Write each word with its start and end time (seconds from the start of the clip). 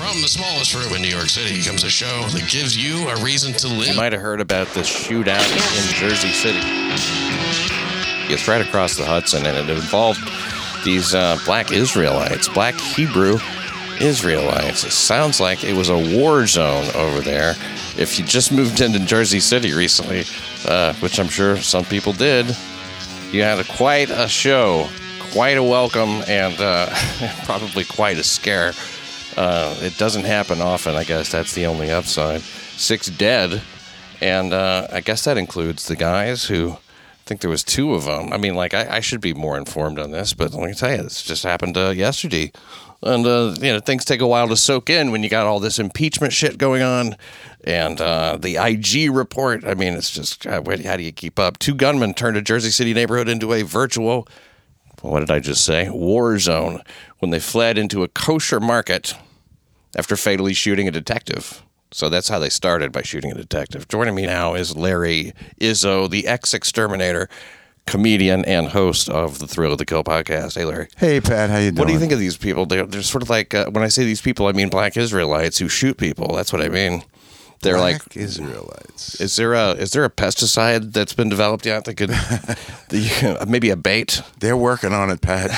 From 0.00 0.22
the 0.22 0.28
smallest 0.28 0.74
room 0.74 0.94
in 0.94 1.02
New 1.02 1.08
York 1.08 1.28
City 1.28 1.62
comes 1.62 1.84
a 1.84 1.90
show 1.90 2.22
that 2.28 2.48
gives 2.48 2.74
you 2.74 3.06
a 3.10 3.22
reason 3.22 3.52
to 3.52 3.68
live. 3.68 3.88
You 3.88 3.94
might 3.94 4.12
have 4.12 4.22
heard 4.22 4.40
about 4.40 4.68
the 4.68 4.80
shootout 4.80 5.46
in 5.76 5.94
Jersey 5.94 6.30
City. 6.30 6.58
It's 8.32 8.48
right 8.48 8.66
across 8.66 8.96
the 8.96 9.04
Hudson, 9.04 9.44
and 9.44 9.58
it 9.58 9.68
involved 9.68 10.20
these 10.84 11.14
uh, 11.14 11.38
black 11.44 11.70
Israelites, 11.70 12.48
black 12.48 12.74
Hebrew 12.80 13.38
Israelites. 14.00 14.84
It 14.84 14.92
sounds 14.92 15.38
like 15.38 15.64
it 15.64 15.76
was 15.76 15.90
a 15.90 16.16
war 16.16 16.46
zone 16.46 16.86
over 16.94 17.20
there. 17.20 17.50
If 17.98 18.18
you 18.18 18.24
just 18.24 18.52
moved 18.52 18.80
into 18.80 19.00
Jersey 19.00 19.38
City 19.38 19.74
recently, 19.74 20.24
uh, 20.66 20.94
which 20.94 21.20
I'm 21.20 21.28
sure 21.28 21.58
some 21.58 21.84
people 21.84 22.14
did, 22.14 22.46
you 23.32 23.42
had 23.42 23.58
a, 23.58 23.64
quite 23.64 24.08
a 24.08 24.28
show, 24.28 24.88
quite 25.18 25.58
a 25.58 25.62
welcome, 25.62 26.22
and 26.26 26.58
uh, 26.58 26.88
probably 27.44 27.84
quite 27.84 28.16
a 28.16 28.24
scare. 28.24 28.72
Uh, 29.36 29.76
it 29.80 29.96
doesn't 29.98 30.24
happen 30.24 30.60
often, 30.60 30.94
I 30.94 31.04
guess. 31.04 31.30
That's 31.30 31.54
the 31.54 31.66
only 31.66 31.90
upside. 31.90 32.40
Six 32.40 33.08
dead, 33.08 33.62
and 34.20 34.52
uh, 34.52 34.88
I 34.92 35.00
guess 35.00 35.24
that 35.24 35.38
includes 35.38 35.86
the 35.86 35.96
guys 35.96 36.44
who. 36.46 36.72
I 36.72 37.32
think 37.32 37.42
there 37.42 37.50
was 37.50 37.62
two 37.62 37.94
of 37.94 38.06
them. 38.06 38.32
I 38.32 38.38
mean, 38.38 38.54
like 38.56 38.74
I, 38.74 38.96
I 38.96 39.00
should 39.00 39.20
be 39.20 39.34
more 39.34 39.56
informed 39.56 40.00
on 40.00 40.10
this, 40.10 40.34
but 40.34 40.52
let 40.52 40.66
me 40.68 40.74
tell 40.74 40.90
you, 40.90 41.02
this 41.04 41.22
just 41.22 41.44
happened 41.44 41.76
uh, 41.76 41.90
yesterday, 41.90 42.50
and 43.04 43.24
uh, 43.24 43.54
you 43.60 43.72
know 43.72 43.78
things 43.78 44.04
take 44.04 44.20
a 44.20 44.26
while 44.26 44.48
to 44.48 44.56
soak 44.56 44.90
in 44.90 45.12
when 45.12 45.22
you 45.22 45.28
got 45.28 45.46
all 45.46 45.60
this 45.60 45.78
impeachment 45.78 46.32
shit 46.32 46.58
going 46.58 46.82
on, 46.82 47.14
and 47.62 48.00
uh, 48.00 48.36
the 48.36 48.56
IG 48.56 49.12
report. 49.12 49.64
I 49.64 49.74
mean, 49.74 49.94
it's 49.94 50.10
just 50.10 50.42
God, 50.42 50.66
where- 50.66 50.82
how 50.82 50.96
do 50.96 51.04
you 51.04 51.12
keep 51.12 51.38
up? 51.38 51.58
Two 51.60 51.74
gunmen 51.74 52.14
turned 52.14 52.36
a 52.36 52.42
Jersey 52.42 52.70
City 52.70 52.92
neighborhood 52.94 53.28
into 53.28 53.52
a 53.52 53.62
virtual 53.62 54.26
what 55.02 55.20
did 55.20 55.30
I 55.30 55.40
just 55.40 55.64
say? 55.64 55.88
War 55.88 56.38
zone 56.38 56.82
when 57.20 57.30
they 57.30 57.40
fled 57.40 57.78
into 57.78 58.02
a 58.02 58.08
kosher 58.08 58.58
market 58.58 59.14
after 59.96 60.16
fatally 60.16 60.54
shooting 60.54 60.88
a 60.88 60.90
detective. 60.90 61.62
So 61.92 62.08
that's 62.08 62.28
how 62.28 62.38
they 62.38 62.48
started 62.48 62.92
by 62.92 63.02
shooting 63.02 63.30
a 63.30 63.34
detective. 63.34 63.88
Joining 63.88 64.14
me 64.14 64.26
now 64.26 64.54
is 64.54 64.76
Larry 64.76 65.32
Izzo, 65.60 66.08
the 66.08 66.26
ex 66.26 66.54
exterminator, 66.54 67.28
comedian, 67.86 68.44
and 68.44 68.68
host 68.68 69.08
of 69.08 69.40
the 69.40 69.46
Thrill 69.48 69.72
of 69.72 69.78
the 69.78 69.84
Kill 69.84 70.04
podcast. 70.04 70.54
Hey, 70.54 70.64
Larry. 70.64 70.88
Hey 70.96 71.20
Pat, 71.20 71.50
how 71.50 71.58
you 71.58 71.72
doing? 71.72 71.78
What 71.78 71.86
do 71.88 71.92
you 71.92 71.98
think 71.98 72.12
of 72.12 72.20
these 72.20 72.36
people? 72.36 72.64
They're, 72.64 72.86
they're 72.86 73.02
sort 73.02 73.22
of 73.22 73.30
like, 73.30 73.54
uh, 73.54 73.70
when 73.70 73.82
I 73.82 73.88
say 73.88 74.04
these 74.04 74.20
people, 74.20 74.46
I 74.46 74.52
mean 74.52 74.68
black 74.68 74.96
Israelites 74.96 75.58
who 75.58 75.68
shoot 75.68 75.98
people. 75.98 76.34
That's 76.34 76.52
what 76.52 76.62
I 76.62 76.68
mean. 76.68 77.02
They're 77.62 77.78
like, 77.78 77.98
Black 77.98 78.16
Israelites. 78.16 79.20
is 79.20 79.36
there 79.36 79.52
a 79.52 79.72
is 79.72 79.90
there 79.92 80.04
a 80.04 80.10
pesticide 80.10 80.92
that's 80.92 81.12
been 81.12 81.28
developed 81.28 81.66
yet 81.66 81.84
that 81.84 81.94
could, 81.94 82.08
the, 82.88 83.44
maybe 83.48 83.70
a 83.70 83.76
bait? 83.76 84.22
They're 84.40 84.56
working 84.56 84.92
on 84.92 85.10
it, 85.10 85.20
Pat. 85.20 85.50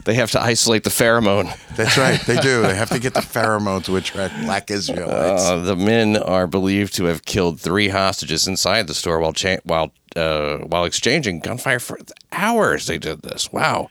They 0.04 0.14
have 0.14 0.30
to 0.32 0.40
isolate 0.40 0.84
the 0.84 0.90
pheromone. 0.90 1.54
That's 1.76 1.96
right. 1.96 2.20
They 2.20 2.38
do. 2.40 2.62
They 2.62 2.74
have 2.74 2.90
to 2.90 2.98
get 2.98 3.14
the 3.14 3.20
pheromone 3.34 3.84
to 3.84 3.96
attract 3.96 4.34
black 4.42 4.70
Israelites. 4.70 5.42
Uh, 5.44 5.58
the 5.60 5.76
men 5.76 6.16
are 6.16 6.46
believed 6.46 6.94
to 6.96 7.04
have 7.04 7.24
killed 7.24 7.60
three 7.60 7.88
hostages 7.88 8.46
inside 8.48 8.86
the 8.86 8.94
store 8.94 9.20
while 9.20 9.32
cha- 9.32 9.60
while 9.64 9.92
uh, 10.16 10.58
while 10.58 10.84
exchanging 10.84 11.40
gunfire 11.40 11.78
for 11.78 11.98
hours. 12.32 12.86
They 12.86 12.98
did 12.98 13.22
this. 13.22 13.52
Wow. 13.52 13.88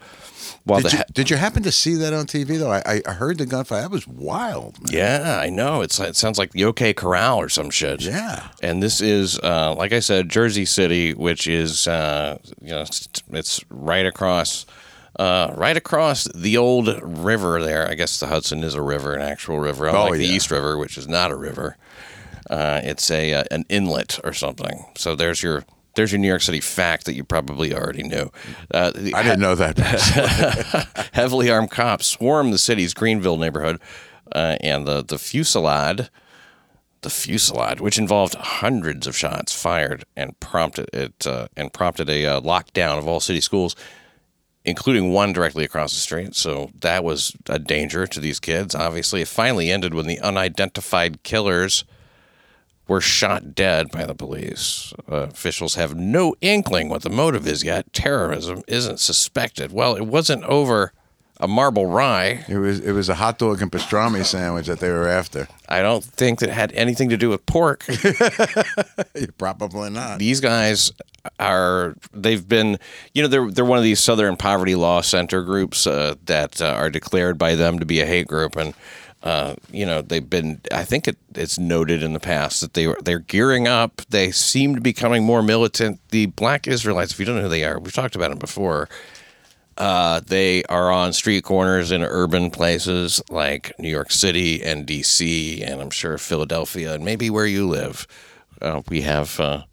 While 0.70 0.82
did, 0.82 0.92
the 0.92 0.92
you, 0.92 0.98
ha- 0.98 1.06
did 1.14 1.30
you 1.30 1.38
happen 1.38 1.64
to 1.64 1.72
see 1.72 1.96
that 1.96 2.14
on 2.14 2.26
TV 2.26 2.60
though? 2.60 2.72
I, 2.72 3.02
I 3.06 3.12
heard 3.14 3.38
the 3.38 3.46
gunfire. 3.46 3.82
That 3.82 3.92
was 3.92 4.08
wild. 4.08 4.82
Man. 4.84 4.94
yeah, 4.94 5.40
I 5.42 5.50
know. 5.50 5.82
It's 5.82 6.00
it 6.00 6.16
sounds 6.16 6.38
like 6.38 6.52
the 6.52 6.66
OK 6.66 6.94
Corral 6.94 7.40
or 7.40 7.50
some 7.50 7.70
shit. 7.70 8.02
Yeah. 8.02 8.50
And 8.62 8.82
this 8.82 9.02
is, 9.02 9.40
uh, 9.40 9.74
like 9.76 9.94
I 9.94 10.00
said, 10.00 10.30
Jersey 10.30 10.66
City, 10.66 11.14
which 11.14 11.48
is, 11.48 11.88
uh, 11.88 12.38
you 12.62 12.70
know, 12.70 12.86
it's, 13.32 13.64
right 13.70 14.06
across, 14.06 14.66
uh, 15.18 15.54
right 15.56 15.76
across 15.76 16.26
the 16.36 16.58
old 16.58 16.88
river 17.02 17.62
there. 17.62 17.88
I 17.90 17.96
guess 17.96 18.20
the 18.20 18.28
Hudson 18.28 18.64
is 18.64 18.76
a 18.76 18.82
river, 18.82 19.16
an 19.16 19.22
actual 19.22 19.60
river, 19.60 19.88
unlike 19.88 20.14
the 20.14 20.26
yeah. 20.26 20.36
East 20.36 20.52
River, 20.52 20.78
which 20.78 20.98
is 20.98 21.08
not 21.08 21.32
a 21.32 21.36
river. 21.36 21.78
Uh, 22.50 22.82
it's 22.84 23.12
a 23.12 23.34
uh, 23.34 23.44
an 23.52 23.66
inlet 23.70 24.20
or 24.24 24.34
something. 24.34 24.86
So 24.96 25.16
there's 25.16 25.44
your 25.44 25.64
there's 26.00 26.14
your 26.14 26.20
New 26.20 26.30
York 26.30 26.42
City 26.42 26.62
fact 26.62 27.04
that 27.08 27.14
you 27.14 27.26
probably 27.26 27.74
already 27.74 28.04
knew. 28.04 28.32
Uh, 28.74 28.92
the- 28.92 29.14
I 29.14 29.22
didn't 29.22 29.42
know 29.42 29.56
that. 29.56 29.78
heavily 31.12 31.52
armed 31.52 31.72
cops 31.72 32.08
swarm 32.08 32.52
the 32.52 32.58
city's 32.58 32.94
Greenville 32.94 33.36
neighborhood, 33.36 33.82
uh, 34.34 34.56
and 34.62 34.88
the 34.88 35.04
the 35.04 35.18
fusillade, 35.18 36.10
the 37.02 37.10
fusillade, 37.10 37.82
which 37.82 37.98
involved 37.98 38.36
hundreds 38.36 39.08
of 39.08 39.18
shots 39.18 39.54
fired 39.54 40.06
and 40.16 40.40
prompted 40.40 40.90
it 40.94 41.28
uh, 41.28 41.50
and 41.58 41.74
prompted 41.74 42.10
a 42.10 42.26
uh, 42.26 42.40
lockdown 42.40 42.98
of 42.98 43.06
all 43.06 43.20
city 43.20 43.42
schools, 43.42 43.76
including 44.64 45.12
one 45.12 45.34
directly 45.34 45.66
across 45.66 45.92
the 45.92 46.00
street. 46.00 46.34
So 46.34 46.72
that 46.80 47.04
was 47.04 47.36
a 47.50 47.60
danger 47.60 48.08
to 48.08 48.20
these 48.22 48.40
kids. 48.40 48.74
Obviously, 48.74 49.20
it 49.20 49.28
finally 49.28 49.70
ended 49.70 49.94
when 49.94 50.08
the 50.08 50.22
unidentified 50.22 51.24
killers 51.24 51.84
were 52.90 53.00
shot 53.00 53.56
dead 53.56 53.92
by 53.92 54.06
the 54.06 54.16
police. 54.16 54.94
Uh, 55.10 55.28
officials 55.30 55.76
have 55.76 55.96
no 55.96 56.36
inkling 56.42 56.90
what 56.90 57.04
the 57.04 57.10
motive 57.10 57.48
is 57.48 57.64
yet. 57.64 57.94
Terrorism 57.94 58.64
isn't 58.68 59.00
suspected. 59.00 59.72
Well, 59.72 59.96
it 59.96 60.08
wasn't 60.08 60.44
over 60.44 60.92
a 61.40 61.48
marble 61.48 61.86
rye. 61.86 62.44
it 62.50 62.58
was 62.58 62.80
it 62.82 62.92
was 62.92 63.08
a 63.08 63.16
hot 63.16 63.38
dog 63.38 63.62
and 63.62 63.72
pastrami 63.72 64.26
sandwich 64.26 64.68
that 64.68 64.80
they 64.80 64.90
were 64.90 65.08
after. 65.08 65.48
I 65.70 65.82
don't 65.82 66.04
think 66.04 66.40
that 66.40 66.50
had 66.50 66.74
anything 66.74 67.10
to 67.10 67.18
do 67.18 67.30
with 67.30 67.46
pork. 67.46 67.86
Probably 69.38 69.90
not. 69.90 70.20
These 70.20 70.42
guys 70.42 70.92
are 71.40 71.96
they've 72.12 72.46
been 72.46 72.78
you 73.14 73.22
know 73.22 73.28
they're 73.30 73.50
they're 73.52 73.64
one 73.64 73.78
of 73.78 73.84
these 73.84 74.00
Southern 74.02 74.36
Poverty 74.36 74.76
Law 74.76 75.02
Center 75.02 75.44
groups 75.44 75.88
uh, 75.88 76.16
that 76.26 76.62
uh, 76.62 76.66
are 76.74 76.90
declared 76.90 77.38
by 77.38 77.56
them 77.56 77.80
to 77.80 77.86
be 77.86 78.02
a 78.02 78.06
hate 78.06 78.28
group 78.28 78.56
and. 78.56 78.74
Uh, 79.22 79.56
you 79.72 79.86
know 79.86 80.02
they've 80.02 80.30
been. 80.30 80.62
I 80.72 80.86
think 80.86 81.08
it, 81.08 81.18
it's 81.36 81.60
noted 81.60 82.04
in 82.04 82.14
the 82.14 82.22
past 82.22 82.62
that 82.62 82.74
they 82.74 82.88
were 82.88 82.98
they're 83.04 83.20
gearing 83.20 83.68
up. 83.68 84.02
They 84.10 84.32
seem 84.32 84.76
to 84.76 84.82
be 84.82 84.92
becoming 84.92 85.24
more 85.24 85.44
militant. 85.44 86.00
The 86.10 86.28
Black 86.28 86.68
Israelites, 86.68 87.12
if 87.12 87.20
you 87.20 87.26
don't 87.26 87.36
know 87.36 87.44
who 87.44 87.50
they 87.50 87.66
are, 87.66 87.80
we've 87.80 87.94
talked 87.94 88.16
about 88.16 88.30
them 88.30 88.40
before. 88.40 88.88
Uh, 89.78 90.20
they 90.26 90.64
are 90.66 90.92
on 90.92 91.14
street 91.14 91.44
corners 91.44 91.92
in 91.92 92.04
urban 92.04 92.52
places 92.52 93.22
like 93.30 93.72
New 93.80 93.90
York 93.90 94.12
City 94.12 94.62
and 94.62 94.86
D.C. 94.86 95.64
and 95.64 95.82
I'm 95.82 95.90
sure 95.90 96.18
Philadelphia 96.18 96.94
and 96.94 97.06
maybe 97.06 97.30
where 97.30 97.46
you 97.46 97.66
live. 97.68 98.06
Uh, 98.62 98.82
we 98.90 99.02
have 99.02 99.40
uh, 99.40 99.64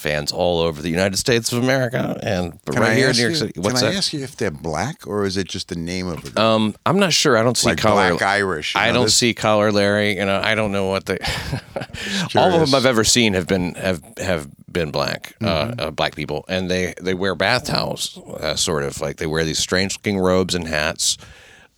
fans 0.00 0.32
all 0.32 0.58
over 0.60 0.82
the 0.82 0.88
United 0.88 1.16
States 1.18 1.52
of 1.52 1.62
America 1.62 2.18
and 2.22 2.58
but 2.64 2.72
Can 2.74 2.82
right 2.82 2.92
I 2.92 2.94
here 2.96 3.10
in 3.10 3.16
New 3.16 3.22
York 3.22 3.32
you, 3.32 3.36
City. 3.38 3.52
Can 3.52 3.62
What's 3.62 3.82
I 3.82 3.90
that? 3.90 3.96
ask 3.96 4.12
you 4.12 4.20
if 4.24 4.36
they're 4.36 4.50
black 4.50 5.06
or 5.06 5.24
is 5.24 5.36
it 5.36 5.46
just 5.48 5.68
the 5.68 5.76
name 5.76 6.08
of 6.08 6.24
it? 6.24 6.38
Um, 6.38 6.74
I'm 6.86 6.98
not 6.98 7.12
sure. 7.12 7.36
I 7.36 7.42
don't 7.42 7.56
see 7.56 7.68
like 7.68 7.78
color. 7.78 8.08
black 8.16 8.22
Irish. 8.22 8.74
I 8.74 8.88
know, 8.88 8.94
don't 8.94 9.04
this- 9.04 9.14
see 9.16 9.34
color, 9.34 9.70
Larry. 9.70 10.16
You 10.16 10.24
know, 10.24 10.40
I 10.42 10.54
don't 10.54 10.72
know 10.72 10.86
what 10.88 11.06
they. 11.06 11.18
All 12.36 12.52
of 12.52 12.60
them 12.60 12.74
I've 12.74 12.86
ever 12.86 13.04
seen 13.04 13.34
have 13.34 13.46
been 13.46 13.74
have 13.74 14.02
have 14.18 14.48
been 14.70 14.90
black, 14.90 15.34
Mm-hmm. 15.40 15.80
uh, 15.80 15.84
uh, 15.86 15.90
black 15.90 16.14
people, 16.16 16.44
and 16.48 16.70
they 16.70 16.94
they 17.00 17.14
wear 17.14 17.34
bath 17.34 17.64
towels, 17.66 18.18
uh, 18.40 18.56
sort 18.56 18.84
of 18.84 19.00
like 19.00 19.16
they 19.16 19.26
wear 19.26 19.44
these 19.44 19.58
strange 19.58 19.96
looking 19.96 20.18
robes 20.18 20.54
and 20.54 20.66
hats. 20.66 21.16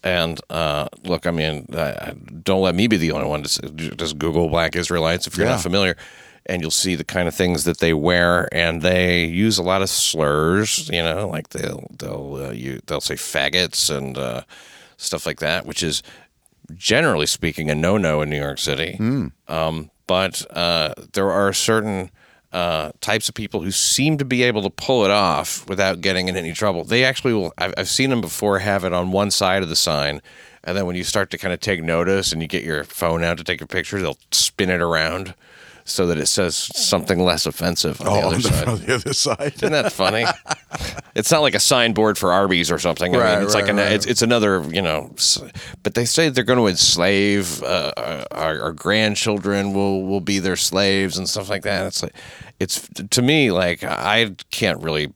And 0.05 0.41
uh, 0.51 0.89
look, 1.05 1.27
I 1.27 1.31
mean, 1.31 1.67
uh, 1.73 2.13
don't 2.43 2.61
let 2.63 2.75
me 2.75 2.89
be 2.89 2.97
the 2.97 3.13
only 3.13 3.29
one 3.29 3.45
to 3.45 3.49
say, 3.49 3.69
just 3.97 4.19
Google 4.19 4.49
Black 4.49 4.75
Israelites 4.75 5.29
if 5.29 5.37
you're 5.37 5.47
Yeah. 5.47 5.53
not 5.53 5.63
familiar, 5.63 5.97
and 6.47 6.61
you'll 6.63 6.71
see 6.71 6.95
the 6.95 7.05
kind 7.05 7.29
of 7.29 7.35
things 7.35 7.65
that 7.65 7.79
they 7.79 7.95
wear, 7.95 8.49
and 8.53 8.83
they 8.83 9.25
use 9.25 9.59
a 9.59 9.63
lot 9.63 9.83
of 9.83 9.91
slurs. 9.91 10.89
You 10.89 11.03
know, 11.03 11.29
like 11.29 11.51
they'll 11.51 11.87
they'll 11.99 12.35
uh, 12.47 12.51
you, 12.51 12.81
they'll 12.87 13.01
say 13.01 13.15
faggots 13.15 13.95
and 13.95 14.19
uh, 14.19 14.43
stuff 14.97 15.27
like 15.27 15.41
that, 15.41 15.67
which 15.67 15.83
is 15.83 16.03
generally 16.75 17.27
speaking 17.27 17.71
a 17.71 17.75
no-no 17.75 18.23
in 18.23 18.31
New 18.31 18.39
York 18.41 18.59
City. 18.59 18.97
Um, 19.49 19.91
but 20.07 20.45
uh, 20.57 20.95
there 21.13 21.31
are 21.31 21.53
certain 21.53 22.11
uh, 22.53 22.93
types 23.01 23.29
of 23.29 23.35
people 23.35 23.63
who 23.63 23.71
seem 23.71 24.19
to 24.19 24.25
be 24.25 24.43
able 24.43 24.63
to 24.63 24.71
pull 24.71 25.05
it 25.05 25.11
off 25.11 25.67
without 25.69 26.01
getting 26.01 26.29
in 26.29 26.37
any 26.37 26.53
trouble. 26.53 26.85
They 26.85 27.05
actually 27.05 27.35
will. 27.35 27.53
I've, 27.59 27.75
I've 27.77 27.89
seen 27.89 28.11
them 28.11 28.21
before 28.21 28.59
have 28.59 28.85
it 28.85 28.93
on 28.93 29.13
one 29.13 29.31
side 29.31 29.63
of 29.63 29.69
the 29.69 29.77
sign, 29.77 30.21
and 30.65 30.77
then 30.77 30.87
when 30.87 30.97
you 30.97 31.05
start 31.05 31.31
to 31.31 31.39
kind 31.39 31.55
of 31.55 31.61
take 31.61 31.83
notice 31.83 32.33
and 32.33 32.43
you 32.43 32.49
get 32.49 32.65
your 32.65 32.85
phone 32.85 33.23
out 33.25 33.39
to 33.39 33.45
take 33.45 33.61
a 33.61 33.67
picture, 33.67 34.01
they'll 34.01 34.19
spin 34.31 34.71
it 34.71 34.81
around 34.81 35.35
so 35.85 36.07
that 36.07 36.19
it 36.19 36.27
says 36.27 36.55
something 36.57 37.19
less 37.19 37.47
offensive 37.47 38.01
on 38.01 38.07
the 38.07 38.13
Oh, 38.13 38.19
other 38.29 38.37
on 38.37 38.41
the, 38.43 38.43
side. 38.43 38.69
on 38.69 38.79
the 38.81 38.95
other 38.95 39.13
side. 39.13 39.53
Isn't 39.57 39.73
that 39.73 39.93
funny? 39.93 40.25
it's 41.15 41.31
not 41.31 41.41
like 41.43 41.55
a 41.55 41.61
signboard 41.61 42.17
for 42.19 42.33
Arby's 42.33 42.71
or 42.71 42.79
something. 42.79 43.15
I 43.17 43.35
mean, 43.37 43.45
it's 43.45 43.55
like 43.55 43.65
right, 43.65 43.71
an, 43.71 43.77
right. 43.79 43.93
it's, 43.93 44.07
it's 44.07 44.23
another, 44.23 44.63
you 44.71 44.83
know. 44.83 45.15
But 45.83 45.95
they 45.95 46.05
say 46.05 46.29
they're 46.29 46.45
going 46.45 46.59
to 46.59 46.67
enslave 46.69 47.63
uh, 47.63 48.25
our, 48.31 48.61
our 48.63 48.73
grandchildren. 48.73 49.73
Will 49.75 50.03
will 50.05 50.21
be 50.21 50.39
their 50.39 50.57
slaves 50.57 51.19
and 51.19 51.29
stuff 51.29 51.49
like 51.49 51.63
that. 51.63 51.87
It's 51.87 52.03
like, 52.03 52.15
it's 52.61 52.89
to 53.11 53.23
me 53.23 53.51
like 53.51 53.83
I 53.83 54.35
can't 54.51 54.81
really 54.83 55.13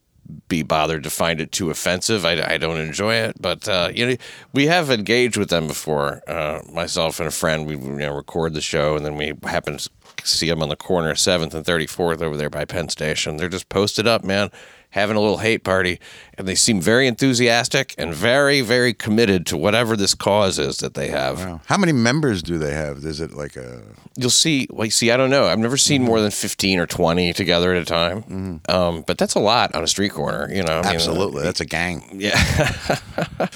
be 0.49 0.65
bothered 0.65 1.05
to 1.05 1.11
find 1.11 1.41
it 1.41 1.53
too 1.53 1.71
offensive. 1.71 2.25
I, 2.25 2.55
I 2.55 2.59
don't 2.59 2.79
enjoy 2.81 3.15
it, 3.15 3.37
but 3.41 3.69
uh, 3.69 3.91
you 3.95 4.07
know, 4.07 4.17
we 4.53 4.67
have 4.67 4.91
engaged 4.91 5.37
with 5.37 5.51
them 5.51 5.69
before. 5.69 6.21
Uh, 6.27 6.63
myself 6.73 7.21
and 7.21 7.29
a 7.29 7.31
friend, 7.33 7.67
we 7.67 7.77
you 7.77 7.81
know, 8.07 8.15
record 8.15 8.55
the 8.55 8.61
show, 8.61 8.97
and 8.97 9.05
then 9.07 9.17
we 9.17 9.35
happen 9.45 9.79
see 10.25 10.49
them 10.49 10.63
on 10.63 10.69
the 10.69 10.77
corner 10.77 11.15
Seventh 11.15 11.55
and 11.55 11.65
Thirty 11.65 11.87
Fourth 11.87 12.23
over 12.23 12.37
there 12.37 12.51
by 12.51 12.65
Penn 12.65 12.89
Station. 12.89 13.37
They're 13.37 13.49
just 13.49 13.69
posted 13.69 14.07
up, 14.07 14.25
man, 14.25 14.51
having 14.97 15.15
a 15.15 15.21
little 15.21 15.37
hate 15.37 15.63
party, 15.63 16.01
and 16.39 16.49
they 16.49 16.55
seem 16.55 16.81
very 16.81 17.07
enthusiastic 17.07 17.95
and 17.99 18.15
very, 18.15 18.63
very 18.63 18.95
committed 18.95 19.45
to 19.47 19.57
whatever 19.57 19.95
this 19.95 20.15
cause 20.15 20.59
is 20.59 20.79
that 20.79 20.95
they 20.95 21.09
have. 21.09 21.39
Wow. 21.39 21.61
How 21.67 21.77
many 21.77 21.93
members 21.93 22.43
do 22.43 22.57
they 22.57 22.73
have? 22.73 23.05
Is 23.05 23.21
it 23.21 23.33
like 23.35 23.57
a 23.57 23.83
You'll 24.17 24.31
see. 24.31 24.67
Well, 24.71 24.89
see, 24.89 25.11
I 25.11 25.19
don't 25.19 25.29
know. 25.29 25.45
I've 25.45 25.59
never 25.59 25.77
seen 25.77 26.03
more 26.03 26.23
than 26.23 26.31
fifteen 26.31 26.79
or 26.79 26.87
twenty 26.87 27.35
together 27.35 27.75
at 27.75 27.83
a 27.83 27.85
time. 27.85 28.63
Um, 28.67 29.05
but 29.07 29.19
that's 29.19 29.35
a 29.35 29.39
lot 29.41 29.75
on 29.75 29.85
a 29.85 29.87
street 29.87 30.13
corner. 30.13 30.51
You 30.51 30.63
know, 30.63 30.79
I 30.79 30.83
mean, 30.83 30.87
uh, 30.87 30.95
absolutely? 30.95 31.43
That's 31.43 31.61
a 31.61 31.67
gang. 31.67 32.03
yeah, 32.15 32.33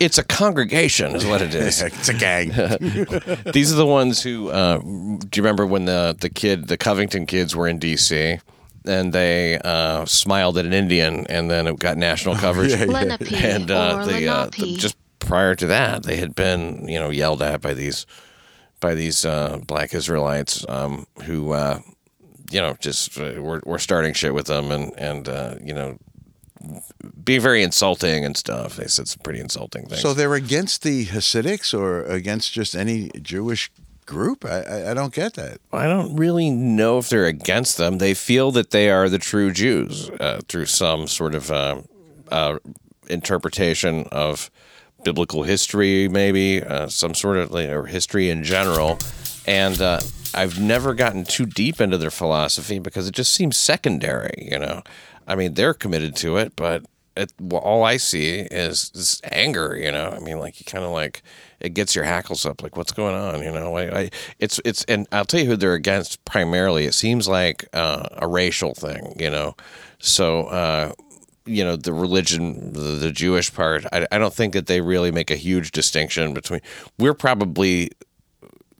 it's 0.00 0.16
a 0.16 0.24
congregation, 0.24 1.14
is 1.14 1.26
what 1.26 1.42
it 1.42 1.54
is. 1.54 1.82
It's 1.82 2.08
a 2.08 2.14
gang. 2.14 2.48
These 3.52 3.72
are 3.72 3.76
the 3.76 3.86
ones 3.86 4.22
who. 4.22 4.48
Uh, 4.48 4.78
do 4.78 5.28
you 5.34 5.42
remember 5.42 5.66
when 5.66 5.84
the 5.84 6.16
the 6.18 6.30
kid, 6.30 6.68
the 6.68 6.78
Covington 6.78 7.26
kids, 7.26 7.54
were 7.54 7.68
in 7.68 7.78
D.C. 7.78 8.38
and 8.86 9.12
they 9.12 9.58
uh, 9.58 10.04
smiled 10.06 10.58
at 10.58 10.64
an 10.64 10.72
Indian, 10.72 11.26
and 11.28 11.50
then 11.50 11.66
it 11.66 11.78
got 11.78 11.96
national 11.96 12.36
coverage. 12.36 12.70
yeah, 12.70 12.84
yeah. 12.84 12.92
Lenape 12.92 13.32
and 13.44 13.70
uh, 13.70 13.96
or 13.96 14.00
uh, 14.00 14.06
Lenape. 14.06 14.78
just 14.78 14.96
prior 15.18 15.54
to 15.54 15.66
that, 15.66 16.04
they 16.04 16.16
had 16.16 16.34
been 16.34 16.86
you 16.88 16.98
know 16.98 17.10
yelled 17.10 17.42
at 17.42 17.60
by 17.60 17.74
these 17.74 18.06
by 18.80 18.94
these 18.94 19.24
uh, 19.24 19.58
black 19.66 19.94
Israelites 19.94 20.64
um, 20.68 21.06
who 21.24 21.52
uh, 21.52 21.80
you 22.50 22.60
know 22.60 22.76
just 22.80 23.18
uh, 23.18 23.34
were, 23.38 23.62
were 23.64 23.78
starting 23.78 24.14
shit 24.14 24.34
with 24.34 24.46
them 24.46 24.70
and 24.70 24.92
and 24.98 25.28
uh, 25.28 25.56
you 25.62 25.74
know 25.74 25.98
being 27.22 27.40
very 27.40 27.62
insulting 27.62 28.24
and 28.24 28.36
stuff. 28.36 28.76
They 28.76 28.86
said 28.86 29.08
some 29.08 29.20
pretty 29.22 29.40
insulting 29.40 29.86
things. 29.86 30.02
So 30.02 30.14
they're 30.14 30.34
against 30.34 30.82
the 30.82 31.06
Hasidics 31.06 31.78
or 31.78 32.02
against 32.04 32.52
just 32.52 32.74
any 32.74 33.10
Jewish 33.20 33.70
group? 34.06 34.44
I, 34.44 34.90
I, 34.90 34.94
don't 34.94 35.12
get 35.12 35.34
that. 35.34 35.58
I 35.72 35.86
don't 35.86 36.16
really 36.16 36.50
know 36.50 36.98
if 36.98 37.08
they're 37.08 37.26
against 37.26 37.76
them. 37.76 37.98
They 37.98 38.14
feel 38.14 38.50
that 38.52 38.70
they 38.70 38.90
are 38.90 39.08
the 39.08 39.18
true 39.18 39.52
Jews 39.52 40.08
uh, 40.20 40.40
through 40.48 40.66
some 40.66 41.06
sort 41.06 41.34
of 41.34 41.50
uh, 41.50 41.82
uh, 42.30 42.58
interpretation 43.08 44.06
of 44.12 44.50
biblical 45.04 45.42
history, 45.42 46.08
maybe 46.08 46.62
uh, 46.62 46.88
some 46.88 47.14
sort 47.14 47.36
of 47.36 47.50
like, 47.50 47.68
or 47.68 47.86
history 47.86 48.30
in 48.30 48.42
general. 48.42 48.98
And 49.46 49.80
uh, 49.80 50.00
I've 50.34 50.60
never 50.60 50.94
gotten 50.94 51.24
too 51.24 51.46
deep 51.46 51.80
into 51.80 51.98
their 51.98 52.10
philosophy 52.10 52.78
because 52.78 53.06
it 53.06 53.14
just 53.14 53.32
seems 53.32 53.56
secondary. 53.56 54.48
You 54.50 54.58
know, 54.58 54.82
I 55.26 55.34
mean, 55.34 55.54
they're 55.54 55.74
committed 55.74 56.16
to 56.16 56.36
it, 56.36 56.54
but 56.56 56.84
it, 57.16 57.32
well, 57.40 57.60
all 57.60 57.84
I 57.84 57.96
see 57.96 58.40
is 58.40 58.90
this 58.90 59.20
anger. 59.24 59.76
You 59.76 59.90
know, 59.92 60.10
I 60.10 60.18
mean, 60.20 60.38
like 60.38 60.58
you 60.60 60.64
kind 60.64 60.84
of 60.84 60.90
like 60.90 61.22
it 61.60 61.74
gets 61.74 61.94
your 61.94 62.04
hackles 62.04 62.44
up. 62.44 62.62
Like, 62.62 62.76
what's 62.76 62.92
going 62.92 63.14
on? 63.14 63.42
You 63.42 63.52
know, 63.52 63.76
I, 63.76 64.00
I 64.00 64.10
it's 64.38 64.60
it's 64.64 64.84
and 64.84 65.06
I'll 65.12 65.24
tell 65.24 65.40
you 65.40 65.46
who 65.46 65.56
they're 65.56 65.74
against 65.74 66.24
primarily. 66.24 66.84
It 66.84 66.94
seems 66.94 67.28
like 67.28 67.68
uh, 67.72 68.08
a 68.12 68.28
racial 68.28 68.74
thing. 68.74 69.14
You 69.18 69.30
know, 69.30 69.54
so. 69.98 70.44
Uh, 70.46 70.92
you 71.48 71.62
know 71.62 71.76
the 71.76 71.92
religion 71.92 72.72
the, 72.72 72.80
the 72.80 73.12
jewish 73.12 73.54
part 73.54 73.86
I, 73.92 74.04
I 74.10 74.18
don't 74.18 74.34
think 74.34 74.52
that 74.54 74.66
they 74.66 74.80
really 74.80 75.12
make 75.12 75.30
a 75.30 75.36
huge 75.36 75.70
distinction 75.70 76.34
between 76.34 76.60
we're 76.98 77.14
probably 77.14 77.92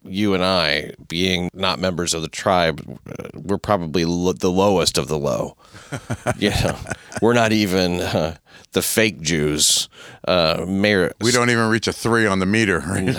you 0.09 0.35
and 0.35 0.45
i 0.45 0.93
being 1.09 1.51
not 1.55 1.79
members 1.79 2.15
of 2.15 2.23
the 2.23 2.29
tribe 2.29 2.81
uh, 3.19 3.29
we're 3.35 3.59
probably 3.59 4.05
lo- 4.05 4.33
the 4.33 4.51
lowest 4.51 4.99
of 4.99 5.09
the 5.09 5.19
low 5.19 5.57
you 6.39 6.51
know 6.51 6.77
we're 7.23 7.33
not 7.35 7.53
even 7.53 8.01
uh, 8.01 8.37
the 8.73 8.83
fake 8.83 9.21
jews 9.21 9.89
uh 10.29 10.65
mayor 10.67 11.13
We 11.21 11.33
don't 11.33 11.51
even 11.51 11.69
reach 11.69 11.89
a 11.89 11.93
three 11.93 12.27
on 12.27 12.39
the 12.41 12.47
meter. 12.47 12.81
Right? 12.81 13.17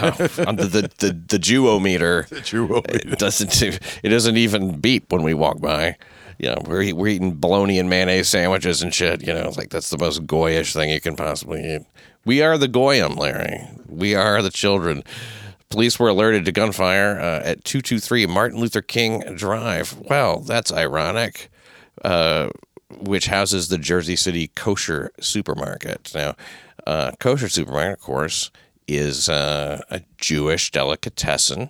on 0.47 0.55
the 0.57 0.65
the, 0.65 0.91
the, 0.99 1.13
the 1.27 1.39
jewometer 1.39 2.23
Jewometer. 2.43 3.11
it 3.13 3.19
doesn't 3.19 3.61
it 3.61 4.09
doesn't 4.09 4.37
even 4.37 4.79
beep 4.79 5.11
when 5.11 5.23
we 5.23 5.33
walk 5.33 5.59
by. 5.61 5.97
You 6.39 6.49
know, 6.49 6.61
we're, 6.65 6.93
we're 6.93 7.07
eating 7.07 7.33
bologna 7.33 7.79
and 7.79 7.89
mayonnaise 7.89 8.27
sandwiches 8.29 8.83
and 8.83 8.93
shit. 8.93 9.25
You 9.25 9.33
know, 9.33 9.47
it's 9.47 9.57
like 9.57 9.69
that's 9.71 9.89
the 9.89 9.97
most 9.97 10.27
goyish 10.27 10.73
thing 10.73 10.91
you 10.91 11.01
can 11.01 11.15
possibly 11.15 11.75
eat. 11.75 11.81
We 12.25 12.41
are 12.43 12.57
the 12.59 12.67
goyim, 12.67 13.15
Larry. 13.15 13.59
We 13.87 14.13
are 14.13 14.41
the 14.43 14.51
children. 14.51 15.03
Police 15.69 15.99
were 15.99 16.07
alerted 16.07 16.45
to 16.45 16.51
gunfire 16.51 17.19
uh, 17.19 17.41
at 17.43 17.63
223 17.65 18.25
Martin 18.27 18.59
Luther 18.59 18.81
King 18.81 19.35
Drive. 19.35 19.97
Well, 19.99 20.39
that's 20.39 20.71
ironic. 20.71 21.49
Uh, 22.03 22.49
which 22.89 23.27
houses 23.27 23.67
the 23.67 23.77
Jersey 23.77 24.15
City 24.15 24.47
Kosher 24.55 25.11
Supermarket. 25.19 26.11
Now, 26.15 26.35
uh, 26.85 27.11
Kosher 27.19 27.49
Supermarket, 27.49 27.99
of 27.99 27.99
course, 27.99 28.51
is 28.87 29.27
uh, 29.27 29.81
a 29.89 30.01
Jewish 30.17 30.71
delicatessen, 30.71 31.69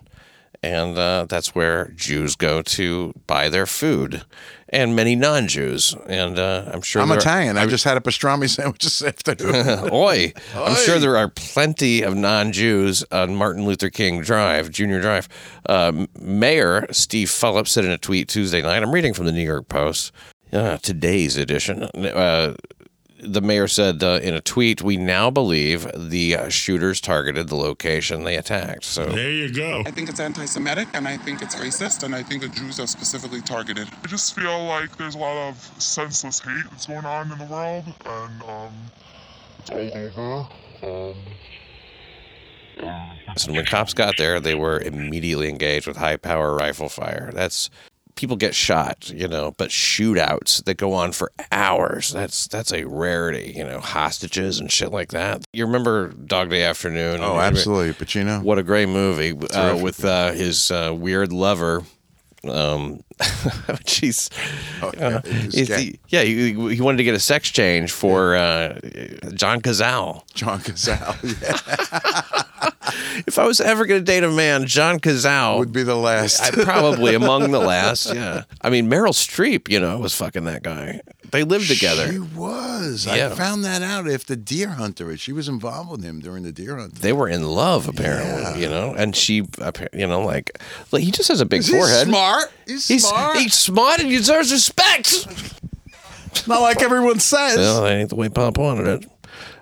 and 0.64 0.98
uh, 0.98 1.26
that's 1.30 1.54
where 1.56 1.90
Jews 1.96 2.36
go 2.36 2.62
to 2.62 3.14
buy 3.28 3.50
their 3.50 3.66
food, 3.66 4.24
and 4.70 4.96
many 4.96 5.16
non-Jews. 5.16 5.96
And 6.08 6.38
uh, 6.40 6.70
I'm 6.74 6.82
sure 6.82 7.02
I'm 7.02 7.12
Italian. 7.12 7.58
I 7.58 7.66
just 7.68 7.84
had 7.84 7.98
a 7.98 8.02
pastrami 8.02 8.50
sandwich 8.56 8.84
this 8.84 9.02
afternoon. 9.02 9.90
Oi. 9.94 10.34
I'm 10.56 10.76
sure 10.76 11.00
there 11.00 11.18
are 11.18 11.30
plenty 11.30 12.02
of 12.02 12.16
non 12.16 12.52
Jews 12.52 13.04
on 13.12 13.36
Martin 13.36 13.66
Luther 13.66 13.90
King 13.90 14.22
Drive, 14.22 14.72
Junior 14.72 15.02
Drive. 15.02 15.30
Uh, 15.68 16.06
Mayor 16.20 16.88
Steve 16.92 17.30
Phillips 17.30 17.72
said 17.72 17.86
in 17.86 17.92
a 17.92 17.98
tweet 17.98 18.28
Tuesday 18.28 18.62
night, 18.62 18.84
I'm 18.84 18.92
reading 18.92 19.14
from 19.14 19.26
the 19.26 19.32
New 19.32 19.46
York 19.46 19.70
Post, 19.70 20.12
uh, 20.52 20.78
today's 20.78 21.38
edition. 21.38 21.90
The 23.20 23.42
mayor 23.42 23.68
said 23.68 24.04
uh, 24.04 24.20
in 24.22 24.36
a 24.36 24.42
tweet, 24.42 24.82
We 24.84 24.96
now 24.96 25.32
believe 25.32 25.88
the 25.96 26.36
uh, 26.36 26.50
shooters 26.50 27.02
targeted 27.02 27.48
the 27.50 27.56
location 27.56 28.24
they 28.24 28.38
attacked. 28.38 28.84
So 28.84 29.08
There 29.08 29.32
you 29.32 29.52
go. 29.52 29.82
I 29.88 29.92
think 29.92 30.08
it's 30.10 30.20
anti 30.20 30.46
Semitic 30.46 30.88
and 30.94 31.08
I 31.08 31.18
think 31.18 31.42
it's 31.42 31.56
racist 31.56 32.04
and 32.04 32.14
I 32.14 32.22
think 32.22 32.44
the 32.44 32.50
Jews 32.50 32.80
are 32.80 32.86
specifically 32.86 33.42
targeted. 33.42 33.88
I 34.04 34.08
just 34.08 34.36
feel 34.36 34.66
like 34.66 34.96
there's 34.98 35.16
a 35.16 35.20
lot 35.20 35.50
of 35.50 35.58
senseless 35.82 36.40
hate 36.40 36.66
that's 36.70 36.86
going 36.86 37.06
on 37.06 37.32
in 37.32 37.40
the 37.40 37.46
world, 37.46 37.86
and 38.06 38.42
um, 38.44 38.74
it's 39.60 39.70
all 39.72 39.98
over. 39.98 40.48
Um, 40.84 41.16
So 43.36 43.52
when 43.52 43.66
cops 43.66 43.94
got 43.96 44.16
there, 44.18 44.40
they 44.40 44.54
were 44.56 44.80
immediately 44.80 45.50
engaged 45.50 45.88
with 45.88 45.98
high 45.98 46.18
power 46.18 46.54
rifle 46.56 46.90
fire. 46.90 47.32
That's 47.34 47.70
people 48.18 48.36
get 48.36 48.54
shot, 48.54 49.10
you 49.10 49.28
know, 49.28 49.54
but 49.58 49.70
shootouts 49.70 50.64
that 50.66 50.76
go 50.76 50.94
on 50.94 51.14
for 51.14 51.32
hours. 51.52 52.12
That's 52.12 52.48
that's 52.48 52.74
a 52.74 52.84
rarity, 52.84 53.54
you 53.56 53.64
know, 53.64 53.80
hostages 53.80 54.60
and 54.60 54.72
shit 54.72 54.92
like 54.92 55.10
that. 55.12 55.46
You 55.54 55.66
remember 55.66 56.10
Dog 56.10 56.50
Day 56.50 56.64
Afternoon? 56.64 57.22
oh, 57.22 57.40
absolutely. 57.40 57.94
Pacino. 57.94 58.44
What 58.44 58.58
a 58.58 58.64
great 58.64 58.90
movie 58.90 59.32
uh, 59.54 59.78
with 59.78 60.04
uh, 60.04 60.32
his 60.32 60.72
uh, 60.72 60.94
weird 60.98 61.32
lover. 61.32 61.84
Um, 62.44 63.04
jeez, 63.84 64.30
Oh, 64.82 64.92
yeah, 64.98 65.22
it's 65.26 65.56
Is 65.56 65.76
he- 65.76 66.00
yeah, 66.10 66.22
he, 66.22 66.54
he 66.76 66.82
wanted 66.82 66.98
to 66.98 67.04
get 67.04 67.16
a 67.16 67.20
sex 67.20 67.50
change 67.50 67.92
for 67.92 68.36
uh, 68.36 68.80
John 69.34 69.62
Cazale. 69.62 70.22
John 70.34 70.60
Cazale 70.60 71.16
yeah, 71.42 72.72
If 73.28 73.38
I 73.40 73.46
was 73.46 73.60
ever 73.60 73.86
going 73.86 74.00
to 74.00 74.06
date 74.06 74.24
a 74.24 74.30
man, 74.32 74.66
John 74.66 75.00
Cazale 75.00 75.58
would 75.58 75.72
be 75.74 75.84
the 75.84 75.96
last. 75.96 76.42
I 76.42 76.52
probably 76.64 77.16
among 77.16 77.52
the 77.52 77.60
last. 77.74 78.14
Yeah, 78.14 78.44
I 78.62 78.70
mean 78.70 78.90
Meryl 78.90 79.14
Streep, 79.14 79.68
you 79.70 79.80
know, 79.80 79.98
was 79.98 80.16
fucking 80.16 80.46
that 80.46 80.64
guy. 80.64 81.02
They 81.32 81.44
lived 81.44 81.68
together. 81.68 82.12
She 82.12 82.20
was. 82.20 83.06
Yeah. 83.06 83.30
I 83.32 83.36
found 83.36 83.66
that 83.66 83.82
out 83.82 84.10
after 84.10 84.36
Deer 84.36 84.70
Hunter. 84.70 85.16
She 85.18 85.34
was 85.34 85.50
involved 85.50 85.90
with 85.92 86.04
him 86.04 86.20
during 86.20 86.44
the 86.44 86.52
Deer 86.52 86.78
Hunter. 86.78 86.98
They 87.00 87.12
were 87.14 87.28
in 87.28 87.44
love, 87.44 87.88
apparently. 87.88 88.62
You 88.62 88.70
know, 88.70 88.94
and 88.96 89.16
she, 89.16 89.44
you 89.94 90.08
know, 90.08 90.22
like, 90.22 90.60
like 90.92 91.04
he 91.04 91.12
just 91.12 91.28
has 91.28 91.42
a 91.42 91.46
big 91.46 91.64
He's 91.64 91.70
forehead. 91.72 92.08
smart. 92.08 92.52
He's, 92.66 92.88
He's 92.88 93.08
smart. 93.08 93.38
he's 93.38 93.54
smart 93.54 94.00
and 94.00 94.10
he 94.10 94.18
deserves 94.18 94.52
respect. 94.52 95.28
not 96.48 96.62
like 96.62 96.82
everyone 96.82 97.20
says. 97.20 97.58
Well, 97.58 97.84
that 97.84 97.92
ain't 97.92 98.10
the 98.10 98.16
way 98.16 98.30
Pop 98.30 98.58
wanted 98.58 98.88
it. 99.04 99.10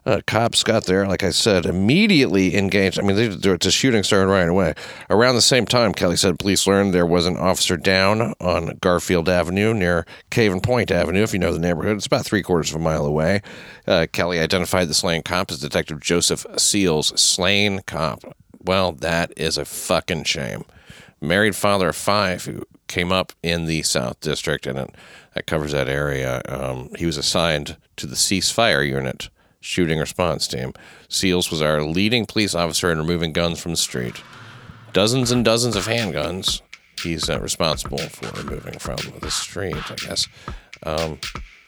Uh, 0.05 0.21
cops 0.27 0.63
got 0.63 0.85
there, 0.85 1.07
like 1.07 1.23
I 1.23 1.31
said, 1.31 1.65
immediately 1.65 2.55
engaged. 2.55 2.99
I 2.99 3.01
mean, 3.01 3.15
they, 3.15 3.27
they, 3.27 3.57
the 3.57 3.71
shooting 3.71 4.03
started 4.03 4.27
right 4.27 4.47
away. 4.47 4.75
Around 5.09 5.33
the 5.33 5.41
same 5.41 5.65
time, 5.65 5.93
Kelly 5.93 6.15
said 6.15 6.37
police 6.37 6.67
learned 6.67 6.93
there 6.93 7.07
was 7.07 7.25
an 7.25 7.37
officer 7.37 7.75
down 7.75 8.35
on 8.39 8.77
Garfield 8.81 9.27
Avenue 9.27 9.73
near 9.73 10.05
Caven 10.29 10.61
Point 10.61 10.91
Avenue, 10.91 11.23
if 11.23 11.33
you 11.33 11.39
know 11.39 11.51
the 11.51 11.59
neighborhood. 11.59 11.97
It's 11.97 12.05
about 12.05 12.25
three 12.25 12.43
quarters 12.43 12.69
of 12.69 12.75
a 12.75 12.83
mile 12.83 13.05
away. 13.05 13.41
Uh, 13.87 14.05
Kelly 14.11 14.39
identified 14.39 14.89
the 14.89 14.93
slain 14.93 15.23
cop 15.23 15.49
as 15.49 15.59
Detective 15.59 16.01
Joseph 16.01 16.45
Seals. 16.57 17.19
Slain 17.19 17.79
cop. 17.87 18.23
Well, 18.63 18.91
that 18.91 19.33
is 19.35 19.57
a 19.57 19.65
fucking 19.65 20.25
shame. 20.25 20.65
Married 21.19 21.55
father 21.55 21.89
of 21.89 21.95
five 21.95 22.45
who 22.45 22.63
came 22.87 23.11
up 23.11 23.33
in 23.41 23.65
the 23.65 23.81
South 23.81 24.19
District, 24.19 24.67
and 24.67 24.77
it, 24.77 24.95
that 25.33 25.47
covers 25.47 25.71
that 25.71 25.89
area. 25.89 26.43
Um, 26.47 26.89
he 26.97 27.07
was 27.07 27.17
assigned 27.17 27.77
to 27.97 28.05
the 28.05 28.15
ceasefire 28.15 28.87
unit 28.87 29.29
shooting 29.65 29.99
response 29.99 30.47
team. 30.47 30.73
Seals 31.09 31.49
was 31.49 31.61
our 31.61 31.81
leading 31.81 32.25
police 32.25 32.53
officer 32.53 32.91
in 32.91 32.99
removing 32.99 33.33
guns 33.33 33.59
from 33.59 33.71
the 33.71 33.77
street. 33.77 34.21
Dozens 34.93 35.31
and 35.31 35.43
dozens 35.43 35.75
of 35.75 35.87
handguns 35.87 36.61
he's 37.01 37.29
uh, 37.29 37.39
responsible 37.39 37.97
for 37.97 38.29
removing 38.41 38.79
from 38.79 38.97
the 39.21 39.31
street, 39.31 39.91
I 39.91 39.95
guess. 39.95 40.27
Um, 40.83 41.19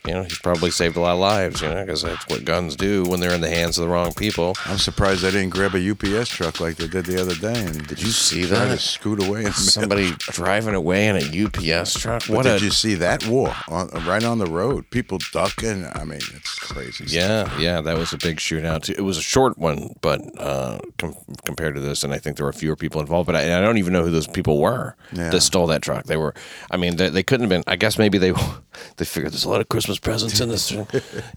you 0.05 0.13
know, 0.13 0.23
he's 0.23 0.39
probably 0.39 0.71
saved 0.71 0.95
a 0.95 0.99
lot 1.01 1.13
of 1.13 1.19
lives, 1.19 1.61
you 1.61 1.67
know, 1.67 1.81
because 1.85 2.01
that's 2.01 2.25
what 2.29 2.45
guns 2.45 2.75
do 2.75 3.03
when 3.05 3.19
they're 3.19 3.33
in 3.33 3.41
the 3.41 3.49
hands 3.49 3.77
of 3.77 3.83
the 3.83 3.89
wrong 3.89 4.13
people. 4.13 4.55
I'm 4.65 4.77
surprised 4.77 5.21
they 5.21 5.31
didn't 5.31 5.49
grab 5.49 5.75
a 5.75 5.91
UPS 5.91 6.29
truck 6.29 6.59
like 6.59 6.77
they 6.77 6.87
did 6.87 7.05
the 7.05 7.19
other 7.21 7.35
day. 7.35 7.59
And 7.65 7.85
Did 7.87 8.01
you 8.01 8.09
see 8.09 8.47
try 8.47 8.63
to 8.63 8.69
that? 8.71 8.79
scoot 8.79 9.21
away? 9.27 9.45
In 9.45 9.51
Somebody 9.53 10.11
driving 10.19 10.75
away 10.75 11.07
in 11.07 11.17
a 11.17 11.45
UPS 11.45 11.99
truck. 11.99 12.21
middle. 12.23 12.35
What 12.37 12.43
But 12.43 12.53
did 12.53 12.61
a 12.61 12.65
you 12.65 12.71
see 12.71 12.93
that 12.95 13.27
war 13.27 13.53
on, 13.67 13.89
right 14.05 14.23
on 14.23 14.37
the 14.37 14.45
road? 14.45 14.89
People 14.91 15.17
ducking. 15.33 15.85
I 15.93 16.03
mean, 16.05 16.19
it's 16.33 16.55
crazy. 16.59 17.07
stuff. 17.07 17.11
yeah, 17.11 17.59
yeah. 17.59 17.81
That 17.81 17.97
was 17.97 18.13
a 18.13 18.17
big 18.17 18.37
shootout. 18.37 18.89
It 18.89 19.01
was 19.01 19.17
a 19.17 19.21
short 19.21 19.57
one, 19.57 19.93
but 20.01 20.21
uh, 20.39 20.79
com- 20.97 21.15
compared 21.45 21.75
to 21.75 21.81
this, 21.81 22.03
and 22.05 22.13
I 22.13 22.17
think 22.17 22.37
there 22.37 22.45
were 22.45 22.53
fewer 22.53 22.75
people 22.77 23.01
involved. 23.01 23.27
But 23.27 23.35
I, 23.35 23.57
I 23.57 23.61
don't 23.61 23.77
even 23.77 23.91
know 23.93 24.03
who 24.03 24.11
those 24.11 24.27
people 24.27 24.59
were 24.61 24.95
Yeah. 25.11 25.29
that 25.31 25.41
stole 25.41 25.67
that 25.67 25.81
truck. 25.81 26.05
They 26.05 26.17
were. 26.17 26.33
I 26.71 26.77
mean, 26.77 26.95
they, 26.95 27.09
they 27.09 27.23
couldn't 27.23 27.41
have 27.43 27.49
been. 27.49 27.63
I 27.67 27.75
guess 27.75 27.97
maybe 27.97 28.17
they 28.17 28.31
they 28.97 29.05
figured 29.05 29.33
there's 29.33 29.43
a 29.45 29.49
lot 29.49 29.59
of 29.61 29.67
Christmas 29.69 29.96
presents 30.01 30.39
in 30.39 30.49
this, 30.49 30.71
you 30.71 30.85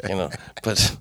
know. 0.09 0.31
But 0.63 0.97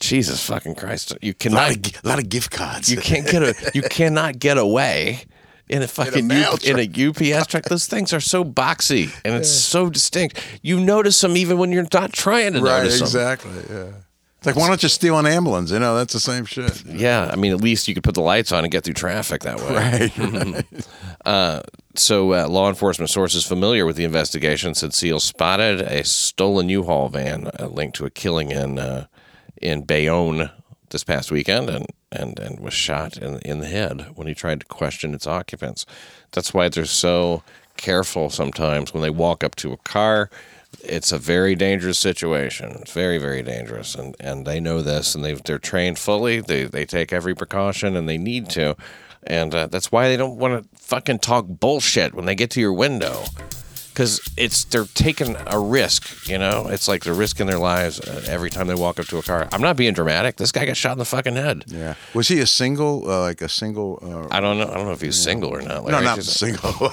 Jesus 0.00 0.44
fucking 0.44 0.74
Christ, 0.74 1.16
you 1.22 1.30
A 1.30 1.48
lot, 1.50 1.70
cannot 1.70 1.76
of, 1.76 2.04
a 2.04 2.08
lot 2.08 2.18
of 2.18 2.28
gift 2.28 2.50
cards. 2.50 2.90
You 2.90 2.98
can't 2.98 3.26
get 3.26 3.42
a. 3.42 3.54
You 3.74 3.82
cannot 3.82 4.38
get 4.38 4.58
away 4.58 5.24
in 5.68 5.82
a 5.82 5.88
fucking 5.88 6.26
mail 6.26 6.56
U, 6.62 6.74
in 6.74 6.78
a 6.78 7.08
UPS 7.08 7.46
truck. 7.48 7.64
Those 7.64 7.86
things 7.86 8.12
are 8.12 8.20
so 8.20 8.44
boxy 8.44 9.10
and 9.24 9.34
it's 9.34 9.50
so 9.50 9.90
distinct. 9.90 10.40
You 10.62 10.80
notice 10.80 11.20
them 11.20 11.36
even 11.36 11.58
when 11.58 11.72
you're 11.72 11.86
not 11.92 12.12
trying 12.12 12.54
to 12.54 12.60
right, 12.60 12.84
notice 12.84 12.98
them. 12.98 13.06
exactly. 13.06 13.52
Yeah. 13.68 13.90
It's 14.38 14.46
like, 14.46 14.54
why 14.54 14.68
don't 14.68 14.80
you 14.82 14.88
steal 14.88 15.18
an 15.18 15.26
ambulance? 15.26 15.72
You 15.72 15.80
know, 15.80 15.96
that's 15.96 16.12
the 16.12 16.20
same 16.20 16.44
shit. 16.44 16.84
Yeah, 16.84 17.28
I 17.32 17.34
mean, 17.34 17.50
at 17.50 17.60
least 17.60 17.88
you 17.88 17.94
could 17.94 18.04
put 18.04 18.14
the 18.14 18.22
lights 18.22 18.52
on 18.52 18.64
and 18.64 18.70
get 18.70 18.84
through 18.84 18.94
traffic 18.94 19.42
that 19.42 19.58
way. 19.60 20.12
Right. 21.24 21.64
So, 21.98 22.32
uh, 22.32 22.46
law 22.46 22.68
enforcement 22.68 23.10
sources 23.10 23.44
familiar 23.44 23.84
with 23.84 23.96
the 23.96 24.04
investigation 24.04 24.74
said 24.74 24.94
Seals 24.94 25.24
spotted 25.24 25.80
a 25.80 26.04
stolen 26.04 26.68
U-Haul 26.68 27.08
van 27.08 27.50
uh, 27.58 27.66
linked 27.66 27.96
to 27.96 28.06
a 28.06 28.10
killing 28.10 28.52
in 28.52 28.78
uh, 28.78 29.06
in 29.60 29.82
Bayonne 29.82 30.48
this 30.90 31.02
past 31.02 31.32
weekend, 31.32 31.68
and, 31.68 31.86
and, 32.12 32.38
and 32.38 32.60
was 32.60 32.72
shot 32.72 33.16
in 33.16 33.40
in 33.40 33.58
the 33.58 33.66
head 33.66 34.12
when 34.14 34.28
he 34.28 34.34
tried 34.34 34.60
to 34.60 34.66
question 34.66 35.12
its 35.12 35.26
occupants. 35.26 35.86
That's 36.30 36.54
why 36.54 36.68
they're 36.68 36.84
so 36.84 37.42
careful 37.76 38.30
sometimes 38.30 38.94
when 38.94 39.02
they 39.02 39.10
walk 39.10 39.42
up 39.42 39.56
to 39.56 39.72
a 39.72 39.76
car. 39.78 40.30
It's 40.84 41.12
a 41.12 41.18
very 41.18 41.54
dangerous 41.54 41.98
situation. 41.98 42.70
It's 42.80 42.92
very, 42.92 43.18
very 43.18 43.42
dangerous, 43.42 43.94
and, 43.94 44.14
and 44.20 44.46
they 44.46 44.60
know 44.60 44.80
this, 44.82 45.14
and 45.14 45.24
they 45.24 45.34
they're 45.34 45.58
trained 45.58 45.98
fully. 45.98 46.40
They 46.40 46.64
they 46.64 46.84
take 46.86 47.12
every 47.12 47.34
precaution, 47.34 47.96
and 47.96 48.08
they 48.08 48.18
need 48.18 48.48
to, 48.50 48.76
and 49.24 49.54
uh, 49.54 49.66
that's 49.66 49.90
why 49.90 50.08
they 50.08 50.16
don't 50.16 50.36
want 50.36 50.62
to 50.62 50.78
fucking 50.78 51.18
talk 51.18 51.46
bullshit 51.48 52.14
when 52.14 52.26
they 52.26 52.34
get 52.36 52.50
to 52.52 52.60
your 52.60 52.72
window, 52.72 53.24
because 53.92 54.20
it's 54.36 54.64
they're 54.64 54.84
taking 54.94 55.36
a 55.48 55.58
risk. 55.58 56.28
You 56.28 56.38
know, 56.38 56.68
it's 56.68 56.86
like 56.86 57.02
they're 57.02 57.12
risking 57.12 57.48
their 57.48 57.58
lives 57.58 57.98
uh, 58.00 58.22
every 58.28 58.48
time 58.48 58.68
they 58.68 58.74
walk 58.76 59.00
up 59.00 59.06
to 59.06 59.18
a 59.18 59.22
car. 59.22 59.48
I'm 59.52 59.60
not 59.60 59.76
being 59.76 59.94
dramatic. 59.94 60.36
This 60.36 60.52
guy 60.52 60.64
got 60.64 60.76
shot 60.76 60.92
in 60.92 60.98
the 60.98 61.04
fucking 61.04 61.34
head. 61.34 61.64
yeah. 61.66 61.94
Was 62.14 62.28
he 62.28 62.38
a 62.38 62.46
single, 62.46 63.10
uh, 63.10 63.20
like 63.22 63.42
a 63.42 63.48
single? 63.48 63.98
Uh, 64.00 64.32
I 64.34 64.40
don't 64.40 64.58
know. 64.58 64.68
I 64.70 64.74
don't 64.74 64.86
know 64.86 64.92
if 64.92 65.00
he's 65.00 65.20
single 65.20 65.50
or 65.50 65.60
not. 65.60 65.82
Like, 65.84 65.90
no, 65.92 66.00
not 66.00 66.16
just- 66.16 66.38
single. 66.38 66.72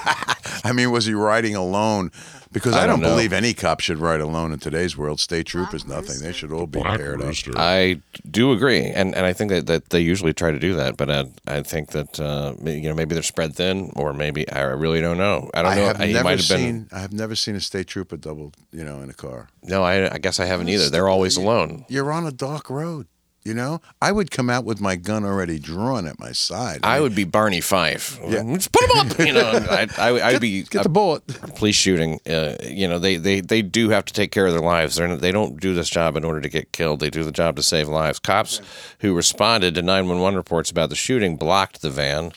I 0.64 0.72
mean, 0.74 0.90
was 0.90 1.06
he 1.06 1.14
riding 1.14 1.54
alone? 1.54 2.10
Because 2.56 2.72
I 2.72 2.84
I, 2.84 2.86
don't, 2.86 3.00
don't 3.00 3.10
believe 3.10 3.34
any 3.34 3.52
cop 3.52 3.80
should 3.80 3.98
ride 3.98 4.22
alone 4.22 4.50
in 4.50 4.58
today's 4.58 4.96
world. 4.96 5.20
State 5.20 5.44
troopers, 5.44 5.86
nothing. 5.86 6.20
They 6.20 6.32
should 6.32 6.52
all 6.52 6.66
be 6.66 6.80
Black 6.80 6.98
paired 6.98 7.20
up. 7.20 7.34
I 7.54 8.00
do 8.30 8.52
agree, 8.52 8.82
and 8.82 9.14
and 9.14 9.26
I 9.26 9.34
think 9.34 9.50
that, 9.50 9.66
that 9.66 9.90
they 9.90 10.00
usually 10.00 10.32
try 10.32 10.52
to 10.52 10.58
do 10.58 10.74
that, 10.76 10.96
but 10.96 11.10
I, 11.10 11.26
I 11.46 11.60
think 11.60 11.90
that 11.90 12.18
uh, 12.18 12.54
you 12.64 12.88
know 12.88 12.94
maybe 12.94 13.12
they're 13.12 13.22
spread 13.22 13.54
thin, 13.54 13.92
or 13.94 14.14
maybe 14.14 14.50
I 14.50 14.62
really 14.62 15.02
don't 15.02 15.18
know. 15.18 15.50
I 15.52 15.60
don't 15.60 15.72
I 15.72 15.74
know. 15.74 15.84
have 15.84 15.98
He 15.98 16.14
never 16.14 16.24
might 16.24 16.38
have 16.38 16.48
been. 16.48 16.88
I 16.92 17.00
have 17.00 17.12
never 17.12 17.34
seen 17.34 17.56
a 17.56 17.60
state 17.60 17.88
trooper 17.88 18.16
double, 18.16 18.54
you 18.72 18.84
know, 18.84 19.02
in 19.02 19.10
a 19.10 19.14
car. 19.14 19.48
No, 19.62 19.82
I, 19.82 20.14
I 20.14 20.16
guess 20.16 20.40
I 20.40 20.46
haven't 20.46 20.70
either. 20.70 20.88
They're 20.88 21.10
always 21.10 21.36
alone. 21.36 21.84
You're 21.90 22.10
on 22.10 22.26
a 22.26 22.32
dark 22.32 22.70
road. 22.70 23.06
You 23.46 23.54
know, 23.54 23.80
I 24.02 24.10
would 24.10 24.32
come 24.32 24.50
out 24.50 24.64
with 24.64 24.80
my 24.80 24.96
gun 24.96 25.24
already 25.24 25.60
drawn 25.60 26.08
at 26.08 26.18
my 26.18 26.32
side. 26.32 26.80
I 26.82 26.94
mean, 26.94 27.02
would 27.04 27.14
be 27.14 27.22
Barney 27.22 27.60
Fife. 27.60 28.18
Yeah. 28.26 28.42
Just 28.54 28.72
put 28.72 28.90
him 28.90 28.98
up. 28.98 29.18
You 29.20 29.32
know, 29.34 29.66
I, 29.70 29.86
I, 29.96 30.28
I'd 30.28 30.40
be 30.40 30.64
get 30.64 30.82
the 30.82 30.88
bullet. 30.88 31.24
police 31.54 31.76
shooting. 31.76 32.18
Uh, 32.28 32.56
you 32.64 32.88
know, 32.88 32.98
they, 32.98 33.18
they, 33.18 33.40
they 33.40 33.62
do 33.62 33.90
have 33.90 34.04
to 34.06 34.12
take 34.12 34.32
care 34.32 34.46
of 34.46 34.52
their 34.52 34.60
lives. 34.60 34.96
They're, 34.96 35.14
they 35.14 35.30
don't 35.30 35.60
do 35.60 35.74
this 35.74 35.88
job 35.88 36.16
in 36.16 36.24
order 36.24 36.40
to 36.40 36.48
get 36.48 36.72
killed. 36.72 36.98
They 36.98 37.08
do 37.08 37.22
the 37.22 37.30
job 37.30 37.54
to 37.54 37.62
save 37.62 37.86
lives. 37.86 38.18
Cops 38.18 38.60
who 38.98 39.14
responded 39.14 39.76
to 39.76 39.82
911 39.82 40.36
reports 40.36 40.72
about 40.72 40.90
the 40.90 40.96
shooting 40.96 41.36
blocked 41.36 41.82
the 41.82 41.90
van, 41.90 42.32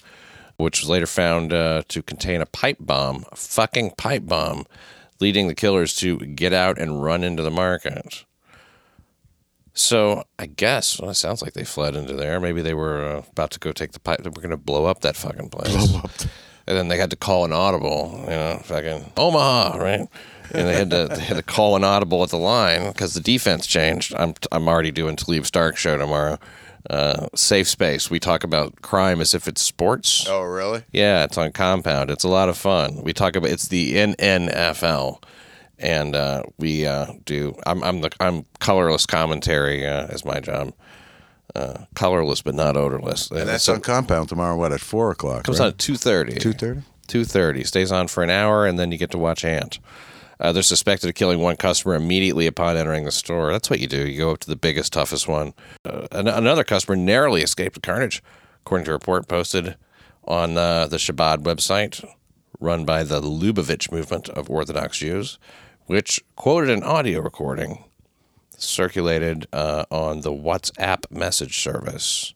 which 0.57 0.79
was 0.81 0.91
later 0.91 1.07
found 1.07 1.51
uh, 1.51 1.81
to 1.87 2.03
contain 2.03 2.39
a 2.39 2.45
pipe 2.45 2.77
bomb, 2.79 3.25
a 3.31 3.35
fucking 3.35 3.93
pipe 3.97 4.27
bomb, 4.27 4.67
leading 5.19 5.47
the 5.47 5.55
killers 5.55 5.95
to 5.95 6.19
get 6.19 6.53
out 6.53 6.77
and 6.77 7.01
run 7.01 7.23
into 7.23 7.41
the 7.41 7.49
market. 7.49 8.25
So 9.79 10.25
I 10.37 10.45
guess 10.45 10.99
well, 10.99 11.09
it 11.09 11.15
sounds 11.15 11.41
like 11.41 11.53
they 11.53 11.63
fled 11.63 11.95
into 11.95 12.13
there. 12.13 12.39
Maybe 12.41 12.61
they 12.61 12.73
were 12.73 13.01
uh, 13.01 13.21
about 13.31 13.51
to 13.51 13.59
go 13.59 13.71
take 13.71 13.93
the 13.93 13.99
pipe. 14.01 14.21
They 14.21 14.29
were 14.29 14.41
going 14.41 14.49
to 14.49 14.57
blow 14.57 14.85
up 14.85 14.99
that 15.01 15.15
fucking 15.15 15.49
place. 15.49 15.93
And 16.67 16.77
then 16.77 16.89
they 16.89 16.97
had 16.97 17.09
to 17.11 17.15
call 17.15 17.45
an 17.45 17.53
audible, 17.53 18.19
you 18.25 18.29
know, 18.29 18.61
fucking 18.63 19.13
Omaha, 19.17 19.77
right? 19.77 20.07
And 20.51 20.67
they 20.67 20.75
had 20.75 20.89
to 20.91 21.07
they 21.07 21.21
had 21.21 21.37
to 21.37 21.43
call 21.43 21.77
an 21.77 21.83
audible 21.85 22.21
at 22.23 22.29
the 22.29 22.37
line 22.37 22.91
because 22.91 23.13
the 23.13 23.21
defense 23.21 23.65
changed. 23.65 24.13
I'm 24.15 24.33
I'm 24.51 24.67
already 24.67 24.91
doing 24.91 25.15
Taleeb 25.15 25.45
Starkes 25.45 25.79
show 25.79 25.97
tomorrow. 25.97 26.37
Uh, 26.89 27.27
safe 27.33 27.67
space. 27.67 28.09
We 28.09 28.19
talk 28.19 28.43
about 28.43 28.81
crime 28.81 29.21
as 29.21 29.33
if 29.33 29.47
it's 29.47 29.61
sports. 29.61 30.27
Oh, 30.27 30.41
really? 30.41 30.83
Yeah, 30.91 31.23
it's 31.23 31.37
on 31.37 31.51
Compound. 31.51 32.09
It's 32.09 32.23
a 32.23 32.29
lot 32.29 32.49
of 32.49 32.57
fun. 32.57 33.03
We 33.03 33.13
talk 33.13 33.35
about 33.35 33.49
it's 33.49 33.67
the 33.67 33.95
NNFL, 33.95 35.21
and 35.79 36.15
uh, 36.15 36.43
we 36.57 36.85
uh, 36.85 37.07
do. 37.25 37.55
I'm 37.65 37.83
I'm 37.83 38.01
the 38.01 38.11
I'm 38.19 38.45
colorless 38.59 39.05
commentary 39.05 39.85
uh, 39.87 40.07
is 40.07 40.23
my 40.25 40.39
job. 40.39 40.73
Uh, 41.55 41.85
colorless 41.95 42.41
but 42.43 42.53
not 42.53 42.77
odorless. 42.77 43.31
And 43.31 43.49
that's 43.49 43.63
So- 43.63 43.73
on 43.73 43.81
compound 43.81 44.29
tomorrow. 44.29 44.55
What 44.55 44.71
at 44.71 44.81
four 44.81 45.11
o'clock? 45.11 45.45
comes 45.45 45.59
right? 45.59 45.65
on 45.67 45.71
at 45.71 45.77
two 45.79 45.95
thirty. 45.95 46.35
two 46.39 46.53
thirty. 46.53 46.81
Two 47.07 47.25
thirty. 47.25 47.63
Stays 47.63 47.91
on 47.91 48.07
for 48.07 48.21
an 48.23 48.29
hour, 48.29 48.67
and 48.67 48.77
then 48.77 48.91
you 48.91 48.97
get 48.99 49.09
to 49.11 49.17
watch 49.17 49.43
Ant. 49.43 49.79
Uh, 50.39 50.53
they're 50.53 50.63
suspected 50.63 51.09
of 51.09 51.15
killing 51.15 51.39
one 51.39 51.57
customer 51.57 51.95
immediately 51.95 52.47
upon 52.47 52.77
entering 52.77 53.03
the 53.03 53.11
store. 53.11 53.51
That's 53.51 53.69
what 53.69 53.79
you 53.81 53.87
do. 53.87 54.07
You 54.07 54.19
go 54.19 54.31
up 54.31 54.39
to 54.39 54.47
the 54.47 54.55
biggest, 54.55 54.93
toughest 54.93 55.27
one. 55.27 55.53
Uh, 55.83 56.07
an- 56.13 56.27
another 56.29 56.63
customer 56.63 56.95
narrowly 56.95 57.41
escaped 57.41 57.73
the 57.75 57.81
carnage, 57.81 58.23
according 58.61 58.85
to 58.85 58.91
a 58.91 58.93
report 58.93 59.27
posted 59.27 59.75
on 60.23 60.57
uh, 60.57 60.87
the 60.87 60.95
Chabad 60.97 61.39
website, 61.39 62.05
run 62.61 62.85
by 62.85 63.03
the 63.03 63.19
Lubavitch 63.19 63.91
movement 63.91 64.29
of 64.29 64.49
Orthodox 64.49 64.99
Jews, 64.99 65.39
which 65.89 66.23
quoted 66.35 66.69
an 66.69 66.83
audio 66.83 67.19
recording 67.19 67.83
circulated 68.55 69.47
uh, 69.51 69.85
on 69.89 70.21
the 70.21 70.29
WhatsApp 70.29 71.09
message 71.09 71.63
service. 71.63 72.35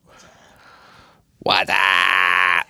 WhatsApp, 1.46 2.64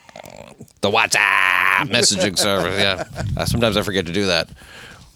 the 0.83 0.91
WhatsApp 0.91 1.89
messaging 1.89 2.37
service. 2.37 2.79
Yeah, 2.79 3.05
uh, 3.35 3.47
sometimes 3.47 3.79
I 3.79 3.83
forget 3.83 4.05
to 4.05 4.13
do 4.13 4.27
that. 4.27 4.51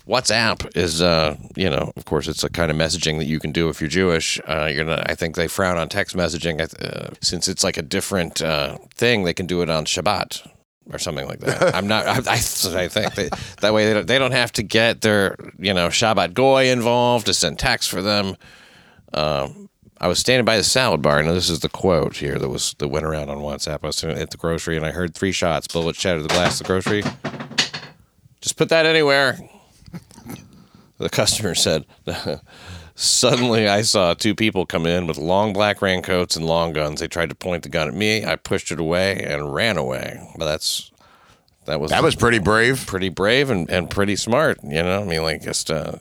WhatsApp 0.07 0.75
is, 0.75 1.03
uh, 1.03 1.37
you 1.55 1.69
know, 1.69 1.93
of 1.97 2.07
course, 2.07 2.29
it's 2.29 2.43
a 2.43 2.49
kind 2.49 2.71
of 2.71 2.77
messaging 2.79 3.19
that 3.19 3.27
you 3.27 3.39
can 3.39 3.53
do 3.53 3.69
if 3.69 3.83
you're 3.83 3.91
Jewish. 3.91 4.41
Uh, 4.49 4.71
you're 4.73 4.87
gonna, 4.87 5.05
I 5.05 5.15
think 5.17 5.37
they 5.37 5.49
frown 5.49 5.77
on 5.77 5.91
text 5.91 6.17
messaging 6.17 6.63
uh, 6.63 7.11
since 7.21 7.47
it's 7.47 7.63
like 7.63 7.77
a 7.77 7.83
different 7.83 8.41
uh, 8.41 8.79
thing. 8.95 9.25
They 9.25 9.35
can 9.35 9.45
do 9.45 9.61
it 9.61 9.69
on 9.69 9.85
Shabbat 9.85 10.49
or 10.92 10.99
something 10.99 11.26
like 11.26 11.40
that. 11.40 11.75
I'm 11.75 11.87
not. 11.87 12.07
I, 12.07 12.12
I, 12.12 12.85
I 12.85 12.88
think 12.88 13.30
that 13.61 13.75
way 13.75 13.87
they 13.87 13.95
don't, 13.95 14.07
they 14.07 14.18
don't 14.18 14.33
have 14.33 14.52
to 14.52 14.62
get 14.62 15.00
their, 15.00 15.37
you 15.59 15.75
know, 15.75 15.88
Shabbat 15.88 16.35
goy 16.35 16.71
involved 16.71 17.26
to 17.26 17.35
send 17.35 17.59
text 17.59 17.90
for 17.90 18.02
them. 18.02 18.37
Um, 19.12 19.68
I 20.00 20.07
was 20.07 20.18
standing 20.18 20.45
by 20.45 20.57
the 20.57 20.64
salad 20.64 21.02
bar, 21.02 21.18
and 21.18 21.28
this 21.28 21.50
is 21.50 21.61
the 21.61 21.68
quote 21.68 22.16
here 22.16 22.38
that 22.38 22.49
was 22.49 22.75
that 22.78 22.88
went 22.88 23.04
around 23.04 23.30
on 23.30 23.38
WhatsApp. 23.38 23.80
I 23.83 23.88
was 23.88 24.04
at 24.04 24.30
the 24.30 24.37
grocery, 24.37 24.76
and 24.76 24.87
I 24.87 24.92
heard 24.92 25.14
three 25.14 25.33
shots. 25.33 25.66
Bullet 25.66 25.97
shattered 25.97 26.25
the 26.25 26.28
glass 26.28 26.61
of 26.61 26.66
the 26.66 26.73
grocery. 26.73 27.02
Just 28.40 28.57
put 28.57 28.68
that 28.68 28.87
anywhere. 28.87 29.38
The 30.99 31.09
customer 31.09 31.54
said, 31.54 31.85
Suddenly, 33.00 33.69
I 33.69 33.83
saw 33.83 34.14
two 34.14 34.35
people 34.35 34.67
come 34.67 34.85
in 34.85 35.07
with 35.07 35.19
long 35.19 35.52
black 35.52 35.81
raincoats 35.81 36.35
and 36.35 36.45
long 36.45 36.73
guns. 36.73 36.99
They 36.99 37.07
tried 37.07 37.28
to 37.28 37.37
point 37.37 37.62
the 37.62 37.69
gun 37.69 37.87
at 37.87 37.95
me. 37.95 38.25
I 38.25 38.35
pushed 38.35 38.73
it 38.73 38.81
away 38.81 39.23
and 39.23 39.55
ran 39.55 39.76
away. 39.76 40.21
But 40.37 40.47
that's 40.47 40.90
that 41.67 41.78
was 41.81 41.93
That 41.93 42.02
was 42.02 42.17
pretty 42.17 42.40
brave. 42.40 42.87
pretty 42.88 43.09
brave 43.09 43.50
and, 43.50 43.71
and 43.71 43.88
pretty 43.88 44.17
smart. 44.17 44.59
You 44.64 44.83
know, 44.83 45.00
I 45.00 45.05
mean, 45.05 45.23
like 45.23 45.43
just 45.43 45.71
uh, 45.71 45.93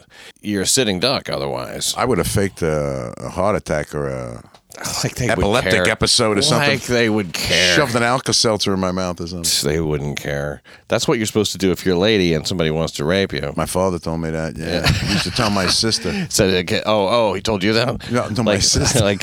you're 0.41 0.63
a 0.63 0.65
sitting 0.65 0.99
duck 0.99 1.29
otherwise. 1.29 1.93
I 1.95 2.03
would 2.03 2.17
have 2.17 2.25
faked 2.25 2.63
a, 2.63 3.13
a 3.17 3.29
heart 3.29 3.55
attack 3.55 3.93
or 3.93 4.07
a 4.07 4.43
like 5.03 5.15
they 5.15 5.25
would 5.27 5.31
epileptic 5.39 5.87
episode 5.87 6.37
or 6.37 6.41
something. 6.41 6.69
Like 6.71 6.83
they 6.83 7.09
would 7.09 7.33
care. 7.33 7.75
Shoved 7.75 7.95
an 7.95 8.03
Alka 8.03 8.33
Seltzer 8.33 8.73
in 8.73 8.79
my 8.79 8.91
mouth 8.91 9.19
or 9.21 9.27
something. 9.27 9.69
They 9.69 9.79
wouldn't 9.79 10.19
care. 10.19 10.61
That's 10.87 11.07
what 11.07 11.17
you're 11.17 11.25
supposed 11.27 11.51
to 11.53 11.57
do 11.57 11.71
if 11.71 11.85
you're 11.85 11.95
a 11.95 11.99
lady 11.99 12.33
and 12.33 12.47
somebody 12.47 12.69
wants 12.71 12.93
to 12.93 13.05
rape 13.05 13.33
you. 13.33 13.53
My 13.55 13.65
father 13.65 13.99
told 13.99 14.21
me 14.21 14.29
that. 14.29 14.55
Yeah, 14.57 14.85
he 14.87 15.13
used 15.13 15.23
to 15.23 15.31
tell 15.31 15.49
my 15.49 15.67
sister. 15.83 16.27
So, 16.29 16.45
okay, 16.45 16.81
oh, 16.85 17.07
oh, 17.29 17.33
he 17.33 17.41
told 17.41 17.63
you 17.63 17.73
that? 17.73 18.11
No, 18.11 18.29
to 18.29 18.43
my 18.43 18.59
sister. 18.59 18.99
Like, 19.07 19.21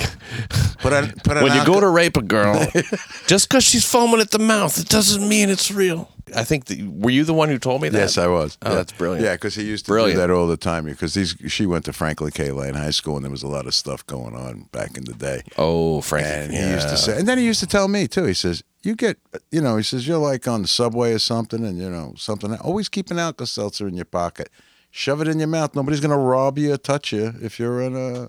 Put 0.78 0.92
on, 0.92 1.12
put 1.24 1.42
when 1.42 1.54
you 1.54 1.64
go 1.64 1.80
to 1.80 1.88
rape 1.88 2.16
a 2.16 2.22
girl, 2.22 2.66
just 3.26 3.48
because 3.48 3.64
she's 3.64 3.84
foaming 3.90 4.20
at 4.20 4.30
the 4.30 4.38
mouth, 4.38 4.78
it 4.78 4.88
doesn't 4.88 5.26
mean 5.26 5.48
it's 5.48 5.70
real. 5.70 6.10
I 6.34 6.42
think, 6.44 6.64
that, 6.66 6.80
were 6.82 7.10
you 7.10 7.24
the 7.24 7.34
one 7.34 7.48
who 7.48 7.58
told 7.58 7.80
me 7.82 7.88
that? 7.90 7.98
Yes, 7.98 8.18
I 8.18 8.26
was. 8.26 8.58
Oh, 8.62 8.70
Yeah. 8.70 8.74
that's 8.76 8.92
brilliant. 8.92 9.24
Yeah, 9.24 9.34
because 9.34 9.54
he 9.54 9.62
used 9.64 9.84
to 9.86 9.92
Brilliant. 9.92 10.16
do 10.16 10.20
that 10.26 10.30
all 10.30 10.46
the 10.48 10.56
time. 10.56 10.84
Because 10.84 11.14
these, 11.14 11.36
she 11.48 11.64
went 11.66 11.84
to 11.84 11.92
Franklin 11.92 12.30
K. 12.32 12.50
Lane 12.50 12.74
High 12.74 12.90
School, 12.90 13.16
and 13.16 13.24
there 13.24 13.30
was 13.30 13.42
a 13.42 13.46
lot 13.48 13.66
of 13.66 13.74
stuff 13.74 14.04
going 14.06 14.34
on 14.34 14.68
back 14.72 14.96
in 14.96 15.04
the 15.04 15.12
day. 15.12 15.42
Oh, 15.58 16.00
Frank. 16.00 16.52
Yeah. 16.52 16.66
he 16.66 16.74
used 16.74 16.88
to 16.88 16.96
say, 16.96 17.18
and 17.18 17.28
then 17.28 17.38
he 17.38 17.44
used 17.44 17.60
to 17.60 17.66
tell 17.66 17.88
me 17.88 18.08
too. 18.08 18.24
He 18.24 18.34
says, 18.34 18.62
"You 18.82 18.94
get, 18.94 19.18
you 19.50 19.60
know," 19.60 19.76
he 19.76 19.82
says, 19.82 20.06
"You're 20.06 20.18
like 20.18 20.48
on 20.48 20.62
the 20.62 20.68
subway 20.68 21.12
or 21.12 21.18
something, 21.18 21.64
and 21.64 21.78
you 21.78 21.90
know 21.90 22.14
something. 22.16 22.54
Always 22.56 22.88
keep 22.88 23.10
an 23.10 23.18
Alka 23.18 23.46
Seltzer 23.46 23.86
in 23.86 23.94
your 23.94 24.04
pocket. 24.06 24.48
Shove 24.90 25.20
it 25.20 25.28
in 25.28 25.38
your 25.38 25.48
mouth. 25.48 25.74
Nobody's 25.74 26.00
gonna 26.00 26.18
rob 26.18 26.58
you 26.58 26.72
or 26.72 26.76
touch 26.76 27.12
you 27.12 27.34
if 27.42 27.58
you're 27.58 27.80
in 27.82 27.96
a 27.96 28.28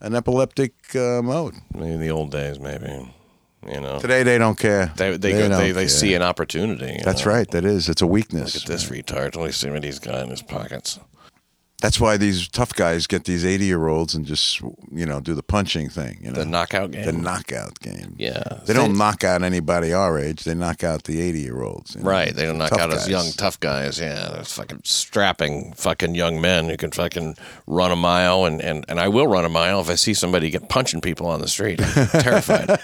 an 0.00 0.14
epileptic 0.14 0.74
uh, 0.94 1.22
mode. 1.22 1.54
Maybe 1.74 1.92
in 1.92 2.00
the 2.00 2.10
old 2.10 2.30
days, 2.30 2.58
maybe. 2.58 3.12
You 3.70 3.80
know, 3.80 4.00
Today 4.00 4.22
they 4.22 4.38
don't 4.38 4.58
care. 4.58 4.90
they 4.96 5.18
they 5.18 5.32
don't 5.32 5.50
go, 5.50 5.58
they, 5.58 5.72
they 5.72 5.88
see 5.88 6.14
an 6.14 6.22
opportunity. 6.22 6.98
That's 7.04 7.26
know? 7.26 7.32
right. 7.32 7.50
That 7.50 7.66
is. 7.66 7.90
It's 7.90 8.00
a 8.00 8.06
weakness. 8.06 8.54
Look 8.54 8.64
at 8.64 8.68
this 8.68 8.88
retard. 8.88 9.36
Let 9.36 9.46
me 9.46 9.52
see 9.52 9.68
what 9.68 9.84
he's 9.84 9.98
got 9.98 10.22
in 10.22 10.30
his 10.30 10.40
pockets. 10.40 10.98
That's 11.80 11.98
why 12.00 12.16
these 12.16 12.46
tough 12.48 12.74
guys 12.74 13.06
get 13.06 13.24
these 13.24 13.44
80 13.44 13.64
year 13.64 13.88
olds 13.88 14.14
and 14.14 14.26
just, 14.26 14.60
you 14.92 15.06
know, 15.06 15.20
do 15.20 15.34
the 15.34 15.42
punching 15.42 15.88
thing. 15.88 16.18
You 16.22 16.30
know, 16.30 16.40
The 16.40 16.46
knockout 16.46 16.90
game. 16.90 17.06
The 17.06 17.12
knockout 17.12 17.80
game. 17.80 18.14
Yeah. 18.18 18.60
They 18.66 18.74
don't 18.74 18.96
knock 18.98 19.24
out 19.24 19.42
anybody 19.42 19.92
our 19.92 20.18
age. 20.18 20.44
They 20.44 20.54
knock 20.54 20.84
out 20.84 21.04
the 21.04 21.20
80 21.20 21.40
year 21.40 21.62
olds. 21.62 21.96
Right, 21.96 22.34
they 22.34 22.44
don't 22.44 22.58
knock 22.58 22.70
Tough 22.70 22.80
out 22.80 22.90
us 22.90 23.00
guys. 23.04 23.08
young 23.08 23.32
tough 23.32 23.58
guys. 23.60 23.98
Yeah, 23.98 24.28
they're 24.32 24.44
fucking 24.44 24.82
strapping 24.84 25.72
fucking 25.74 26.14
young 26.14 26.40
men 26.40 26.68
who 26.68 26.76
can 26.76 26.90
fucking 26.90 27.36
run 27.66 27.90
a 27.92 27.96
mile, 27.96 28.44
and, 28.44 28.60
and, 28.60 28.84
and 28.88 29.00
I 29.00 29.08
will 29.08 29.26
run 29.26 29.44
a 29.44 29.48
mile 29.48 29.80
if 29.80 29.88
I 29.88 29.94
see 29.94 30.14
somebody 30.14 30.50
get 30.50 30.68
punching 30.68 31.00
people 31.00 31.26
on 31.26 31.40
the 31.40 31.48
street. 31.48 31.80
I'm 31.80 32.06
terrified. 32.22 32.78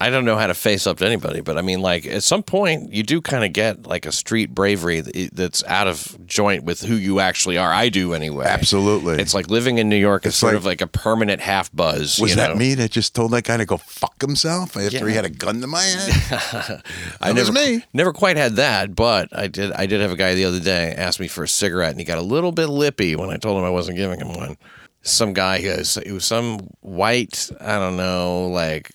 I 0.00 0.10
don't 0.10 0.24
know 0.24 0.36
how 0.36 0.46
to 0.46 0.54
face 0.54 0.86
up 0.86 0.98
to 0.98 1.06
anybody, 1.06 1.40
but 1.40 1.58
I 1.58 1.62
mean, 1.62 1.80
like 1.82 2.06
at 2.06 2.22
some 2.22 2.42
point, 2.42 2.92
you 2.92 3.02
do 3.02 3.20
kind 3.20 3.44
of 3.44 3.52
get 3.52 3.86
like 3.86 4.06
a 4.06 4.12
street 4.12 4.54
bravery 4.54 5.00
that's 5.32 5.62
out 5.64 5.86
of 5.88 6.16
joint 6.26 6.64
with 6.64 6.80
who 6.82 6.94
you 6.94 7.20
actually 7.20 7.58
are. 7.58 7.72
I 7.72 7.88
do 7.88 7.97
anyway. 8.14 8.46
Absolutely. 8.46 9.16
It's 9.22 9.34
like 9.34 9.48
living 9.50 9.78
in 9.78 9.88
New 9.88 9.96
York 9.96 10.24
is 10.26 10.30
It's 10.30 10.36
sort 10.38 10.52
like- 10.54 10.58
of 10.58 10.64
like 10.66 10.80
a 10.80 10.86
permanent 10.86 11.40
half 11.40 11.70
buzz. 11.72 12.18
Was 12.18 12.30
you 12.30 12.36
that 12.36 12.50
know? 12.50 12.56
me 12.56 12.74
that 12.74 12.90
just 12.90 13.14
told 13.14 13.30
that 13.32 13.44
guy 13.44 13.56
to 13.56 13.64
go 13.66 13.76
fuck 13.76 14.20
himself 14.20 14.76
after 14.76 14.98
Yeah. 14.98 15.06
he 15.08 15.14
had 15.14 15.24
a 15.24 15.30
gun 15.30 15.60
to 15.60 15.66
my 15.66 15.82
head? 15.82 16.82
I 17.20 17.32
never, 17.32 17.50
was 17.50 17.52
me. 17.52 17.84
never 17.92 18.12
quite 18.12 18.36
had 18.36 18.56
that, 18.56 18.94
but 18.94 19.28
I 19.36 19.46
did. 19.48 19.72
I 19.72 19.86
did 19.86 20.00
have 20.00 20.10
a 20.12 20.16
guy 20.16 20.34
the 20.34 20.44
other 20.44 20.60
day 20.60 20.94
ask 20.96 21.20
me 21.20 21.28
for 21.28 21.44
a 21.44 21.48
cigarette, 21.48 21.90
and 21.90 21.98
he 22.00 22.04
got 22.04 22.18
a 22.18 22.22
little 22.22 22.52
bit 22.52 22.66
lippy 22.68 23.16
when 23.16 23.30
I 23.30 23.36
told 23.36 23.58
him 23.58 23.64
I 23.64 23.70
wasn't 23.70 23.96
giving 23.96 24.20
him 24.20 24.32
one. 24.34 24.56
Some 25.02 25.32
guy, 25.32 25.58
he 25.58 25.68
was, 25.68 25.96
it 25.96 26.12
was 26.12 26.24
some 26.24 26.58
white, 26.80 27.50
I 27.60 27.78
don't 27.78 27.96
know, 27.96 28.48
like 28.48 28.90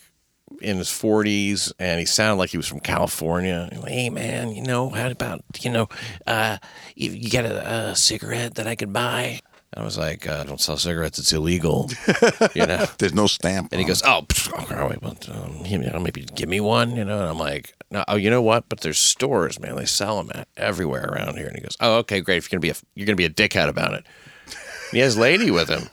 in 0.63 0.77
his 0.77 0.89
forties, 0.89 1.73
and 1.79 1.99
he 1.99 2.05
sounded 2.05 2.35
like 2.39 2.49
he 2.49 2.57
was 2.57 2.67
from 2.67 2.79
California. 2.79 3.67
He 3.71 3.77
was 3.77 3.83
like, 3.83 3.93
hey 3.93 4.09
man, 4.09 4.51
you 4.53 4.63
know, 4.63 4.89
how 4.89 5.09
about 5.09 5.43
you 5.61 5.71
know, 5.71 5.89
uh, 6.25 6.57
you, 6.95 7.11
you 7.11 7.29
got 7.29 7.45
a, 7.45 7.89
a 7.89 7.95
cigarette 7.95 8.55
that 8.55 8.67
I 8.67 8.75
could 8.75 8.93
buy? 8.93 9.39
I 9.75 9.83
was 9.83 9.97
like, 9.97 10.27
uh, 10.27 10.41
I 10.41 10.43
don't 10.43 10.61
sell 10.61 10.77
cigarettes; 10.77 11.17
it's 11.17 11.33
illegal. 11.33 11.89
you 12.53 12.65
know. 12.65 12.85
There's 12.99 13.13
no 13.13 13.25
stamp. 13.25 13.69
And 13.71 13.81
he 13.81 13.87
goes, 13.87 14.03
"Oh, 14.03 14.21
pff, 14.27 14.53
all 14.53 14.87
right, 14.87 15.01
well, 15.01 15.17
um, 15.31 15.65
you 15.65 15.79
know, 15.79 15.99
maybe 15.99 16.25
give 16.35 16.47
me 16.47 16.59
one, 16.59 16.95
you 16.95 17.03
know." 17.03 17.19
And 17.19 17.29
I'm 17.29 17.39
like, 17.39 17.73
"No, 17.89 18.03
oh, 18.07 18.15
you 18.15 18.29
know 18.29 18.41
what? 18.41 18.69
But 18.69 18.81
there's 18.81 18.99
stores, 18.99 19.59
man. 19.59 19.75
They 19.75 19.85
sell 19.85 20.21
them 20.21 20.31
at, 20.35 20.47
everywhere 20.57 21.05
around 21.05 21.37
here." 21.37 21.47
And 21.47 21.55
he 21.55 21.61
goes, 21.61 21.75
"Oh, 21.79 21.97
okay, 21.99 22.21
great. 22.21 22.37
If 22.37 22.51
you're 22.51 22.59
gonna 22.59 22.67
be 22.67 22.69
a 22.69 22.75
you're 22.93 23.07
gonna 23.07 23.15
be 23.15 23.25
a 23.25 23.29
dickhead 23.29 23.67
about 23.67 23.93
it." 23.93 24.05
And 24.45 24.91
he 24.91 24.99
has 24.99 25.17
lady 25.17 25.49
with 25.49 25.69
him, 25.69 25.89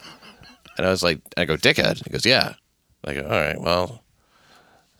and 0.76 0.86
I 0.86 0.90
was 0.90 1.02
like, 1.02 1.20
"I 1.38 1.46
go, 1.46 1.56
dickhead." 1.56 2.04
He 2.04 2.10
goes, 2.10 2.26
"Yeah." 2.26 2.54
I 3.04 3.14
go, 3.14 3.22
"All 3.22 3.30
right, 3.30 3.58
well, 3.58 4.02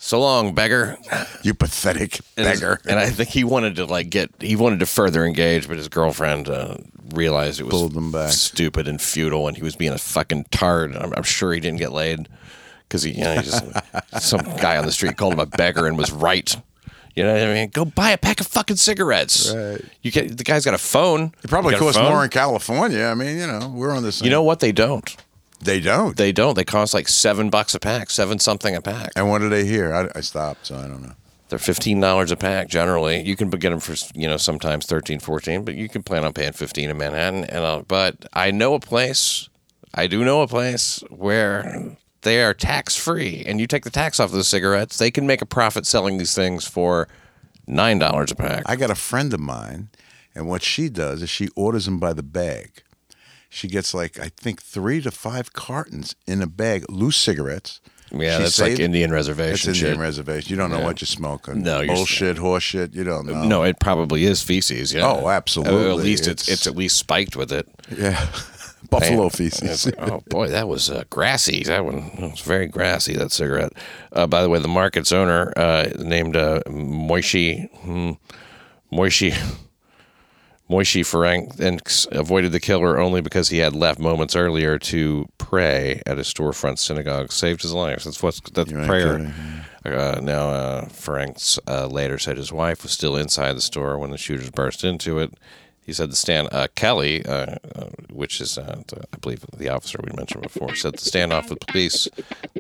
so 0.03 0.19
long, 0.19 0.55
beggar." 0.55 0.97
You 1.45 1.55
pathetic 1.55 2.21
And 2.37 2.45
beggar. 2.47 2.81
And 2.89 2.99
I 2.99 3.11
think 3.11 3.29
he 3.29 3.45
wanted 3.45 3.77
to 3.77 3.85
like 3.85 4.11
get 4.11 4.31
he 4.41 4.57
wanted 4.57 4.81
to 4.81 4.87
further 4.87 5.25
engage, 5.25 5.69
but 5.69 5.77
his 5.77 5.89
girlfriend 5.89 6.49
uh, 6.49 6.79
realized 7.15 7.61
it 7.61 7.65
was 7.65 7.73
Pulled 7.73 7.95
him 7.97 8.11
back. 8.11 8.31
stupid 8.33 8.89
and 8.89 9.01
futile, 9.01 9.47
and 9.47 9.57
he 9.57 9.63
was 9.63 9.77
being 9.77 9.93
a 9.93 9.99
fucking 9.99 10.45
tard. 10.51 10.97
I'm, 10.97 11.13
I'm 11.15 11.23
sure 11.23 11.53
he 11.53 11.61
didn't 11.61 11.79
get 11.79 11.93
laid 11.93 12.29
because 12.89 13.03
he, 13.05 13.13
you 13.13 13.23
know, 13.25 13.35
he 13.37 13.43
just 13.43 13.63
some 14.21 14.41
guy 14.57 14.77
on 14.77 14.87
the 14.87 14.93
street 14.93 15.17
called 15.17 15.35
him 15.35 15.41
a 15.41 15.47
beggar 15.47 15.87
and 15.87 15.97
was 15.97 16.11
right. 16.11 16.57
You 17.17 17.25
know 17.25 17.33
what 17.33 17.43
I 17.43 17.53
mean? 17.53 17.71
Go 17.71 17.85
buy 17.85 18.11
a 18.11 18.19
pack 18.19 18.41
of 18.41 18.47
fucking 18.47 18.77
cigarettes. 18.77 19.53
Right. 19.53 19.81
You 20.01 20.11
get 20.13 20.39
the 20.39 20.45
guy's 20.45 20.65
got 20.65 20.75
a 20.75 20.79
phone. 20.79 21.33
It 21.43 21.51
probably 21.51 21.75
costs 21.75 22.01
more 22.01 22.23
in 22.23 22.31
California. 22.31 23.05
I 23.05 23.15
mean, 23.15 23.37
you 23.37 23.47
know, 23.49 23.69
we're 23.75 23.91
on 23.91 24.03
the 24.05 24.13
same. 24.13 24.27
You 24.27 24.31
know 24.31 24.43
what? 24.45 24.61
They 24.61 24.71
don't. 24.73 25.17
They 25.63 25.81
don't. 25.81 26.17
They 26.17 26.33
don't. 26.33 26.55
They 26.55 26.65
cost 26.65 26.95
like 26.95 27.09
seven 27.09 27.51
bucks 27.51 27.75
a 27.75 27.81
pack, 27.81 28.11
seven 28.11 28.39
something 28.39 28.75
a 28.75 28.81
pack. 28.81 29.13
and 29.17 29.29
what 29.29 29.43
are 29.43 29.49
they 29.49 29.65
here? 29.67 29.95
I, 29.95 30.19
I 30.19 30.21
stopped, 30.23 30.67
so 30.67 30.77
I 30.77 30.87
don't 30.87 31.03
know. 31.03 31.13
They're 31.49 31.59
fifteen 31.59 32.01
dollars 32.01 32.31
a 32.31 32.37
pack 32.37 32.69
generally. 32.69 33.23
You 33.23 33.37
can 33.37 33.51
get 33.51 33.71
them 33.71 33.81
for 33.81 33.97
you 34.15 34.29
know 34.29 34.37
sometimes 34.37 34.87
13 34.87 35.19
14 35.19 35.65
but 35.65 35.75
you 35.75 35.89
can 35.89 36.03
plan 36.03 36.25
on 36.25 36.33
paying 36.33 36.53
fifteen 36.53 36.89
in 36.91 36.97
Manhattan. 36.97 37.45
And 37.45 37.65
uh, 37.65 37.83
but 37.87 38.25
I 38.33 38.51
know 38.53 38.75
a 38.75 38.81
place. 38.81 39.49
I 39.93 40.07
do 40.07 40.25
know 40.25 40.43
a 40.43 40.47
place 40.47 41.03
where 41.11 41.97
they 42.23 42.43
are 42.43 42.55
tax 42.55 42.97
free, 42.97 43.43
and 43.47 43.61
you 43.61 43.67
take 43.67 43.83
the 43.83 43.91
tax 43.91 44.21
off 44.21 44.31
of 44.31 44.37
the 44.37 44.45
cigarettes. 44.45 44.99
They 44.99 45.11
can 45.11 45.27
make 45.27 45.43
a 45.43 45.47
profit 45.47 45.87
selling 45.87 46.19
these 46.19 46.35
things 46.35 46.67
for 46.67 47.09
nine 47.67 47.99
dollars 47.99 48.31
a 48.31 48.37
pack. 48.37 48.63
I 48.67 48.77
got 48.77 48.91
a 48.91 48.95
friend 48.95 49.35
of 49.35 49.41
mine, 49.41 49.89
and 50.35 50.49
what 50.49 50.63
she 50.63 50.89
does 50.89 51.21
is 51.21 51.29
she 51.31 51.49
orders 51.57 51.87
them 51.87 51.99
by 51.99 52.13
the 52.13 52.23
bag. 52.23 52.83
She 53.53 53.67
gets 53.69 53.93
like 53.93 54.19
I 54.19 54.31
think 54.37 54.63
three 54.63 55.01
to 55.03 55.11
five 55.11 55.53
cartons 55.53 56.15
in 56.27 56.41
a 56.41 56.47
bag, 56.47 56.85
loose 56.89 57.17
cigarettes. 57.17 57.81
yeah, 58.13 58.37
She 58.37 58.43
that's 58.45 58.59
like 58.61 58.69
saved- 58.71 58.81
Indian 58.81 59.11
It's 59.11 59.15
reservation 59.15 59.71
Indian 59.75 59.93
shit. 59.95 59.99
reservation. 60.01 60.51
You 60.51 60.57
don't 60.57 60.71
know 60.71 60.79
Yeah. 60.79 60.85
what 60.85 61.01
you're 61.01 61.07
smoking. 61.07 61.63
No, 61.63 61.81
you're- 61.81 61.95
bullshit, 61.95 62.39
horse 62.39 62.63
shit. 62.63 62.95
You 62.95 63.03
don't 63.05 63.27
know. 63.27 63.43
no, 63.45 63.63
it 63.65 63.81
probably 63.81 64.25
is 64.25 64.41
feces. 64.43 64.93
Yeah. 64.95 65.05
Oh, 65.07 65.29
absolutely. 65.29 65.91
At 65.91 65.97
least 65.97 66.27
it's, 66.29 66.45
It's- 66.45 66.59
it's 66.61 66.67
at 66.69 66.77
least 66.77 66.97
spiked 66.97 67.35
with 67.37 67.53
it. 67.53 67.67
Yeah, 67.97 68.25
buffalo 68.91 69.23
Man, 69.23 69.31
feces. 69.31 69.91
oh 69.99 70.23
boy, 70.29 70.49
that 70.49 70.69
was 70.69 70.89
uh, 70.89 71.03
grassy. 71.11 71.65
That 71.65 71.85
one 71.85 72.11
was 72.21 72.41
very 72.41 72.67
grassy. 72.69 73.15
That 73.15 73.33
cigarette. 73.33 73.73
Uh, 74.13 74.27
by 74.29 74.43
the 74.43 74.49
way, 74.49 74.61
the 74.61 74.69
market's 74.69 75.11
owner, 75.13 75.53
uh, 75.57 75.89
named 75.99 76.37
uh, 76.37 76.61
Moishi 76.69 77.69
hmm, 77.81 78.13
Moishi 78.93 79.35
Moishi 80.71 81.03
Ferencz, 81.03 82.07
avoided 82.13 82.53
the 82.53 82.61
killer 82.61 82.97
only 82.99 83.21
because 83.21 83.49
he 83.49 83.59
had 83.59 83.75
left 83.75 83.99
moments 83.99 84.37
earlier 84.37 84.79
to 84.79 85.29
pray 85.37 86.01
at 86.07 86.17
his 86.17 86.33
storefront 86.33 86.79
synagogue. 86.79 87.33
Saved 87.33 87.63
his 87.63 87.73
life. 87.73 88.05
That's 88.05 88.23
what's 88.23 88.41
that's 88.53 88.71
prayer. 88.71 89.35
Uh, 89.85 90.21
now, 90.23 90.51
uh, 90.51 90.85
Ferencz 90.87 91.59
uh, 91.67 91.87
later 91.87 92.19
said 92.19 92.37
his 92.37 92.53
wife 92.53 92.83
was 92.85 92.93
still 92.93 93.17
inside 93.17 93.55
the 93.55 93.61
store 93.61 93.99
when 93.99 94.11
the 94.11 94.19
shooters 94.19 94.51
burst 94.51 94.85
into 94.85 95.19
it. 95.19 95.35
He 95.91 95.95
said 95.95 96.13
the 96.13 96.17
stand 96.17 96.51
uh, 96.53 96.69
Kelly, 96.77 97.27
uh, 97.27 97.57
uh, 97.75 97.87
which 98.13 98.41
is 98.41 98.57
uh, 98.57 98.81
I 99.13 99.17
believe 99.17 99.45
the 99.57 99.71
officer 99.71 99.99
we 100.05 100.15
mentioned 100.17 100.43
before, 100.43 100.77
said 100.77 100.93
the 100.93 100.99
standoff 100.99 101.51
with 101.51 101.59
police 101.67 102.07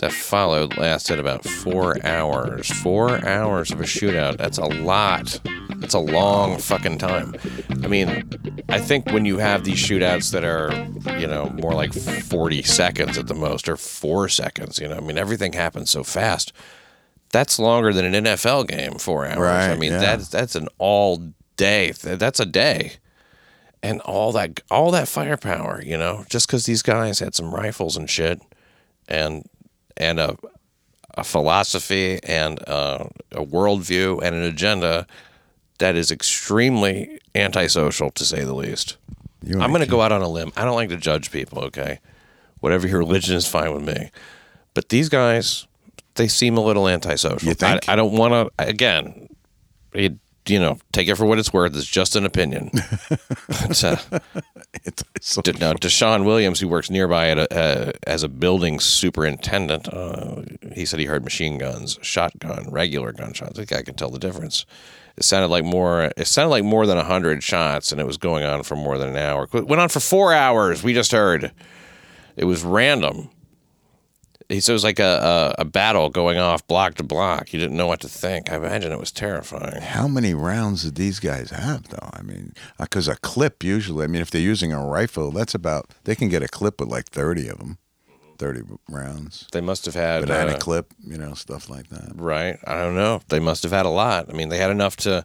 that 0.01 0.11
followed 0.11 0.77
lasted 0.79 1.20
about 1.20 1.44
four 1.44 2.05
hours. 2.05 2.68
Four 2.68 3.25
hours 3.25 3.70
of 3.70 3.81
a 3.81 3.85
shootout. 3.85 4.38
That's 4.38 4.59
a 4.59 4.64
lot. 4.64 5.38
That's 5.77 5.94
a 5.94 6.01
long 6.01 6.59
fucking 6.59 6.99
time. 6.99 7.37
I 7.82 7.88
mean, 7.88 8.62
I 8.68 8.78
think 8.78 9.10
when 9.10 9.24
you 9.24 9.38
have 9.38 9.64
these 9.64 9.78
shootouts 9.78 10.32
that 10.32 10.44
are, 10.44 10.72
you 11.18 11.26
know, 11.26 11.50
more 11.50 11.72
like 11.72 11.92
40 11.92 12.62
seconds 12.62 13.18
at 13.18 13.26
the 13.26 13.34
most, 13.34 13.68
or 13.68 13.76
four 13.76 14.28
seconds, 14.28 14.78
you 14.78 14.88
know, 14.88 14.96
I 14.96 15.00
mean, 15.00 15.18
everything 15.18 15.52
happens 15.52 15.90
so 15.90 16.04
fast. 16.04 16.52
That's 17.30 17.58
longer 17.58 17.92
than 17.92 18.14
an 18.14 18.24
NFL 18.24 18.68
game, 18.68 18.94
four 18.94 19.24
hours. 19.24 19.38
I 19.38 19.76
mean, 19.76 19.92
yeah. 19.92 20.00
that's 20.00 20.28
that's 20.28 20.56
an 20.56 20.68
all 20.78 21.32
day. 21.56 21.92
That's 21.92 22.40
a 22.40 22.46
day 22.46 22.94
and 23.82 24.00
all 24.02 24.32
that 24.32 24.60
all 24.70 24.90
that 24.90 25.08
firepower, 25.08 25.82
you 25.82 25.96
know, 25.96 26.24
just 26.28 26.46
because 26.46 26.66
these 26.66 26.82
guys 26.82 27.18
had 27.18 27.34
some 27.34 27.54
rifles 27.54 27.96
and 27.96 28.08
shit, 28.08 28.40
and 29.08 29.48
and 29.96 30.20
a 30.20 30.36
a 31.14 31.24
philosophy 31.24 32.20
and 32.24 32.66
uh, 32.68 33.04
a 33.32 33.44
worldview 33.44 34.22
and 34.22 34.34
an 34.34 34.42
agenda 34.42 35.06
that 35.80 35.96
is 35.96 36.10
extremely 36.10 37.20
antisocial, 37.34 38.10
to 38.12 38.24
say 38.24 38.44
the 38.44 38.54
least. 38.54 38.96
You 39.42 39.60
I'm 39.60 39.70
going 39.70 39.82
to 39.82 39.90
go 39.90 40.00
out 40.00 40.12
on 40.12 40.22
a 40.22 40.28
limb. 40.28 40.52
I 40.56 40.64
don't 40.64 40.76
like 40.76 40.90
to 40.90 40.96
judge 40.96 41.32
people. 41.32 41.64
Okay, 41.64 41.98
whatever 42.60 42.86
your 42.86 42.98
religion 43.00 43.36
is 43.36 43.46
fine 43.46 43.74
with 43.74 43.82
me, 43.82 44.10
but 44.74 44.88
these 44.90 45.08
guys, 45.08 45.66
they 46.14 46.28
seem 46.28 46.56
a 46.56 46.60
little 46.60 46.86
antisocial. 46.88 47.48
You 47.48 47.54
think? 47.54 47.88
I, 47.88 47.94
I 47.94 47.96
don't 47.96 48.12
want 48.12 48.32
to. 48.32 48.64
Again, 48.64 49.28
it, 49.92 50.14
you 50.46 50.58
know, 50.58 50.78
take 50.92 51.08
it 51.08 51.16
for 51.16 51.26
what 51.26 51.38
it's 51.38 51.52
worth. 51.52 51.74
It's 51.76 51.86
just 51.86 52.16
an 52.16 52.24
opinion. 52.24 52.70
But, 53.48 53.84
uh. 53.84 53.96
D- 55.42 55.52
now, 55.60 55.72
Deshaun 55.74 56.24
Williams, 56.24 56.60
who 56.60 56.68
works 56.68 56.90
nearby 56.90 57.28
at 57.28 57.38
a, 57.38 57.54
uh, 57.54 57.92
as 58.06 58.22
a 58.22 58.28
building 58.28 58.80
superintendent, 58.80 59.92
uh, 59.92 60.42
he 60.72 60.86
said 60.86 61.00
he 61.00 61.06
heard 61.06 61.24
machine 61.24 61.58
guns, 61.58 61.98
shotgun, 62.02 62.70
regular 62.70 63.12
gunshots. 63.12 63.58
Think 63.58 63.72
I 63.72 63.82
can 63.82 63.94
tell 63.94 64.10
the 64.10 64.18
difference. 64.18 64.64
It 65.20 65.24
sounded 65.24 65.48
like 65.48 65.64
more. 65.64 66.11
It 66.16 66.26
sounded 66.26 66.48
like 66.48 66.64
more 66.64 66.87
than 66.87 66.96
hundred 66.96 67.42
shots, 67.42 67.92
and 67.92 68.00
it 68.00 68.06
was 68.06 68.16
going 68.16 68.42
on 68.42 68.62
for 68.62 68.74
more 68.74 68.96
than 68.96 69.11
an 69.11 69.16
hour. 69.18 69.46
It 69.52 69.66
went 69.66 69.83
on 69.83 69.90
for 69.90 70.00
four 70.00 70.33
hours. 70.33 70.83
We 70.83 70.94
just 70.94 71.12
heard. 71.12 71.52
It 72.38 72.46
was 72.46 72.64
random. 72.64 73.28
It 74.48 74.66
was 74.66 74.83
like 74.83 74.98
a, 74.98 75.54
a, 75.59 75.62
a 75.62 75.64
battle 75.66 76.09
going 76.09 76.38
off 76.38 76.66
block 76.66 76.94
to 76.94 77.02
block. 77.02 77.52
You 77.52 77.61
didn't 77.61 77.76
know 77.76 77.87
what 77.87 78.00
to 78.00 78.09
think. 78.09 78.50
I 78.50 78.56
imagine 78.56 78.92
it 78.92 78.98
was 78.98 79.12
terrifying. 79.12 79.83
How 79.83 80.09
many 80.09 80.33
rounds 80.33 80.85
did 80.85 80.94
these 80.94 81.20
guys 81.20 81.50
have, 81.50 81.88
though? 81.88 82.11
I 82.14 82.22
mean, 82.22 82.54
uh, 82.78 82.85
because 82.85 83.06
a 83.06 83.16
clip 83.16 83.62
usually, 83.62 84.04
I 84.04 84.06
mean, 84.06 84.22
if 84.22 84.30
they're 84.30 84.40
using 84.40 84.72
a 84.72 84.83
rifle, 84.83 85.30
that's 85.30 85.54
about, 85.54 85.90
they 86.04 86.16
can 86.16 86.30
get 86.30 86.42
a 86.42 86.48
clip 86.48 86.80
with 86.80 86.88
like 86.88 87.11
30 87.11 87.46
of 87.48 87.59
them, 87.59 87.78
30 88.40 88.62
rounds. 88.88 89.46
They 89.53 89.61
must 89.61 89.85
have 89.85 89.94
had 89.94 90.22
Banana 90.22 90.53
uh, 90.53 90.59
clip, 90.59 90.94
you 91.07 91.18
know, 91.18 91.35
stuff 91.35 91.68
like 91.68 91.88
that. 91.90 92.12
Right. 92.14 92.59
I 92.66 92.81
don't 92.81 92.94
know. 92.94 93.20
They 93.29 93.38
must 93.38 93.62
have 93.64 93.70
had 93.70 93.85
a 93.85 93.90
lot. 93.90 94.31
I 94.31 94.33
mean, 94.33 94.48
they 94.48 94.57
had 94.57 94.70
enough 94.70 94.96
to 94.96 95.24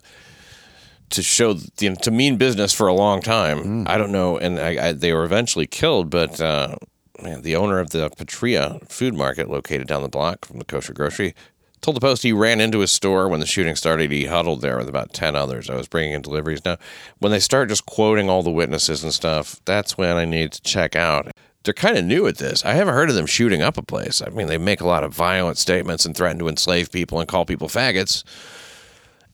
to 1.08 1.22
show 1.22 1.54
the, 1.54 1.96
to 2.02 2.10
mean 2.10 2.36
business 2.36 2.72
for 2.72 2.88
a 2.88 2.92
long 2.92 3.22
time. 3.22 3.86
I 3.86 3.96
don't 3.96 4.12
know, 4.12 4.38
and 4.38 4.58
I, 4.58 4.88
I, 4.88 4.92
they 4.92 5.12
were 5.12 5.24
eventually 5.24 5.66
killed. 5.66 6.10
But 6.10 6.40
uh, 6.40 6.76
man, 7.22 7.42
the 7.42 7.56
owner 7.56 7.78
of 7.78 7.90
the 7.90 8.10
Patria 8.10 8.80
food 8.88 9.14
market, 9.14 9.48
located 9.48 9.86
down 9.86 10.02
the 10.02 10.08
block 10.08 10.44
from 10.44 10.58
the 10.58 10.64
kosher 10.64 10.92
grocery, 10.92 11.34
told 11.80 11.96
the 11.96 12.00
Post 12.00 12.22
he 12.22 12.32
ran 12.32 12.60
into 12.60 12.80
his 12.80 12.90
store 12.90 13.28
when 13.28 13.40
the 13.40 13.46
shooting 13.46 13.76
started. 13.76 14.10
He 14.10 14.26
huddled 14.26 14.60
there 14.60 14.76
with 14.76 14.88
about 14.88 15.12
ten 15.14 15.36
others. 15.36 15.70
I 15.70 15.76
was 15.76 15.88
bringing 15.88 16.12
in 16.12 16.22
deliveries. 16.22 16.64
Now, 16.64 16.76
when 17.20 17.32
they 17.32 17.40
start 17.40 17.68
just 17.68 17.86
quoting 17.86 18.28
all 18.28 18.42
the 18.42 18.50
witnesses 18.50 19.02
and 19.04 19.14
stuff, 19.14 19.60
that's 19.64 19.96
when 19.96 20.16
I 20.16 20.24
need 20.24 20.52
to 20.52 20.60
check 20.62 20.96
out. 20.96 21.30
They're 21.66 21.74
kind 21.74 21.98
of 21.98 22.04
new 22.04 22.26
at 22.26 22.38
this. 22.38 22.64
I 22.64 22.74
haven't 22.74 22.94
heard 22.94 23.10
of 23.10 23.16
them 23.16 23.26
shooting 23.26 23.60
up 23.60 23.76
a 23.76 23.82
place. 23.82 24.22
I 24.22 24.30
mean, 24.30 24.46
they 24.46 24.56
make 24.56 24.80
a 24.80 24.86
lot 24.86 25.04
of 25.04 25.12
violent 25.12 25.58
statements 25.58 26.06
and 26.06 26.16
threaten 26.16 26.38
to 26.38 26.48
enslave 26.48 26.90
people 26.90 27.20
and 27.20 27.28
call 27.28 27.44
people 27.44 27.68
faggots 27.68 28.24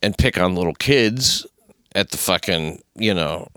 and 0.03 0.17
pick 0.17 0.39
on 0.39 0.57
little 0.57 0.75
kids 0.75 1.47
at 1.95 2.11
the 2.11 2.17
fucking, 2.17 2.83
you 2.97 3.13
know, 3.15 3.49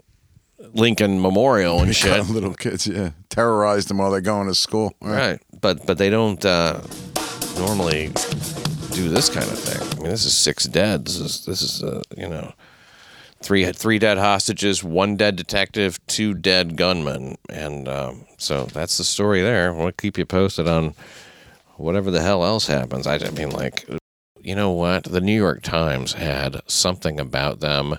Lincoln 0.74 1.22
Memorial 1.22 1.80
and 1.80 1.96
shit. 1.96 2.30
Little 2.30 2.54
kids, 2.54 2.86
yeah. 2.86 3.12
Terrorize 3.30 3.86
them 3.86 3.98
while 4.00 4.12
they're 4.12 4.22
going 4.22 4.48
to 4.48 4.56
school. 4.56 4.94
Right. 5.02 5.40
But 5.62 5.86
but 5.86 5.98
they 5.98 6.10
don't 6.10 6.44
uh, 6.44 6.82
normally 7.58 8.08
do 8.92 9.10
this 9.10 9.30
kind 9.30 9.50
of 9.50 9.58
thing. 9.58 9.82
I 9.82 10.02
mean, 10.02 10.12
this 10.12 10.26
is 10.26 10.38
six 10.38 10.66
dead. 10.66 11.06
This 11.06 11.18
is 11.18 11.46
this 11.46 11.62
is 11.62 11.82
uh, 11.82 12.02
you 12.18 12.28
know 12.28 12.54
three 13.46 13.72
three 13.72 14.00
dead 14.00 14.18
hostages, 14.18 14.84
one 14.84 15.16
dead 15.16 15.36
detective, 15.36 16.06
two 16.08 16.34
dead 16.34 16.76
gunmen, 16.76 17.38
and 17.50 17.88
um, 17.88 18.26
so 18.38 18.66
that's 18.66 18.98
the 18.98 19.04
story 19.04 19.42
there. 19.42 19.72
We'll 19.72 19.92
keep 19.92 20.18
you 20.18 20.26
posted 20.26 20.68
on 20.68 20.96
whatever 21.76 22.10
the 22.10 22.22
hell 22.22 22.44
else 22.44 22.66
happens. 22.68 23.06
I, 23.06 23.20
mean, 23.30 23.52
like 23.52 23.88
you 24.42 24.56
know 24.56 24.72
what? 24.72 25.04
The 25.04 25.22
New 25.22 25.36
York 25.36 25.62
Times 25.62 26.14
had 26.14 26.60
something 26.68 27.20
about 27.20 27.60
them. 27.60 27.98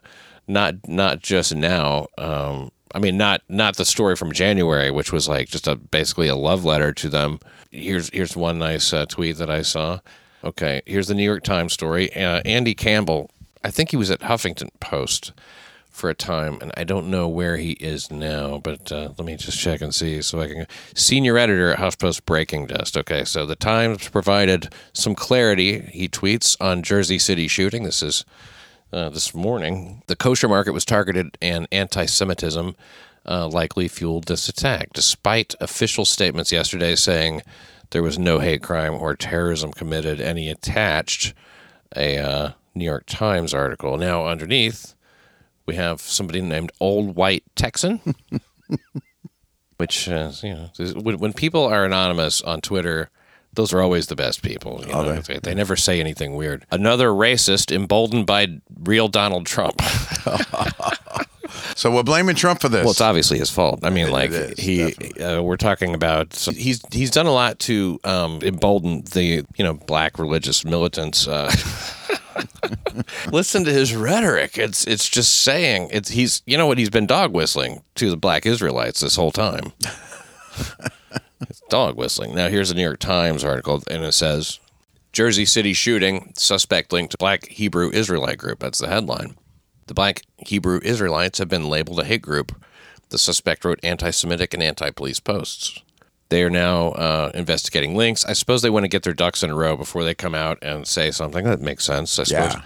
Not 0.49 0.89
not 0.89 1.21
just 1.21 1.55
now. 1.55 2.09
Um, 2.19 2.73
I 2.93 2.99
mean, 2.99 3.17
not 3.17 3.43
not 3.49 3.77
the 3.77 3.85
story 3.85 4.17
from 4.17 4.33
January, 4.33 4.91
which 4.91 5.13
was 5.13 5.29
like 5.29 5.49
just 5.49 5.69
a 5.69 5.77
basically 5.77 6.29
a 6.29 6.37
love 6.37 6.65
letter 6.65 6.93
to 6.93 7.09
them. 7.09 7.39
Here's 7.71 8.11
here's 8.11 8.37
one 8.37 8.59
nice 8.59 8.93
uh, 8.93 9.07
tweet 9.07 9.37
that 9.39 9.51
I 9.51 9.63
saw. 9.63 10.01
Okay, 10.43 10.83
here's 10.87 11.09
the 11.09 11.15
New 11.15 11.25
York 11.25 11.45
Times 11.45 11.73
story. 11.73 12.15
Uh, 12.15 12.41
Andy 12.45 12.75
Campbell, 12.75 13.31
I 13.65 13.71
think 13.71 13.91
he 13.91 13.97
was 13.97 14.11
at 14.11 14.21
Huffington 14.21 14.71
Post 14.81 15.33
for 15.97 16.11
a 16.11 16.15
time, 16.15 16.59
and 16.61 16.73
I 16.77 16.85
don't 16.85 17.11
know 17.11 17.27
where 17.27 17.57
he 17.57 17.73
is 17.73 18.11
now. 18.11 18.59
But 18.59 18.93
uh, 18.93 19.15
let 19.17 19.25
me 19.25 19.37
just 19.37 19.59
check 19.59 19.81
and 19.81 19.95
see 19.95 20.21
so 20.21 20.41
I 20.41 20.49
can. 20.49 20.67
Senior 20.95 21.39
editor 21.39 21.73
at 21.73 21.79
HuffPost 21.79 22.27
Breaking 22.27 22.67
Just. 22.69 22.97
Okay, 22.97 23.25
so 23.25 23.47
the 23.47 23.57
Times 23.57 24.09
provided 24.09 24.73
some 24.93 25.15
clarity. 25.15 25.81
He 25.81 26.09
tweets 26.09 26.57
on 26.61 26.83
Jersey 26.83 27.19
City 27.19 27.49
shooting. 27.49 27.85
This 27.85 28.03
is 28.03 28.25
uh, 28.93 29.09
this 29.09 29.35
morning. 29.35 30.03
The 30.07 30.17
kosher 30.17 30.49
market 30.49 30.73
was 30.73 30.85
targeted, 30.85 31.39
and 31.41 31.67
anti-Semitism 31.73 32.77
uh, 33.25 33.49
likely 33.49 33.89
fueled 33.89 34.27
this 34.27 34.49
attack, 34.49 34.91
despite 34.93 35.55
official 35.61 36.05
statements 36.05 36.53
yesterday 36.53 36.95
saying 36.95 37.43
there 37.91 38.03
was 38.03 38.19
no 38.19 38.39
hate 38.39 38.63
crime 38.63 38.95
or 38.95 39.17
terrorism 39.17 39.73
committed. 39.73 40.21
He 40.37 40.51
attached 40.51 41.35
a 41.97 42.19
uh, 42.19 42.51
New 42.77 42.85
York 42.85 43.05
Times 43.07 43.55
article. 43.55 43.97
Now, 43.97 44.27
underneath, 44.27 44.95
we 45.67 45.75
have 45.75 46.01
somebody 46.01 46.41
named 46.41 46.71
Old 46.81 47.17
White 47.17 47.45
Texan. 47.55 48.01
Which 49.79 50.09
uh, 50.09 50.33
you 50.43 50.55
know, 50.55 50.71
when, 51.03 51.35
people 51.35 51.65
are 51.65 51.85
anonymous 51.85 52.41
on 52.41 52.63
Twitter, 52.63 53.11
those 53.53 53.75
are 53.75 53.83
always 53.83 54.07
the 54.07 54.17
best 54.17 54.43
people. 54.43 54.83
You 54.87 54.93
know? 54.93 55.21
they? 55.21 55.39
they 55.39 55.55
never 55.55 55.77
say 55.77 56.01
anything 56.01 56.35
weird. 56.35 56.65
Another 56.71 57.11
racist 57.11 57.75
emboldened 57.75 58.25
by 58.25 58.61
real 58.81 59.09
Donald 59.09 59.45
Trump. 59.45 59.83
So 61.77 61.91
we're 61.91 62.05
blaming 62.05 62.37
Trump 62.37 62.61
for 62.61 62.71
this. 62.71 62.85
Well, 62.85 62.93
it's 62.93 63.03
obviously 63.03 63.39
his 63.39 63.51
fault. 63.51 63.81
I 63.83 63.91
mean, 63.91 64.11
like 64.11 64.31
is, 64.31 64.59
he, 64.59 64.95
uh, 65.23 65.43
we're 65.43 65.59
talking 65.59 65.95
about. 65.95 66.35
He's 66.35 66.81
he's 66.91 67.11
done 67.11 67.27
a 67.27 67.33
lot 67.33 67.59
to 67.61 68.01
um, 68.03 68.41
embolden 68.43 69.03
the 69.13 69.45
you 69.57 69.65
know 69.65 69.75
black 69.75 70.19
religious 70.19 70.65
militants. 70.65 71.29
Uh, 71.29 71.53
listen 73.33 73.65
to 73.65 73.73
his 73.73 73.95
rhetoric. 73.95 74.59
It's 74.59 74.87
it's 74.87 75.09
just 75.09 75.43
saying 75.43 75.91
it's 75.93 76.11
he's 76.11 76.43
you 76.47 76.57
know 76.57 76.67
what 76.67 76.79
he's 76.79 76.91
been 76.91 77.07
dog 77.07 77.33
whistling 77.33 77.83
to 77.97 78.11
the 78.11 78.17
black 78.17 78.47
Israelites 78.47 79.01
this 79.01 79.17
whole 79.17 79.33
time. 79.33 79.73
it's 81.41 81.61
dog 81.69 81.97
whistling. 81.97 82.35
Now 82.35 82.49
here's 82.49 82.71
a 82.71 82.75
New 82.75 82.83
York 82.83 82.99
Times 83.01 83.45
article, 83.45 83.83
and 83.91 84.05
it 84.05 84.13
says 84.13 84.61
Jersey 85.13 85.45
City 85.45 85.73
shooting 85.73 86.33
suspect 86.37 86.93
linked 86.93 87.13
to 87.13 87.19
black 87.19 87.47
Hebrew 87.47 87.91
Israelite 87.91 88.39
group. 88.39 88.61
That's 88.61 88.79
the 88.79 88.89
headline. 88.89 89.37
The 89.87 89.95
black 89.95 90.23
Hebrew 90.39 90.81
Israelites 90.83 91.39
have 91.39 91.49
been 91.49 91.69
labeled 91.69 92.01
a 92.01 92.05
hate 92.05 92.23
group. 92.23 92.61
The 93.11 93.19
suspect 93.19 93.65
wrote 93.65 93.81
anti 93.83 94.11
Semitic 94.11 94.53
and 94.53 94.63
anti 94.63 94.91
police 94.91 95.21
posts. 95.21 95.81
They 96.29 96.43
are 96.43 96.51
now 96.51 96.89
uh, 96.89 97.31
investigating 97.35 97.95
links. 97.95 98.25
I 98.25 98.33
suppose 98.33 98.63
they 98.63 98.71
want 98.71 98.85
to 98.85 98.89
get 98.89 99.03
their 99.03 99.15
ducks 99.15 99.43
in 99.43 99.51
a 99.51 99.55
row 99.55 99.77
before 99.77 100.05
they 100.05 100.15
come 100.15 100.35
out 100.35 100.59
and 100.63 100.87
say 100.87 101.11
something. 101.11 101.45
That 101.45 101.61
makes 101.61 101.85
sense, 101.85 102.19
I 102.19 102.25
suppose. 102.25 102.55
Yeah. 102.55 102.63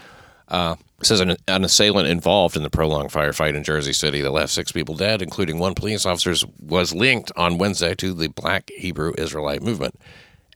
Uh, 0.47 0.75
it 0.99 1.05
says 1.05 1.19
an, 1.19 1.35
an 1.47 1.63
assailant 1.63 2.07
involved 2.07 2.57
in 2.57 2.63
the 2.63 2.69
prolonged 2.69 3.11
firefight 3.11 3.55
in 3.55 3.63
Jersey 3.63 3.93
City 3.93 4.21
that 4.21 4.31
left 4.31 4.51
six 4.51 4.71
people 4.71 4.95
dead, 4.95 5.21
including 5.21 5.57
one 5.59 5.73
police 5.73 6.05
officer, 6.05 6.33
was 6.59 6.93
linked 6.93 7.31
on 7.35 7.57
Wednesday 7.57 7.95
to 7.95 8.13
the 8.13 8.27
Black 8.27 8.69
Hebrew 8.75 9.13
Israelite 9.17 9.61
movement 9.61 9.99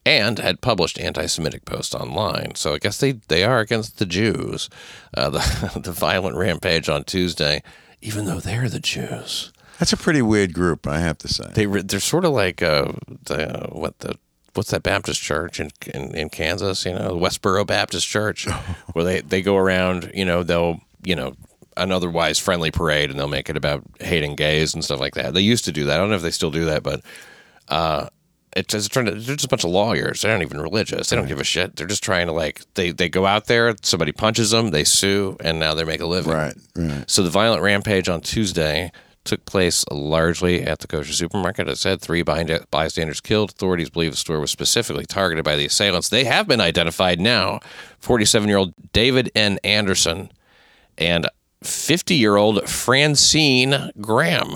and 0.05 0.37
had 0.37 0.61
published 0.61 0.99
anti-Semitic 0.99 1.65
posts 1.65 1.95
online. 1.95 2.53
So 2.55 2.75
I 2.75 2.77
guess 2.77 2.99
they, 2.99 3.13
they 3.13 3.43
are 3.43 3.59
against 3.59 3.97
the 3.97 4.05
Jews. 4.05 4.69
Uh, 5.15 5.29
the 5.31 5.79
the 5.83 5.91
violent 5.91 6.35
rampage 6.35 6.89
on 6.89 7.03
Tuesday, 7.03 7.63
even 8.01 8.25
though 8.25 8.39
they're 8.39 8.69
the 8.69 8.79
Jews, 8.79 9.51
That's 9.79 9.93
a 9.93 9.97
pretty 9.97 10.21
weird 10.21 10.53
group, 10.53 10.87
I 10.87 10.99
have 10.99 11.17
to 11.19 11.27
say. 11.27 11.49
they 11.53 11.67
re- 11.67 11.81
they're 11.81 11.99
sort 11.99 12.25
of 12.25 12.31
like 12.31 12.61
uh, 12.61 12.93
the 13.25 13.67
what 13.71 13.99
the 13.99 14.17
what's 14.53 14.71
that 14.71 14.83
Baptist 14.83 15.21
church 15.21 15.59
in, 15.59 15.71
in 15.93 16.15
in 16.15 16.29
Kansas? 16.29 16.85
You 16.85 16.93
know, 16.93 17.11
Westboro 17.15 17.65
Baptist 17.67 18.07
Church, 18.07 18.47
where 18.93 19.05
they 19.05 19.21
they 19.21 19.41
go 19.41 19.57
around. 19.57 20.11
You 20.13 20.25
know, 20.25 20.43
they'll 20.43 20.81
you 21.03 21.15
know 21.15 21.35
an 21.77 21.91
otherwise 21.91 22.39
friendly 22.39 22.71
parade, 22.71 23.09
and 23.09 23.19
they'll 23.19 23.27
make 23.27 23.49
it 23.49 23.57
about 23.57 23.83
hating 23.99 24.35
gays 24.35 24.73
and 24.73 24.83
stuff 24.83 24.99
like 24.99 25.15
that. 25.15 25.33
They 25.33 25.41
used 25.41 25.65
to 25.65 25.71
do 25.71 25.85
that. 25.85 25.95
I 25.95 25.97
don't 25.97 26.09
know 26.09 26.15
if 26.15 26.21
they 26.21 26.31
still 26.31 26.51
do 26.51 26.65
that, 26.65 26.83
but. 26.83 27.01
Uh, 27.67 28.09
it's 28.55 28.71
just 28.71 28.93
trying 28.93 29.05
to, 29.05 29.11
they're 29.11 29.35
just 29.35 29.45
a 29.45 29.49
bunch 29.49 29.65
of 29.65 29.71
lawyers. 29.71 30.21
They're 30.21 30.31
not 30.31 30.41
even 30.41 30.61
religious. 30.61 31.09
They 31.09 31.17
don't 31.17 31.27
give 31.27 31.41
a 31.41 31.43
shit. 31.43 31.75
They're 31.75 31.87
just 31.87 32.03
trying 32.03 32.27
to 32.27 32.31
like 32.31 32.61
they 32.75 32.91
they 32.91 33.09
go 33.09 33.25
out 33.25 33.47
there, 33.47 33.75
somebody 33.81 34.13
punches 34.13 34.51
them, 34.51 34.71
they 34.71 34.85
sue, 34.85 35.35
and 35.41 35.59
now 35.59 35.73
they 35.73 35.83
make 35.83 35.99
a 35.99 36.05
living. 36.05 36.31
Right, 36.31 36.53
right. 36.73 37.03
So 37.05 37.21
the 37.21 37.29
violent 37.29 37.63
rampage 37.63 38.07
on 38.07 38.21
Tuesday 38.21 38.93
took 39.25 39.43
place 39.45 39.83
largely 39.91 40.61
at 40.63 40.79
the 40.79 40.87
kosher 40.87 41.11
supermarket. 41.13 41.67
As 41.67 41.85
I 41.85 41.89
said 41.89 42.01
three 42.01 42.21
bystanders 42.23 43.19
killed. 43.21 43.49
Authorities 43.51 43.89
believe 43.89 44.11
the 44.11 44.17
store 44.17 44.39
was 44.39 44.51
specifically 44.51 45.05
targeted 45.05 45.43
by 45.43 45.55
the 45.55 45.65
assailants. 45.65 46.07
They 46.09 46.23
have 46.23 46.47
been 46.47 46.61
identified 46.61 47.19
now. 47.19 47.59
47-year-old 48.01 48.73
David 48.93 49.31
N. 49.35 49.59
Anderson 49.63 50.31
and 50.97 51.27
50-year-old 51.63 52.69
Francine 52.69 53.91
Graham, 53.99 54.55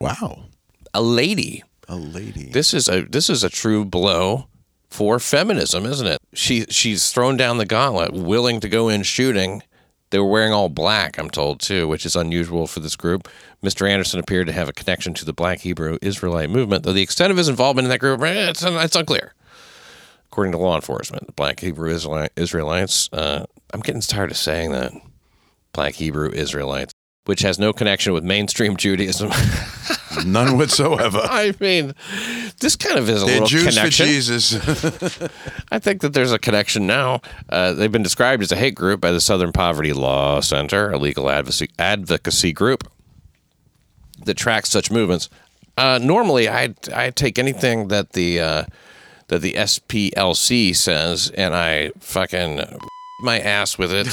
Wow. 0.00 0.44
a 0.94 1.02
lady. 1.02 1.62
A 1.88 1.96
lady. 1.96 2.50
This 2.50 2.72
is 2.74 2.88
a 2.88 3.02
this 3.02 3.28
is 3.30 3.44
a 3.44 3.48
true 3.50 3.84
blow 3.84 4.46
for 4.90 5.18
feminism, 5.20 5.86
isn't 5.86 6.06
it? 6.06 6.18
She 6.34 6.64
she's 6.68 7.12
thrown 7.12 7.36
down 7.36 7.58
the 7.58 7.66
gauntlet, 7.66 8.12
willing 8.12 8.58
to 8.60 8.68
go 8.68 8.88
in 8.88 9.02
shooting. 9.04 9.62
They 10.10 10.18
were 10.18 10.26
wearing 10.26 10.52
all 10.52 10.68
black, 10.68 11.18
I'm 11.18 11.30
told 11.30 11.60
too, 11.60 11.88
which 11.88 12.06
is 12.06 12.14
unusual 12.14 12.66
for 12.66 12.80
this 12.80 12.96
group. 12.96 13.28
Mr. 13.62 13.88
Anderson 13.90 14.20
appeared 14.20 14.46
to 14.46 14.52
have 14.52 14.68
a 14.68 14.72
connection 14.72 15.14
to 15.14 15.24
the 15.24 15.32
Black 15.32 15.60
Hebrew 15.60 15.98
Israelite 16.00 16.50
movement, 16.50 16.84
though 16.84 16.92
the 16.92 17.02
extent 17.02 17.32
of 17.32 17.36
his 17.36 17.48
involvement 17.48 17.86
in 17.86 17.90
that 17.90 17.98
group 17.98 18.20
eh, 18.22 18.48
it's, 18.50 18.62
it's 18.62 18.96
unclear. 18.96 19.34
According 20.26 20.52
to 20.52 20.58
law 20.58 20.76
enforcement, 20.76 21.26
the 21.26 21.32
Black 21.32 21.60
Hebrew 21.60 21.90
Israelites. 22.36 23.08
Uh, 23.12 23.46
I'm 23.72 23.80
getting 23.80 24.00
tired 24.00 24.30
of 24.30 24.36
saying 24.36 24.72
that. 24.72 24.92
Black 25.72 25.94
Hebrew 25.94 26.30
Israelites. 26.30 26.92
which 27.26 27.42
has 27.42 27.58
no 27.58 27.72
connection 27.72 28.14
with 28.14 28.24
mainstream 28.24 28.76
Judaism. 28.76 29.30
None 30.24 30.56
whatsoever. 30.56 31.20
I 31.24 31.54
mean, 31.60 31.94
this 32.60 32.76
kind 32.76 32.98
of 32.98 33.08
is 33.08 33.22
a 33.22 33.26
They're 33.26 33.34
little 33.34 33.48
Jews 33.48 33.64
for 33.64 33.70
connection. 33.70 34.06
Jesus. 34.06 34.54
I 35.70 35.78
think 35.78 36.00
that 36.02 36.12
there's 36.12 36.32
a 36.32 36.38
connection 36.38 36.86
now. 36.86 37.20
Uh, 37.48 37.72
they've 37.72 37.92
been 37.92 38.02
described 38.02 38.42
as 38.42 38.52
a 38.52 38.56
hate 38.56 38.74
group 38.74 39.00
by 39.00 39.10
the 39.10 39.20
Southern 39.20 39.52
Poverty 39.52 39.92
Law 39.92 40.40
Center, 40.40 40.90
a 40.90 40.98
legal 40.98 41.28
advocacy, 41.28 41.70
advocacy 41.78 42.52
group 42.52 42.90
that 44.24 44.34
tracks 44.34 44.70
such 44.70 44.90
movements. 44.90 45.28
Uh, 45.76 45.98
normally, 46.02 46.48
I 46.48 46.74
I 46.94 47.10
take 47.10 47.38
anything 47.38 47.88
that 47.88 48.12
the 48.12 48.40
uh, 48.40 48.64
that 49.28 49.40
the 49.42 49.52
SPLC 49.54 50.74
says, 50.74 51.30
and 51.30 51.54
I 51.54 51.90
fucking 51.98 52.60
my 53.22 53.38
ass 53.40 53.76
with 53.76 53.90
it, 53.92 54.06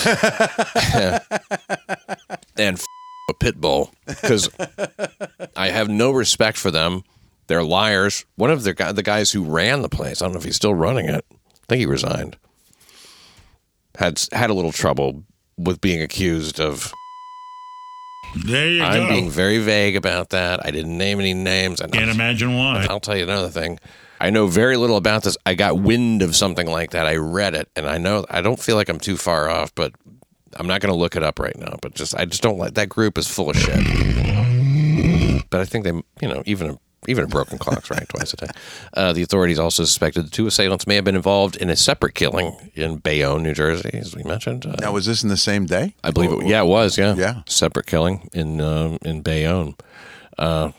and 2.57 2.83
a 3.33 3.37
pit 3.43 3.59
bull 3.59 3.91
because 4.05 4.49
I 5.55 5.69
have 5.69 5.89
no 5.89 6.11
respect 6.11 6.57
for 6.57 6.71
them. 6.71 7.03
They're 7.47 7.63
liars. 7.63 8.25
One 8.35 8.51
of 8.51 8.63
the 8.63 8.73
guy, 8.73 8.91
the 8.91 9.03
guys 9.03 9.31
who 9.31 9.43
ran 9.43 9.81
the 9.81 9.89
place, 9.89 10.21
I 10.21 10.25
don't 10.25 10.33
know 10.33 10.39
if 10.39 10.45
he's 10.45 10.55
still 10.55 10.73
running 10.73 11.07
it. 11.09 11.25
I 11.31 11.65
think 11.67 11.79
he 11.79 11.85
resigned. 11.85 12.37
Had 13.97 14.21
had 14.31 14.49
a 14.49 14.53
little 14.53 14.71
trouble 14.71 15.23
with 15.57 15.81
being 15.81 16.01
accused 16.01 16.59
of. 16.59 16.91
There 18.45 18.67
you 18.67 18.81
I'm 18.81 19.03
go. 19.03 19.09
being 19.09 19.29
very 19.29 19.59
vague 19.59 19.95
about 19.95 20.29
that. 20.29 20.65
I 20.65 20.71
didn't 20.71 20.97
name 20.97 21.19
any 21.19 21.35
names. 21.35 21.79
And 21.81 21.91
Can't 21.91 22.09
imagine 22.09 22.55
why. 22.57 22.87
I'll 22.89 22.99
tell 22.99 23.15
you 23.15 23.23
another 23.23 23.49
thing. 23.49 23.79
I 24.19 24.29
know 24.31 24.47
very 24.47 24.77
little 24.77 24.97
about 24.97 25.23
this. 25.23 25.37
I 25.45 25.53
got 25.53 25.77
wind 25.79 26.21
of 26.23 26.35
something 26.35 26.65
like 26.65 26.91
that. 26.91 27.05
I 27.05 27.17
read 27.17 27.53
it, 27.53 27.69
and 27.75 27.85
I 27.87 27.97
know 27.97 28.25
I 28.29 28.41
don't 28.41 28.59
feel 28.59 28.75
like 28.75 28.89
I'm 28.89 28.99
too 28.99 29.17
far 29.17 29.49
off, 29.49 29.75
but 29.75 29.93
I'm 30.57 30.67
not 30.67 30.81
going 30.81 30.93
to 30.93 30.97
look 30.97 31.15
it 31.15 31.23
up 31.23 31.39
right 31.39 31.57
now. 31.57 31.77
But 31.81 31.95
just 31.95 32.15
I 32.15 32.25
just 32.25 32.41
don't 32.41 32.57
like 32.57 32.73
that 32.75 32.89
group 32.89 33.17
is 33.17 33.27
full 33.27 33.49
of 33.49 33.57
shit. 33.57 33.79
But 35.49 35.61
I 35.61 35.65
think 35.65 35.83
they, 35.83 35.91
you 36.21 36.27
know, 36.33 36.41
even 36.45 36.71
a, 36.71 36.79
even 37.07 37.25
a 37.25 37.27
broken 37.27 37.57
clock's 37.57 37.91
right 37.91 38.07
twice 38.09 38.33
a 38.33 38.37
day. 38.37 38.47
Uh, 38.93 39.13
the 39.13 39.21
authorities 39.21 39.59
also 39.59 39.83
suspected 39.83 40.25
the 40.25 40.29
two 40.29 40.47
assailants 40.47 40.87
may 40.87 40.95
have 40.95 41.03
been 41.03 41.15
involved 41.15 41.55
in 41.57 41.69
a 41.69 41.75
separate 41.75 42.15
killing 42.15 42.55
in 42.75 42.97
Bayonne, 42.97 43.43
New 43.43 43.53
Jersey, 43.53 43.91
as 43.93 44.15
we 44.15 44.23
mentioned. 44.23 44.65
Uh, 44.65 44.75
now, 44.79 44.91
was 44.93 45.05
this 45.05 45.21
in 45.23 45.29
the 45.29 45.37
same 45.37 45.65
day? 45.65 45.95
I 46.03 46.11
believe 46.11 46.31
it. 46.31 46.47
Yeah, 46.47 46.61
it 46.61 46.67
was. 46.67 46.97
Yeah, 46.97 47.13
Yeah. 47.15 47.41
Separate 47.47 47.85
killing 47.85 48.29
in 48.33 48.61
um, 48.61 48.97
in 49.03 49.21
Bayonne. 49.21 49.75
Uh, 50.37 50.71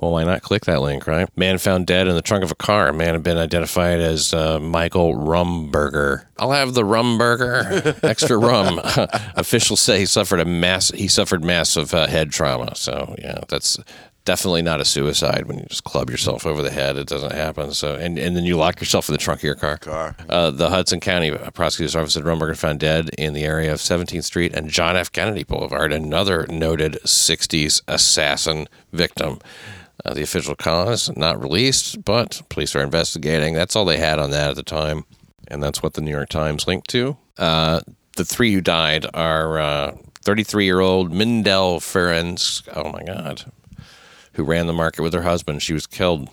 well, 0.00 0.12
why 0.12 0.24
not 0.24 0.42
click 0.42 0.64
that 0.64 0.80
link, 0.80 1.06
right? 1.06 1.28
Man 1.36 1.58
found 1.58 1.86
dead 1.86 2.08
in 2.08 2.14
the 2.14 2.22
trunk 2.22 2.42
of 2.42 2.50
a 2.50 2.54
car. 2.56 2.92
Man 2.92 3.14
had 3.14 3.22
been 3.22 3.36
identified 3.36 4.00
as 4.00 4.32
uh, 4.32 4.58
Michael 4.58 5.14
Rumberger. 5.14 6.24
I'll 6.38 6.52
have 6.52 6.74
the 6.74 6.82
Rumberger, 6.82 8.02
extra 8.02 8.38
rum. 8.38 8.80
Officials 9.36 9.80
say 9.80 9.98
he 9.98 10.06
suffered 10.06 10.40
a 10.40 10.44
mass. 10.44 10.90
He 10.90 11.08
suffered 11.08 11.44
massive 11.44 11.92
uh, 11.92 12.06
head 12.06 12.30
trauma. 12.32 12.74
So 12.76 13.14
yeah, 13.18 13.40
that's 13.48 13.78
definitely 14.24 14.62
not 14.62 14.80
a 14.80 14.84
suicide 14.84 15.46
when 15.46 15.58
you 15.58 15.64
just 15.68 15.84
club 15.84 16.10
yourself 16.10 16.46
over 16.46 16.62
the 16.62 16.70
head. 16.70 16.96
It 16.96 17.06
doesn't 17.06 17.32
happen. 17.32 17.72
So 17.72 17.94
and, 17.96 18.18
and 18.18 18.36
then 18.36 18.44
you 18.44 18.56
lock 18.56 18.80
yourself 18.80 19.08
in 19.08 19.12
the 19.12 19.18
trunk 19.18 19.40
of 19.40 19.44
your 19.44 19.54
car. 19.54 19.76
Car. 19.78 20.16
Uh, 20.28 20.50
the 20.50 20.70
Hudson 20.70 21.00
County 21.00 21.30
Prosecutor's 21.30 21.96
Office 21.96 22.14
said 22.14 22.24
Rumberger 22.24 22.56
found 22.56 22.80
dead 22.80 23.10
in 23.18 23.32
the 23.32 23.44
area 23.44 23.72
of 23.72 23.78
17th 23.78 24.24
Street 24.24 24.54
and 24.54 24.68
John 24.70 24.96
F. 24.96 25.12
Kennedy 25.12 25.44
Boulevard, 25.44 25.92
another 25.92 26.46
noted 26.48 26.98
60s 27.04 27.82
assassin 27.88 28.68
victim. 28.92 29.40
Uh, 30.04 30.14
the 30.14 30.22
official 30.22 30.54
cause 30.54 31.14
not 31.16 31.40
released, 31.40 32.04
but 32.04 32.42
police 32.48 32.74
are 32.74 32.82
investigating. 32.82 33.54
That's 33.54 33.76
all 33.76 33.84
they 33.84 33.98
had 33.98 34.18
on 34.18 34.30
that 34.30 34.50
at 34.50 34.56
the 34.56 34.62
time, 34.62 35.04
and 35.48 35.62
that's 35.62 35.82
what 35.82 35.94
the 35.94 36.00
New 36.00 36.10
York 36.10 36.28
Times 36.28 36.66
linked 36.66 36.88
to. 36.90 37.16
Uh, 37.36 37.80
the 38.16 38.24
three 38.24 38.52
who 38.52 38.60
died 38.60 39.06
are 39.14 39.94
33 40.22 40.64
year 40.64 40.80
old 40.80 41.12
Mindel 41.12 41.78
Ferencz. 41.78 42.66
Oh 42.74 42.90
my 42.90 43.02
God. 43.02 43.50
Who 44.34 44.44
ran 44.44 44.66
the 44.66 44.72
market 44.72 45.02
with 45.02 45.12
her 45.12 45.22
husband. 45.22 45.62
She 45.62 45.72
was 45.72 45.86
killed 45.86 46.30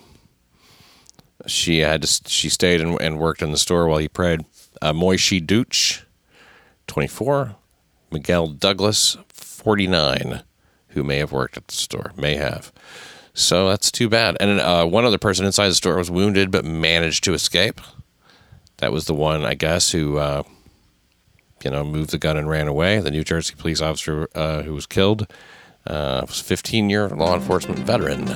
she 1.46 1.78
had 1.78 2.02
to, 2.02 2.28
she 2.28 2.48
stayed 2.48 2.80
and, 2.80 3.00
and 3.00 3.18
worked 3.18 3.42
in 3.42 3.52
the 3.52 3.58
store 3.58 3.86
while 3.86 3.98
he 3.98 4.08
prayed. 4.08 4.44
Uh, 4.82 4.92
Moishi 4.92 5.44
Deutsch, 5.44 6.04
24. 6.86 7.56
Miguel 8.10 8.48
Douglas, 8.48 9.16
49, 9.28 10.42
who 10.88 11.04
may 11.04 11.18
have 11.18 11.32
worked 11.32 11.56
at 11.56 11.68
the 11.68 11.74
store. 11.74 12.12
May 12.16 12.36
have. 12.36 12.72
So 13.38 13.68
that's 13.68 13.92
too 13.92 14.08
bad. 14.08 14.36
And 14.40 14.58
uh, 14.60 14.84
one 14.84 15.04
other 15.04 15.16
person 15.16 15.46
inside 15.46 15.68
the 15.68 15.74
store 15.76 15.96
was 15.96 16.10
wounded 16.10 16.50
but 16.50 16.64
managed 16.64 17.22
to 17.24 17.34
escape. 17.34 17.80
That 18.78 18.90
was 18.90 19.04
the 19.04 19.14
one, 19.14 19.44
I 19.44 19.54
guess, 19.54 19.92
who, 19.92 20.18
uh, 20.18 20.42
you 21.62 21.70
know, 21.70 21.84
moved 21.84 22.10
the 22.10 22.18
gun 22.18 22.36
and 22.36 22.48
ran 22.50 22.66
away. 22.66 22.98
The 22.98 23.12
New 23.12 23.22
Jersey 23.22 23.54
police 23.56 23.80
officer 23.80 24.28
uh, 24.34 24.62
who 24.62 24.74
was 24.74 24.86
killed 24.86 25.28
uh, 25.86 26.24
was 26.26 26.40
a 26.40 26.44
15 26.44 26.90
year 26.90 27.08
law 27.10 27.36
enforcement 27.36 27.78
veteran. 27.78 28.26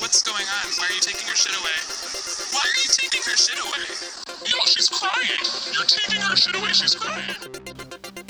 What's 0.00 0.24
going 0.24 0.46
on? 0.46 0.66
Why 0.78 0.86
are 0.88 0.94
you 0.94 1.00
taking 1.00 1.28
her 1.28 1.36
shit 1.36 1.54
away? 1.54 1.78
Why 2.50 2.60
are 2.60 2.76
you 2.82 2.90
taking 2.90 3.22
her 3.22 3.36
shit 3.36 3.58
away? 3.60 3.86
Yo, 4.50 4.58
she's 4.66 4.88
crying. 4.88 5.40
You're 5.72 5.84
taking 5.84 6.20
her 6.22 6.34
shit 6.36 6.56
away. 6.56 6.72
She's 6.72 6.96
crying. 6.96 7.36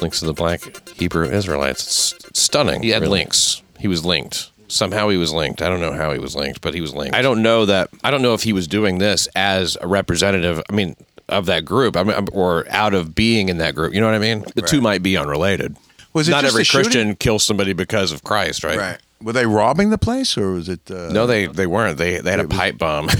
links 0.03 0.21
to 0.21 0.27
the 0.27 0.35
black 0.35 0.89
Hebrew 0.91 1.31
Israelites. 1.31 2.13
It's 2.13 2.27
it's 2.29 2.41
stunning. 2.43 2.83
He 2.83 2.91
had 2.91 3.09
links. 3.09 3.63
He 3.87 3.89
was 3.89 4.05
linked. 4.05 4.51
Somehow 4.67 5.11
he 5.11 5.17
was 5.17 5.33
linked. 5.33 5.63
I 5.63 5.69
don't 5.69 5.81
know 5.81 5.93
how 5.93 6.13
he 6.13 6.19
was 6.19 6.35
linked, 6.35 6.61
but 6.61 6.75
he 6.75 6.81
was 6.81 6.93
linked. 6.93 7.15
I 7.15 7.23
don't 7.23 7.41
know 7.41 7.67
that. 7.67 7.89
I 8.03 8.11
don't 8.11 8.21
know 8.21 8.35
if 8.35 8.43
he 8.43 8.53
was 8.53 8.67
doing 8.67 8.99
this 8.99 9.29
as 9.37 9.79
a 9.81 9.87
representative. 9.87 10.61
I 10.69 10.73
mean, 10.73 10.97
of 11.29 11.47
that 11.47 11.65
group. 11.65 11.97
I 11.97 12.03
mean, 12.03 12.27
or 12.33 12.67
out 12.69 12.95
of 12.95 13.15
being 13.15 13.49
in 13.49 13.59
that 13.59 13.77
group. 13.77 13.95
You 13.95 14.01
know 14.01 14.07
what 14.07 14.17
I 14.17 14.19
mean? 14.19 14.45
The 14.57 14.63
two 14.63 14.81
might 14.81 15.05
be 15.05 15.17
unrelated. 15.17 15.77
Was 16.15 16.27
it 16.27 16.33
Not 16.33 16.43
just 16.43 16.55
every 16.55 16.63
a? 16.63 16.67
Christian 16.67 17.15
kills 17.15 17.45
somebody 17.45 17.75
because 17.75 18.11
of 18.11 18.25
Christ, 18.25 18.65
right? 18.65 18.77
Right. 18.77 18.99
Were 19.23 19.33
they 19.33 19.47
robbing 19.47 19.91
the 19.91 19.99
place, 19.99 20.37
or 20.37 20.51
was 20.51 20.69
it? 20.69 20.91
Uh, 20.91 21.13
No, 21.13 21.29
they 21.29 21.47
they 21.47 21.69
weren't. 21.69 21.97
They 21.97 22.19
they 22.19 22.33
had 22.33 22.41
a 22.41 22.49
pipe 22.49 22.77
bomb. 22.77 23.09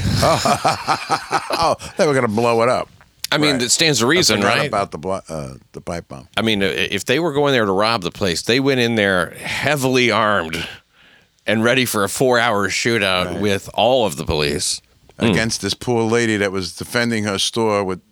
Oh, 1.59 1.77
they 1.97 2.09
were 2.09 2.13
going 2.13 2.27
to 2.27 2.33
blow 2.33 2.61
it 2.63 2.69
up. 2.69 2.89
I 3.33 3.39
mean, 3.39 3.55
Right. 3.55 3.63
it 3.63 3.71
stands 3.71 3.99
to 4.01 4.07
reason, 4.07 4.41
right? 4.41 4.67
About 4.69 4.91
the 4.93 4.99
blo- 4.99 5.21
uh, 5.29 5.55
the 5.73 5.81
pipe 5.81 6.09
bomb 6.09 6.29
I 6.37 6.43
mean, 6.43 6.63
if 6.63 7.05
they 7.05 7.19
were 7.19 7.33
going 7.33 7.53
there 7.53 7.65
to 7.65 7.73
rob 7.73 8.03
the 8.03 8.11
place, 8.13 8.43
they 8.43 8.61
went 8.61 8.81
in 8.81 8.95
there 8.95 9.31
heavily 9.31 10.11
armed 10.11 10.67
and 11.47 11.63
ready 11.65 11.85
for 11.85 12.05
a 12.05 12.09
four-hour 12.09 12.69
shootout 12.69 13.41
with 13.41 13.69
all 13.75 14.07
of 14.07 14.17
the 14.17 14.25
police. 14.25 14.81
Hmm. 15.19 15.27
against 15.29 15.63
this 15.63 15.73
poor 15.73 16.03
lady 16.03 16.37
that 16.37 16.53
was 16.53 16.77
defending 16.77 17.25
her 17.25 17.39
store 17.39 17.83
with 17.83 18.03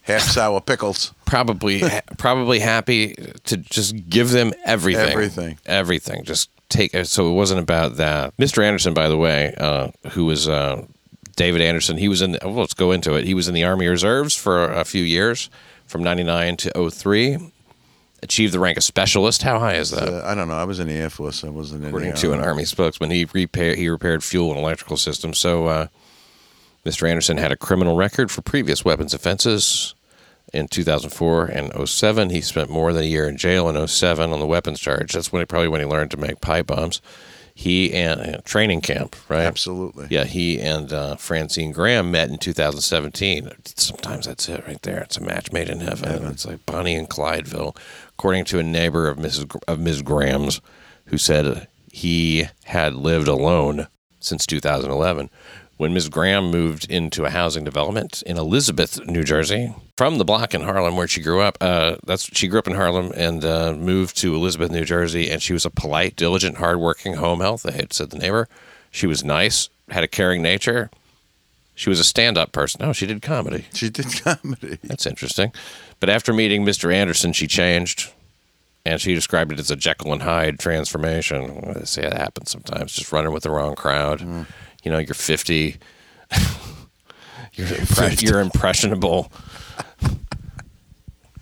half 0.00 0.22
sour 0.36 0.62
pickles. 0.62 1.12
Probably, 1.26 1.82
probably 2.16 2.60
happy 2.60 3.14
to 3.44 3.58
just 3.58 4.08
give 4.08 4.30
them 4.30 4.54
everything, 4.64 5.10
Everything. 5.10 5.58
everything. 5.66 6.24
Just 6.24 6.48
take. 6.70 6.92
So 7.04 7.28
it 7.28 7.34
wasn't 7.34 7.60
about 7.60 7.96
that. 7.96 8.34
Mr. 8.38 8.64
Anderson, 8.64 8.94
by 8.94 9.08
the 9.08 9.18
way, 9.18 9.52
uh, 9.58 9.88
who 10.12 10.24
was 10.24 10.48
uh, 10.48 10.86
David 11.38 11.62
Anderson, 11.62 11.98
he 11.98 12.08
was 12.08 12.20
in. 12.20 12.36
Well, 12.42 12.54
let's 12.54 12.74
go 12.74 12.90
into 12.90 13.14
it. 13.14 13.24
He 13.24 13.32
was 13.32 13.46
in 13.46 13.54
the 13.54 13.62
Army 13.62 13.86
Reserves 13.86 14.34
for 14.34 14.64
a 14.64 14.84
few 14.84 15.04
years, 15.04 15.48
from 15.86 16.02
'99 16.02 16.56
to 16.58 16.90
03. 16.90 17.52
Achieved 18.20 18.52
the 18.52 18.58
rank 18.58 18.76
of 18.76 18.82
specialist. 18.82 19.42
How 19.42 19.60
high 19.60 19.74
is 19.76 19.90
that? 19.92 20.08
Uh, 20.08 20.22
I 20.26 20.34
don't 20.34 20.48
know. 20.48 20.54
I 20.54 20.64
was 20.64 20.80
in 20.80 20.88
the 20.88 20.94
Air 20.94 21.08
Force. 21.08 21.44
I 21.44 21.48
wasn't 21.50 21.82
in 21.84 21.88
according 21.90 22.10
the 22.10 22.16
to 22.16 22.32
an 22.32 22.40
Army. 22.40 22.64
spokesman. 22.64 23.12
He 23.12 23.24
repaired 23.32 23.78
he 23.78 23.88
repaired 23.88 24.24
fuel 24.24 24.50
and 24.50 24.58
electrical 24.58 24.96
systems. 24.96 25.38
So, 25.38 25.66
uh, 25.68 25.86
Mr. 26.84 27.08
Anderson 27.08 27.36
had 27.36 27.52
a 27.52 27.56
criminal 27.56 27.94
record 27.94 28.32
for 28.32 28.42
previous 28.42 28.84
weapons 28.84 29.14
offenses. 29.14 29.94
In 30.52 30.66
2004 30.66 31.44
and 31.44 31.88
07, 31.88 32.30
he 32.30 32.40
spent 32.40 32.70
more 32.70 32.92
than 32.92 33.04
a 33.04 33.06
year 33.06 33.28
in 33.28 33.36
jail 33.36 33.68
in 33.68 33.86
07 33.86 34.32
on 34.32 34.40
the 34.40 34.46
weapons 34.46 34.80
charge. 34.80 35.12
That's 35.12 35.30
when 35.30 35.40
he, 35.42 35.46
probably 35.46 35.68
when 35.68 35.80
he 35.80 35.86
learned 35.86 36.10
to 36.12 36.16
make 36.16 36.40
pipe 36.40 36.66
bombs. 36.68 37.00
He 37.58 37.92
and 37.92 38.20
uh, 38.20 38.38
training 38.44 38.82
camp, 38.82 39.16
right? 39.28 39.42
Absolutely. 39.44 40.06
Yeah, 40.10 40.22
he 40.22 40.60
and 40.60 40.92
uh, 40.92 41.16
Francine 41.16 41.72
Graham 41.72 42.12
met 42.12 42.30
in 42.30 42.38
2017. 42.38 43.50
Sometimes 43.74 44.26
that's 44.26 44.48
it 44.48 44.64
right 44.64 44.80
there. 44.82 45.00
It's 45.00 45.16
a 45.16 45.20
match 45.20 45.50
made 45.50 45.68
in 45.68 45.80
heaven. 45.80 46.24
It's 46.26 46.46
like 46.46 46.64
Bonnie 46.66 46.94
and 46.94 47.10
Clydeville, 47.10 47.76
according 48.10 48.44
to 48.44 48.60
a 48.60 48.62
neighbor 48.62 49.08
of 49.08 49.18
Mrs. 49.18 49.48
Gr- 49.48 49.58
of 49.66 49.80
Ms. 49.80 50.02
Graham's, 50.02 50.60
who 51.06 51.18
said 51.18 51.66
he 51.90 52.46
had 52.66 52.94
lived 52.94 53.26
alone 53.26 53.88
since 54.20 54.46
2011. 54.46 55.28
When 55.78 55.94
Ms. 55.94 56.08
Graham 56.08 56.50
moved 56.50 56.90
into 56.90 57.24
a 57.24 57.30
housing 57.30 57.62
development 57.62 58.20
in 58.26 58.36
Elizabeth, 58.36 59.00
New 59.06 59.22
Jersey, 59.22 59.72
from 59.96 60.18
the 60.18 60.24
block 60.24 60.52
in 60.52 60.62
Harlem 60.62 60.96
where 60.96 61.06
she 61.06 61.22
grew 61.22 61.40
up, 61.40 61.56
uh, 61.60 61.96
that's 62.04 62.24
she 62.36 62.48
grew 62.48 62.58
up 62.58 62.66
in 62.66 62.74
Harlem 62.74 63.12
and 63.14 63.44
uh, 63.44 63.72
moved 63.74 64.16
to 64.18 64.34
Elizabeth, 64.34 64.72
New 64.72 64.84
Jersey, 64.84 65.30
and 65.30 65.40
she 65.40 65.52
was 65.52 65.64
a 65.64 65.70
polite, 65.70 66.16
diligent, 66.16 66.56
hardworking 66.56 67.14
home 67.14 67.38
health 67.38 67.64
aide, 67.64 67.92
said 67.92 68.10
the 68.10 68.18
neighbor. 68.18 68.48
She 68.90 69.06
was 69.06 69.22
nice, 69.22 69.68
had 69.88 70.02
a 70.02 70.08
caring 70.08 70.42
nature. 70.42 70.90
She 71.76 71.90
was 71.90 72.00
a 72.00 72.04
stand-up 72.04 72.50
person. 72.50 72.82
Oh, 72.82 72.92
she 72.92 73.06
did 73.06 73.22
comedy. 73.22 73.66
She 73.72 73.88
did 73.88 74.06
comedy. 74.24 74.80
That's 74.82 75.06
interesting. 75.06 75.52
But 76.00 76.08
after 76.08 76.32
meeting 76.32 76.64
Mr. 76.64 76.92
Anderson, 76.92 77.32
she 77.32 77.46
changed, 77.46 78.12
and 78.84 79.00
she 79.00 79.14
described 79.14 79.52
it 79.52 79.60
as 79.60 79.70
a 79.70 79.76
Jekyll 79.76 80.12
and 80.12 80.22
Hyde 80.22 80.58
transformation. 80.58 81.74
They 81.74 81.84
say 81.84 82.02
it 82.02 82.14
happens 82.14 82.50
sometimes. 82.50 82.94
Just 82.94 83.12
running 83.12 83.32
with 83.32 83.44
the 83.44 83.50
wrong 83.52 83.76
crowd. 83.76 84.46
You 84.82 84.90
know, 84.90 84.98
you're 84.98 85.14
50. 85.14 85.76
you're, 87.54 87.66
impre- 87.66 88.22
you're 88.22 88.40
impressionable. 88.40 89.32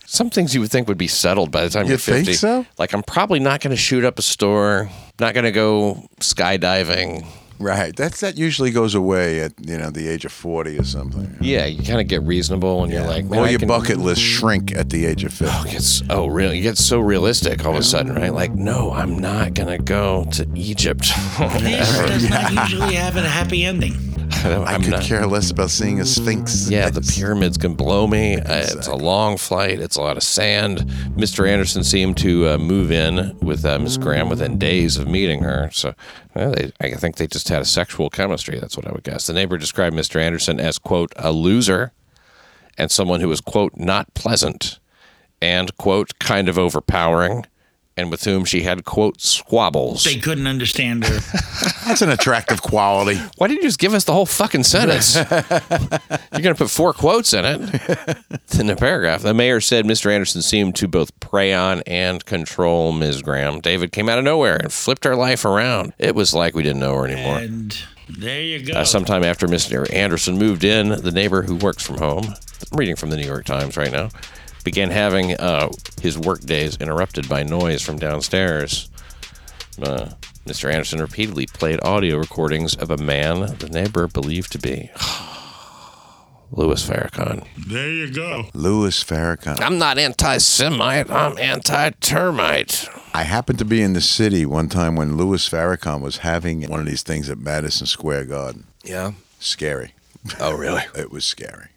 some 0.06 0.30
things 0.30 0.54
you 0.54 0.60
would 0.60 0.70
think 0.70 0.88
would 0.88 0.96
be 0.98 1.08
settled 1.08 1.50
by 1.50 1.62
the 1.64 1.70
time 1.70 1.84
You 1.84 1.90
you're 1.90 1.98
think 1.98 2.26
50. 2.26 2.32
so? 2.34 2.66
Like 2.78 2.92
I'm 2.92 3.02
probably 3.02 3.38
not 3.40 3.60
going 3.60 3.72
to 3.72 3.76
shoot 3.76 4.04
up 4.04 4.18
a 4.18 4.22
store, 4.22 4.88
not 5.20 5.34
going 5.34 5.44
to 5.44 5.52
go 5.52 6.08
skydiving. 6.20 7.26
Right. 7.58 7.94
That's 7.96 8.20
that 8.20 8.36
usually 8.36 8.70
goes 8.70 8.94
away 8.94 9.40
at 9.40 9.52
you 9.66 9.78
know 9.78 9.90
the 9.90 10.08
age 10.08 10.24
of 10.24 10.32
forty 10.32 10.78
or 10.78 10.84
something. 10.84 11.36
Yeah, 11.40 11.66
you 11.66 11.82
kind 11.82 12.00
of 12.00 12.08
get 12.08 12.22
reasonable 12.22 12.82
and 12.84 12.92
you're 12.92 13.06
like, 13.06 13.24
man, 13.24 13.40
or 13.40 13.48
your 13.48 13.58
can- 13.58 13.68
bucket 13.68 13.98
list 13.98 14.20
shrink 14.20 14.74
at 14.74 14.90
the 14.90 15.06
age 15.06 15.24
of 15.24 15.32
fifty. 15.32 15.52
Oh, 15.54 15.64
it's 15.66 16.02
oh 16.10 16.26
real. 16.26 16.52
You 16.52 16.62
get 16.62 16.78
so 16.78 17.00
realistic 17.00 17.64
all 17.64 17.72
of 17.72 17.78
a 17.78 17.82
sudden, 17.82 18.14
right? 18.14 18.32
Like, 18.32 18.52
no, 18.52 18.92
I'm 18.92 19.18
not 19.18 19.54
gonna 19.54 19.78
go 19.78 20.24
to 20.32 20.46
Egypt. 20.54 21.08
This 21.38 21.98
does 21.98 22.30
not 22.30 22.52
usually 22.52 22.94
have 22.94 23.16
a 23.16 23.22
happy 23.22 23.64
ending. 23.64 23.94
I 24.44 24.54
I'm 24.74 24.82
could 24.82 24.90
not- 24.90 25.02
care 25.02 25.26
less 25.26 25.50
about 25.50 25.70
seeing 25.70 26.00
a 26.00 26.04
sphinx. 26.04 26.68
Yeah, 26.68 26.90
the 26.90 27.00
pyramids 27.00 27.56
can 27.56 27.74
blow 27.74 28.06
me. 28.06 28.36
Uh, 28.36 28.66
it's 28.68 28.86
a 28.86 28.94
long 28.94 29.36
flight. 29.36 29.80
It's 29.80 29.96
a 29.96 30.02
lot 30.02 30.16
of 30.16 30.22
sand. 30.22 30.80
Mr. 31.16 31.48
Anderson 31.48 31.84
seemed 31.84 32.16
to 32.18 32.48
uh, 32.48 32.58
move 32.58 32.90
in 32.90 33.36
with 33.40 33.64
uh, 33.64 33.78
Miss 33.78 33.96
Graham 33.96 34.28
within 34.28 34.58
days 34.58 34.96
of 34.98 35.08
meeting 35.08 35.42
her. 35.42 35.70
So 35.72 35.94
well, 36.36 36.52
they, 36.52 36.70
I 36.80 36.90
think 36.90 37.16
they 37.16 37.26
just 37.26 37.48
had 37.48 37.62
a 37.62 37.64
sexual 37.64 38.10
chemistry. 38.10 38.58
That's 38.60 38.76
what 38.76 38.86
I 38.86 38.92
would 38.92 39.04
guess. 39.04 39.26
The 39.26 39.32
neighbor 39.32 39.56
described 39.56 39.96
Mr. 39.96 40.20
Anderson 40.20 40.60
as, 40.60 40.78
quote, 40.78 41.12
a 41.16 41.32
loser 41.32 41.92
and 42.76 42.90
someone 42.90 43.20
who 43.20 43.28
was, 43.28 43.40
quote, 43.40 43.76
not 43.76 44.12
pleasant 44.12 44.78
and, 45.40 45.74
quote, 45.78 46.18
kind 46.18 46.48
of 46.48 46.58
overpowering 46.58 47.46
and 47.96 48.10
with 48.10 48.24
whom 48.24 48.44
she 48.44 48.62
had, 48.62 48.84
quote, 48.84 49.20
squabbles. 49.20 50.04
They 50.04 50.16
couldn't 50.16 50.46
understand 50.46 51.04
her. 51.04 51.18
That's 51.86 52.02
an 52.02 52.10
attractive 52.10 52.60
quality. 52.62 53.18
Why 53.38 53.48
didn't 53.48 53.62
you 53.62 53.68
just 53.68 53.78
give 53.78 53.94
us 53.94 54.04
the 54.04 54.12
whole 54.12 54.26
fucking 54.26 54.64
sentence? 54.64 55.14
You're 55.30 56.42
going 56.42 56.54
to 56.54 56.54
put 56.54 56.70
four 56.70 56.92
quotes 56.92 57.32
in 57.32 57.44
it 57.44 57.60
in 58.58 58.66
the 58.66 58.76
paragraph. 58.76 59.22
The 59.22 59.32
mayor 59.34 59.60
said 59.60 59.84
Mr. 59.86 60.10
Anderson 60.12 60.42
seemed 60.42 60.76
to 60.76 60.88
both 60.88 61.18
prey 61.20 61.54
on 61.54 61.82
and 61.86 62.24
control 62.24 62.92
Ms. 62.92 63.22
Graham. 63.22 63.60
David 63.60 63.92
came 63.92 64.08
out 64.08 64.18
of 64.18 64.24
nowhere 64.24 64.56
and 64.56 64.72
flipped 64.72 65.04
her 65.04 65.16
life 65.16 65.44
around. 65.44 65.92
It 65.98 66.14
was 66.14 66.34
like 66.34 66.54
we 66.54 66.62
didn't 66.62 66.80
know 66.80 66.94
her 66.96 67.06
anymore. 67.06 67.38
and 67.38 67.76
there 68.08 68.40
you 68.42 68.64
go. 68.64 68.74
Uh, 68.74 68.84
sometime 68.84 69.24
after 69.24 69.46
Mr. 69.46 69.92
Anderson 69.92 70.38
moved 70.38 70.64
in, 70.64 70.88
the 70.90 71.10
neighbor 71.10 71.42
who 71.42 71.56
works 71.56 71.84
from 71.84 71.98
home, 71.98 72.24
I'm 72.70 72.78
reading 72.78 72.96
from 72.96 73.10
the 73.10 73.16
New 73.16 73.26
York 73.26 73.44
Times 73.44 73.76
right 73.76 73.90
now, 73.90 74.10
began 74.66 74.90
having 74.90 75.32
uh, 75.36 75.68
his 76.02 76.18
work 76.18 76.40
days 76.40 76.76
interrupted 76.78 77.28
by 77.28 77.44
noise 77.44 77.80
from 77.80 77.96
downstairs. 77.98 78.90
Uh, 79.80 80.10
Mr. 80.44 80.68
Anderson 80.72 81.00
repeatedly 81.00 81.46
played 81.46 81.78
audio 81.84 82.16
recordings 82.16 82.74
of 82.74 82.90
a 82.90 82.96
man 82.96 83.56
the 83.60 83.68
neighbor 83.70 84.08
believed 84.08 84.50
to 84.50 84.58
be 84.58 84.90
Louis 86.50 86.84
Farrakhan. 86.84 87.46
there 87.68 87.88
you 87.92 88.12
go. 88.12 88.46
Louis 88.54 89.04
Farrakhan. 89.04 89.60
I'm 89.60 89.78
not 89.78 89.98
anti 89.98 90.38
Semite, 90.38 91.10
I'm 91.12 91.38
anti 91.38 91.90
termite. 92.00 92.88
I 93.14 93.22
happened 93.22 93.60
to 93.60 93.64
be 93.64 93.80
in 93.82 93.92
the 93.92 94.00
city 94.00 94.44
one 94.44 94.68
time 94.68 94.96
when 94.96 95.16
Louis 95.16 95.48
Farrakhan 95.48 96.00
was 96.00 96.18
having 96.18 96.68
one 96.68 96.80
of 96.80 96.86
these 96.86 97.04
things 97.04 97.30
at 97.30 97.38
Madison 97.38 97.86
Square 97.86 98.24
Garden. 98.24 98.66
Yeah. 98.84 99.12
Scary. 99.38 99.92
Oh, 100.40 100.56
really? 100.56 100.82
It 100.96 101.12
was 101.12 101.24
scary. 101.24 101.68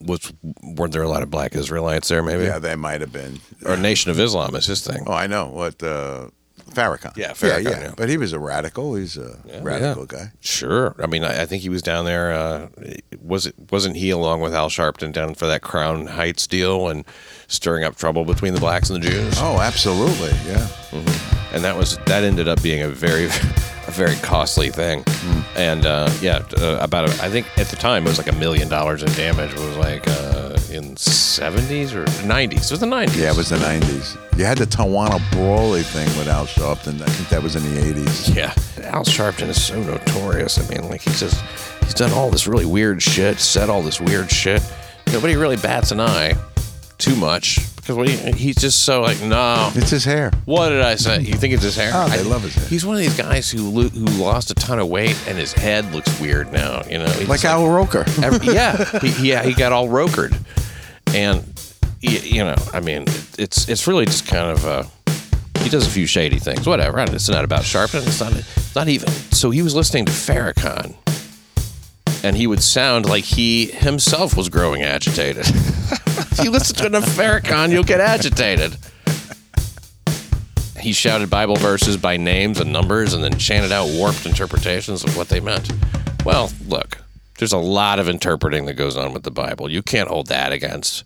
Yeah. 0.00 0.06
Was, 0.08 0.32
weren't 0.62 0.92
there 0.92 1.02
a 1.02 1.08
lot 1.08 1.22
of 1.22 1.30
black 1.30 1.54
Israelites 1.54 2.08
there, 2.08 2.22
maybe? 2.22 2.44
Yeah, 2.44 2.58
they 2.58 2.76
might 2.76 3.00
have 3.00 3.12
been. 3.12 3.40
Or 3.64 3.76
Nation 3.76 4.10
of 4.10 4.20
Islam 4.20 4.54
is 4.54 4.66
his 4.66 4.86
thing. 4.86 5.04
Oh, 5.06 5.12
I 5.12 5.26
know. 5.26 5.46
What 5.46 5.82
uh 5.82 6.28
Farrakhan. 6.70 7.16
Yeah, 7.16 7.30
Farrakhan, 7.32 7.64
Yeah, 7.64 7.80
yeah. 7.80 7.94
But 7.96 8.08
he 8.10 8.18
was 8.18 8.32
a 8.34 8.38
radical. 8.38 8.94
He's 8.96 9.16
a 9.16 9.38
radical 9.62 10.04
guy. 10.04 10.32
Sure. 10.40 10.94
I 11.02 11.06
mean, 11.06 11.24
I, 11.24 11.42
I 11.42 11.46
think 11.46 11.62
he 11.62 11.70
was 11.70 11.80
down 11.80 12.04
there. 12.04 12.32
Uh, 12.32 12.68
was 13.22 13.46
it 13.46 13.54
wasn't 13.70 13.96
he 13.96 14.10
along 14.10 14.40
with 14.42 14.54
Al 14.54 14.68
Sharpton 14.68 15.12
down 15.12 15.34
for 15.34 15.46
that 15.46 15.62
Crown 15.62 16.06
Heights 16.06 16.46
deal 16.46 16.88
and 16.88 17.04
stirring 17.48 17.84
up 17.84 17.96
trouble 17.96 18.24
between 18.24 18.52
the 18.52 18.60
blacks 18.60 18.90
and 18.90 19.02
the 19.02 19.08
Jews? 19.08 19.34
Oh, 19.38 19.60
absolutely. 19.60 20.32
Yeah. 20.46 20.68
And 21.52 21.64
that 21.64 21.76
was 21.76 21.96
that 22.06 22.22
ended 22.24 22.48
up 22.48 22.62
being 22.62 22.82
a 22.82 22.88
very, 22.88 23.24
a 23.86 23.90
very 23.92 24.16
costly 24.16 24.68
thing. 24.68 25.02
And 25.56 25.86
uh, 25.86 26.10
yeah, 26.20 26.46
uh, 26.58 26.78
about 26.82 27.08
a, 27.08 27.12
I 27.24 27.30
think 27.30 27.46
at 27.58 27.68
the 27.68 27.76
time 27.76 28.04
it 28.04 28.10
was 28.10 28.18
like 28.18 28.30
a 28.30 28.36
million 28.36 28.68
dollars 28.68 29.02
in 29.02 29.10
damage. 29.12 29.52
It 29.52 29.58
was 29.58 29.76
like 29.78 30.06
uh, 30.06 30.58
in 30.70 30.96
seventies 30.96 31.94
or 31.94 32.04
nineties. 32.26 32.66
It 32.66 32.70
was 32.72 32.80
the 32.80 32.86
nineties. 32.86 33.18
Yeah, 33.18 33.30
it 33.30 33.36
was 33.36 33.48
the 33.48 33.56
90s. 33.56 34.38
You 34.38 34.44
had 34.44 34.58
the 34.58 34.66
Tawana 34.66 35.18
Brawley 35.32 35.82
thing 35.82 36.06
with 36.18 36.28
Al 36.28 36.46
Sharpton. 36.46 37.00
I 37.00 37.06
think 37.06 37.30
that 37.30 37.42
was 37.42 37.56
in 37.56 37.62
the 37.74 37.80
80s. 37.80 38.36
Yeah, 38.36 38.52
Al 38.84 39.04
Sharpton 39.04 39.48
is 39.48 39.62
so 39.62 39.82
notorious. 39.82 40.58
I 40.58 40.68
mean, 40.74 40.90
like 40.90 41.00
he's 41.00 41.20
just 41.20 41.42
he's 41.82 41.94
done 41.94 42.12
all 42.12 42.30
this 42.30 42.46
really 42.46 42.66
weird 42.66 43.02
shit, 43.02 43.38
said 43.38 43.70
all 43.70 43.80
this 43.82 43.98
weird 43.98 44.30
shit. 44.30 44.62
Nobody 45.10 45.36
really 45.36 45.56
bats 45.56 45.90
an 45.90 46.00
eye 46.00 46.34
too 46.98 47.16
much 47.16 47.60
because 47.86 48.34
he's 48.36 48.56
just 48.56 48.82
so 48.84 49.02
like, 49.02 49.20
no. 49.22 49.70
It's 49.74 49.90
his 49.90 50.04
hair. 50.04 50.30
What 50.44 50.70
did 50.70 50.82
I 50.82 50.96
say? 50.96 51.20
You 51.20 51.34
think 51.34 51.54
it's 51.54 51.62
his 51.62 51.76
hair? 51.76 51.90
Oh, 51.94 52.08
they 52.08 52.18
I- 52.18 52.22
love 52.22 52.42
his 52.42 52.54
hair. 52.54 52.66
He's 52.66 52.84
one 52.84 52.96
of 52.96 53.00
these 53.02 53.16
guys 53.16 53.50
who 53.50 53.68
lo- 53.70 53.88
who 53.88 54.04
lost 54.22 54.50
a 54.50 54.54
ton 54.54 54.78
of 54.78 54.88
weight 54.88 55.16
and 55.28 55.38
his 55.38 55.52
head 55.52 55.92
looks 55.92 56.18
weird 56.20 56.52
now. 56.52 56.82
You 56.88 56.98
know, 56.98 57.04
Like 57.06 57.40
just 57.40 57.44
Al 57.44 57.68
Roker. 57.68 58.04
Every, 58.22 58.52
yeah, 58.54 58.98
he, 59.00 59.28
yeah, 59.28 59.42
he 59.44 59.54
got 59.54 59.72
all 59.72 59.88
rokered, 59.88 60.36
and 61.14 61.42
y- 62.02 62.20
you 62.22 62.44
know, 62.44 62.56
I 62.72 62.80
mean, 62.80 63.04
it's 63.38 63.68
it's 63.68 63.86
really 63.86 64.04
just 64.06 64.26
kind 64.26 64.50
of 64.50 64.66
uh, 64.66 64.82
he 65.60 65.68
does 65.68 65.86
a 65.86 65.90
few 65.90 66.06
shady 66.06 66.38
things, 66.38 66.66
whatever. 66.66 66.98
It's 67.00 67.28
not 67.28 67.44
about 67.44 67.62
Sharpton. 67.62 68.06
It's 68.06 68.20
not 68.20 68.32
it's 68.34 68.74
not 68.74 68.88
even. 68.88 69.08
So 69.30 69.50
he 69.50 69.62
was 69.62 69.74
listening 69.74 70.06
to 70.06 70.12
Farrakhan, 70.12 70.94
and 72.24 72.36
he 72.36 72.46
would 72.46 72.62
sound 72.62 73.06
like 73.06 73.24
he 73.24 73.66
himself 73.66 74.36
was 74.36 74.48
growing 74.48 74.82
agitated. 74.82 75.46
if 76.38 76.44
you 76.44 76.50
listen 76.50 76.76
to 76.76 76.86
enough 76.86 77.06
Farrakhan, 77.06 77.70
you'll 77.70 77.82
get 77.82 78.00
agitated. 78.00 78.76
He 80.78 80.92
shouted 80.92 81.30
Bible 81.30 81.56
verses 81.56 81.96
by 81.96 82.18
names 82.18 82.60
and 82.60 82.70
numbers 82.70 83.14
and 83.14 83.24
then 83.24 83.38
chanted 83.38 83.72
out 83.72 83.88
warped 83.88 84.26
interpretations 84.26 85.02
of 85.02 85.16
what 85.16 85.30
they 85.30 85.40
meant. 85.40 85.72
Well, 86.26 86.52
look, 86.66 86.98
there's 87.38 87.54
a 87.54 87.58
lot 87.58 87.98
of 87.98 88.10
interpreting 88.10 88.66
that 88.66 88.74
goes 88.74 88.98
on 88.98 89.14
with 89.14 89.22
the 89.22 89.30
Bible. 89.30 89.70
You 89.70 89.82
can't 89.82 90.10
hold 90.10 90.26
that 90.26 90.52
against 90.52 91.04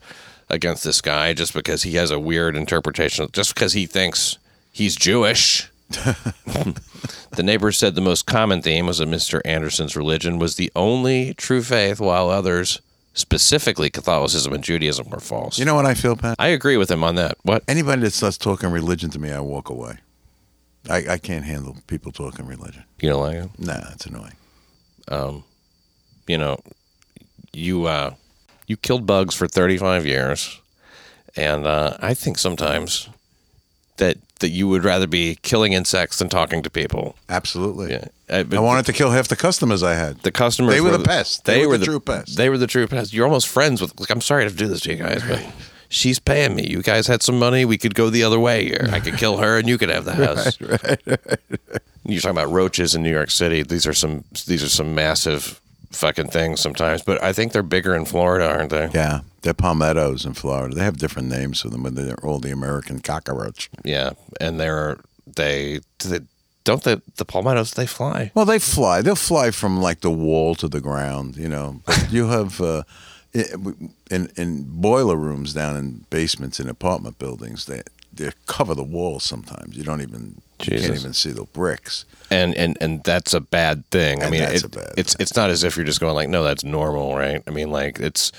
against 0.49 0.83
this 0.83 1.01
guy 1.01 1.33
just 1.33 1.55
because 1.55 1.85
he 1.85 1.95
has 1.95 2.11
a 2.11 2.19
weird 2.19 2.57
interpretation, 2.57 3.29
just 3.33 3.55
because 3.55 3.73
he 3.73 3.87
thinks 3.87 4.37
he's 4.73 4.97
Jewish. 4.97 5.71
the 5.91 7.43
neighbors 7.43 7.79
said 7.79 7.95
the 7.95 8.01
most 8.01 8.27
common 8.27 8.63
theme 8.63 8.87
was 8.87 8.99
that 8.99 9.09
Mr. 9.09 9.41
Anderson's 9.45 9.97
religion 9.97 10.41
was 10.41 10.57
the 10.57 10.73
only 10.75 11.35
true 11.35 11.63
faith, 11.63 12.01
while 12.01 12.29
others, 12.29 12.81
specifically 13.21 13.91
Catholicism 13.91 14.53
and 14.53 14.65
Judaism, 14.65 15.09
were 15.11 15.21
false. 15.21 15.59
You 15.59 15.65
know 15.65 15.75
what 15.75 15.87
I 15.87 15.95
feel, 15.95 16.17
Pat? 16.17 16.37
I 16.39 16.49
agree 16.49 16.77
with 16.77 16.91
him 16.91 17.05
on 17.05 17.15
that. 17.17 17.37
What? 17.43 17.63
Anybody 17.69 18.03
that 18.03 18.13
starts 18.13 18.39
talking 18.39 18.71
religion 18.71 19.11
to 19.11 19.19
me, 19.19 19.31
I 19.31 19.41
walk 19.41 19.69
away. 19.69 19.99
I, 20.89 21.05
I 21.11 21.19
can't 21.19 21.45
handle 21.45 21.77
people 21.87 22.11
talking 22.11 22.47
religion. 22.47 22.85
You 23.01 23.11
don't 23.11 23.21
like 23.21 23.35
him? 23.35 23.51
Nah, 23.59 23.91
it's 23.93 24.07
annoying. 24.07 24.37
Um, 25.09 25.45
you 26.27 26.39
know, 26.39 26.59
you 27.53 27.87
uh, 27.87 28.15
you 28.67 28.77
killed 28.77 29.07
bugs 29.07 29.35
for 29.35 29.47
35 29.47 30.07
years, 30.07 30.61
and 31.37 31.67
uh, 31.67 31.97
I 32.01 32.15
think 32.15 32.39
sometimes 32.39 33.09
that 34.01 34.19
that 34.41 34.49
you 34.49 34.67
would 34.69 34.83
rather 34.85 35.07
be 35.07 35.37
killing 35.43 35.73
insects 35.75 36.19
than 36.19 36.29
talking 36.29 36.63
to 36.63 36.71
people. 36.71 37.15
Absolutely. 37.29 37.93
Yeah, 37.93 38.05
I, 38.29 38.39
I 38.41 38.59
wanted 38.59 38.87
to 38.87 38.93
kill 38.93 39.11
half 39.11 39.29
the 39.29 39.37
customers 39.37 39.83
I 39.83 39.95
had. 39.95 40.19
the 40.23 40.33
customers. 40.33 40.75
They 40.75 40.81
were 40.81 40.91
the 40.97 41.05
pest. 41.05 41.45
They 41.45 41.67
were 41.67 41.75
the 41.79 41.81
the 41.81 41.87
true 41.87 42.01
pest. 42.01 42.37
They 42.37 42.49
were 42.49 42.59
the 42.59 42.67
true 42.67 42.87
pest. 42.89 43.13
You're 43.13 43.27
almost 43.27 43.47
friends 43.49 43.81
with. 43.81 43.99
Like, 44.01 44.11
I'm 44.11 44.21
sorry 44.21 44.49
to 44.49 44.55
do 44.55 44.67
this 44.67 44.81
to 44.83 44.91
you 44.91 44.97
guys, 44.97 45.23
but. 45.23 45.41
She's 45.93 46.21
paying 46.21 46.55
me. 46.55 46.69
You 46.69 46.83
guys 46.83 47.09
had 47.09 47.21
some 47.21 47.37
money. 47.37 47.65
We 47.65 47.77
could 47.77 47.97
go 47.97 48.11
the 48.11 48.23
other 48.23 48.39
way 48.39 48.65
here. 48.65 48.89
I 48.93 49.01
could 49.01 49.17
kill 49.17 49.39
her, 49.39 49.59
and 49.59 49.69
you 49.69 49.77
could 49.77 49.89
have 49.89 50.05
the 50.05 50.15
house. 50.27 50.57
You're 52.05 52.21
talking 52.21 52.31
about 52.31 52.53
roaches 52.53 52.95
in 52.95 53.03
New 53.03 53.11
York 53.11 53.29
City. 53.31 53.65
These 53.65 53.89
are 53.89 53.93
some. 53.93 54.23
These 54.47 54.63
are 54.63 54.69
some 54.69 54.95
massive 54.95 55.61
fucking 55.91 56.29
things 56.29 56.61
sometimes. 56.61 57.03
But 57.03 57.21
I 57.23 57.33
think 57.33 57.51
they're 57.53 57.65
bigger 57.65 57.97
in 57.97 58.05
Florida, 58.05 58.49
aren't 58.49 58.71
they? 58.71 58.89
Yeah, 58.95 59.21
they're 59.43 59.55
palmettos 59.55 60.25
in 60.27 60.35
Florida. 60.35 60.75
They 60.75 60.85
have 60.85 60.99
different 60.99 61.29
names 61.29 61.61
for 61.61 61.69
them, 61.71 61.83
but 61.83 61.95
they're 61.95 62.25
all 62.25 62.39
the 62.39 62.51
American 62.53 63.01
cockroach. 63.01 63.71
Yeah, 63.85 64.11
and 64.41 64.59
they're 64.61 64.99
they, 65.37 65.81
they 66.05 66.21
don't 66.65 66.83
the 66.83 67.01
the 67.17 67.25
palmettos 67.25 67.73
they 67.73 67.87
fly. 67.87 68.31
Well, 68.35 68.45
they 68.45 68.59
fly. 68.59 69.03
They'll 69.03 69.15
fly 69.17 69.51
from 69.51 69.81
like 69.81 70.01
the 70.01 70.11
wall 70.11 70.55
to 70.57 70.69
the 70.69 70.81
ground, 70.81 71.37
you 71.37 71.49
know. 71.49 71.81
But 71.87 72.09
you 72.13 72.29
have 72.29 72.61
uh, 72.61 72.83
in 73.35 74.31
in 74.37 74.65
boiler 74.69 75.17
rooms 75.17 75.53
down 75.55 75.77
in 75.77 76.05
basements 76.11 76.61
in 76.61 76.69
apartment 76.69 77.19
buildings. 77.19 77.65
They 77.67 77.83
they 78.13 78.31
cover 78.47 78.75
the 78.75 78.83
walls 78.85 79.25
sometimes. 79.25 79.77
You 79.77 79.85
don't 79.85 80.01
even 80.03 80.41
you 80.61 80.79
can't 80.81 80.95
even 80.97 81.13
see 81.15 81.31
the 81.33 81.45
bricks. 81.45 82.05
and 82.31 82.55
and 82.57 82.77
and 82.81 83.03
that's 83.05 83.33
a 83.35 83.41
bad 83.41 83.89
thing. 83.91 84.21
I 84.21 84.25
And 84.25 84.33
mean, 84.33 84.43
it- 84.43 84.65
it's 84.99 85.17
it's 85.19 85.37
not 85.37 85.51
as 85.51 85.65
if 85.65 85.77
you're 85.77 85.87
just 85.87 86.01
going 86.01 86.15
like, 86.15 86.29
no, 86.29 86.43
that's 86.43 86.65
normal, 86.65 87.17
right? 87.17 87.43
I 87.47 87.51
mean, 87.51 87.71
like 87.71 87.99
it's 88.01 88.33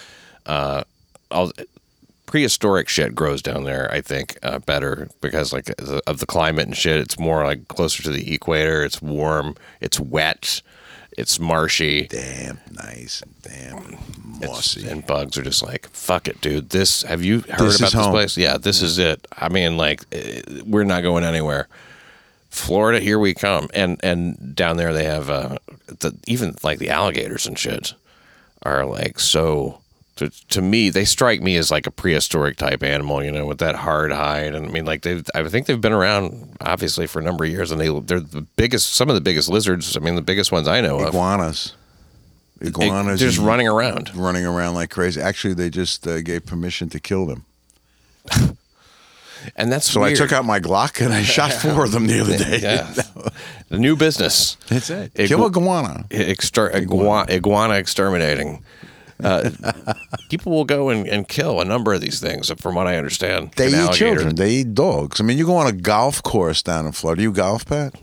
uh, 0.45 0.83
all 1.31 1.51
prehistoric 2.25 2.87
shit 2.87 3.13
grows 3.15 3.41
down 3.41 3.63
there. 3.65 3.91
I 3.91 4.01
think 4.01 4.37
uh, 4.43 4.59
better 4.59 5.09
because 5.21 5.51
like 5.51 5.65
the- 5.65 6.01
of 6.07 6.19
the 6.19 6.25
climate 6.25 6.67
and 6.67 6.77
shit. 6.77 6.99
It's 6.99 7.19
more 7.19 7.43
like 7.43 7.67
closer 7.67 8.03
to 8.03 8.09
the 8.09 8.33
equator. 8.33 8.83
It's 8.83 9.01
warm. 9.01 9.55
It's 9.81 9.99
wet. 9.99 10.61
It's 11.17 11.39
marshy. 11.41 12.07
Damn 12.07 12.59
nice 12.71 13.21
and 13.21 13.41
damn 13.41 13.77
It's- 14.41 14.47
mossy. 14.49 14.87
and 14.87 15.05
bugs 15.05 15.37
are 15.37 15.41
just 15.43 15.61
like, 15.61 15.89
fuck 15.89 16.27
it, 16.29 16.39
dude. 16.39 16.69
This 16.69 17.01
have 17.03 17.21
you 17.23 17.41
heard 17.41 17.59
This 17.67 17.79
about 17.79 17.91
this 17.91 17.93
home. 17.93 18.11
place? 18.11 18.37
Yeah, 18.37 18.57
this 18.57 18.81
is 18.81 18.97
it. 18.97 19.27
I 19.37 19.49
mean, 19.49 19.75
like, 19.75 20.03
eh, 20.13 20.41
we're 20.65 20.85
not 20.85 21.03
going 21.03 21.25
anywhere. 21.25 21.67
Florida, 22.49 22.99
here 23.01 23.19
we 23.19 23.33
come. 23.33 23.67
And 23.73 23.99
and 24.03 24.55
down 24.55 24.77
there 24.77 24.93
they 24.93 25.03
have 25.05 25.29
uh, 25.29 25.57
the 25.99 26.15
even 26.27 26.55
like 26.63 26.79
the 26.79 26.89
alligators 26.89 27.45
and 27.45 27.59
shit 27.59 27.93
are 28.63 28.85
like 28.85 29.19
so. 29.19 29.80
To, 30.21 30.47
to 30.49 30.61
me, 30.61 30.89
they 30.89 31.03
strike 31.05 31.41
me 31.41 31.55
as 31.57 31.71
like 31.71 31.87
a 31.87 31.91
prehistoric 31.91 32.57
type 32.57 32.83
animal, 32.83 33.23
you 33.23 33.31
know, 33.31 33.45
with 33.45 33.57
that 33.57 33.75
hard 33.75 34.11
hide. 34.11 34.53
And 34.55 34.67
I 34.67 34.69
mean, 34.69 34.85
like 34.85 35.01
they, 35.01 35.21
I 35.35 35.43
think 35.49 35.65
they've 35.65 35.81
been 35.81 35.91
around 35.93 36.55
obviously 36.61 37.07
for 37.07 37.19
a 37.19 37.23
number 37.23 37.43
of 37.43 37.49
years, 37.49 37.71
and 37.71 37.81
they 37.81 37.89
they're 38.01 38.19
the 38.19 38.41
biggest, 38.55 38.93
some 38.93 39.09
of 39.09 39.15
the 39.15 39.21
biggest 39.21 39.49
lizards. 39.49 39.97
I 39.97 39.99
mean, 39.99 40.15
the 40.15 40.21
biggest 40.21 40.51
ones 40.51 40.67
I 40.67 40.79
know 40.81 40.99
of. 40.99 41.09
iguanas. 41.09 41.73
Iguanas 42.61 43.19
just 43.19 43.39
running 43.39 43.67
around. 43.67 44.15
running 44.15 44.45
around 44.45 44.75
like 44.75 44.91
crazy. 44.91 45.19
Actually, 45.19 45.55
they 45.55 45.69
just 45.69 46.05
uh, 46.07 46.21
gave 46.21 46.45
permission 46.45 46.89
to 46.89 46.99
kill 46.99 47.25
them. 47.25 47.45
And 49.55 49.71
that's 49.71 49.89
So 49.89 50.01
weird. 50.01 50.13
I 50.13 50.15
took 50.15 50.31
out 50.31 50.45
my 50.45 50.59
Glock 50.59 51.03
and 51.03 51.11
I 51.11 51.23
shot 51.23 51.51
four 51.63 51.83
of 51.83 51.91
them 51.91 52.05
the 52.05 52.19
other 52.19 52.37
day. 52.37 52.59
Yeah. 52.61 52.83
the 53.69 53.79
new 53.79 53.95
business. 53.95 54.55
That's 54.67 54.91
it. 54.91 55.13
Igu- 55.15 55.27
Kill 55.29 55.45
iguana. 55.47 56.05
Exter- 56.11 56.69
iguana. 56.77 57.31
iguana 57.33 57.73
exterminating. 57.75 58.63
Uh, 59.23 59.49
people 60.29 60.51
will 60.51 60.65
go 60.65 60.89
and, 60.89 61.07
and 61.07 61.27
kill 61.27 61.59
a 61.61 61.65
number 61.65 61.93
of 61.93 62.01
these 62.01 62.19
things, 62.19 62.51
from 62.59 62.75
what 62.75 62.87
I 62.87 62.97
understand. 62.97 63.51
They 63.55 63.67
eat 63.69 63.73
alligator. 63.75 63.97
children. 63.97 64.35
They 64.35 64.51
eat 64.51 64.73
dogs. 64.73 65.19
I 65.19 65.23
mean, 65.23 65.37
you 65.37 65.45
go 65.45 65.55
on 65.55 65.67
a 65.67 65.71
golf 65.73 66.21
course 66.23 66.61
down 66.63 66.85
in 66.85 66.91
Florida. 66.91 67.21
You 67.21 67.31
golf, 67.31 67.65
Pat? 67.65 67.95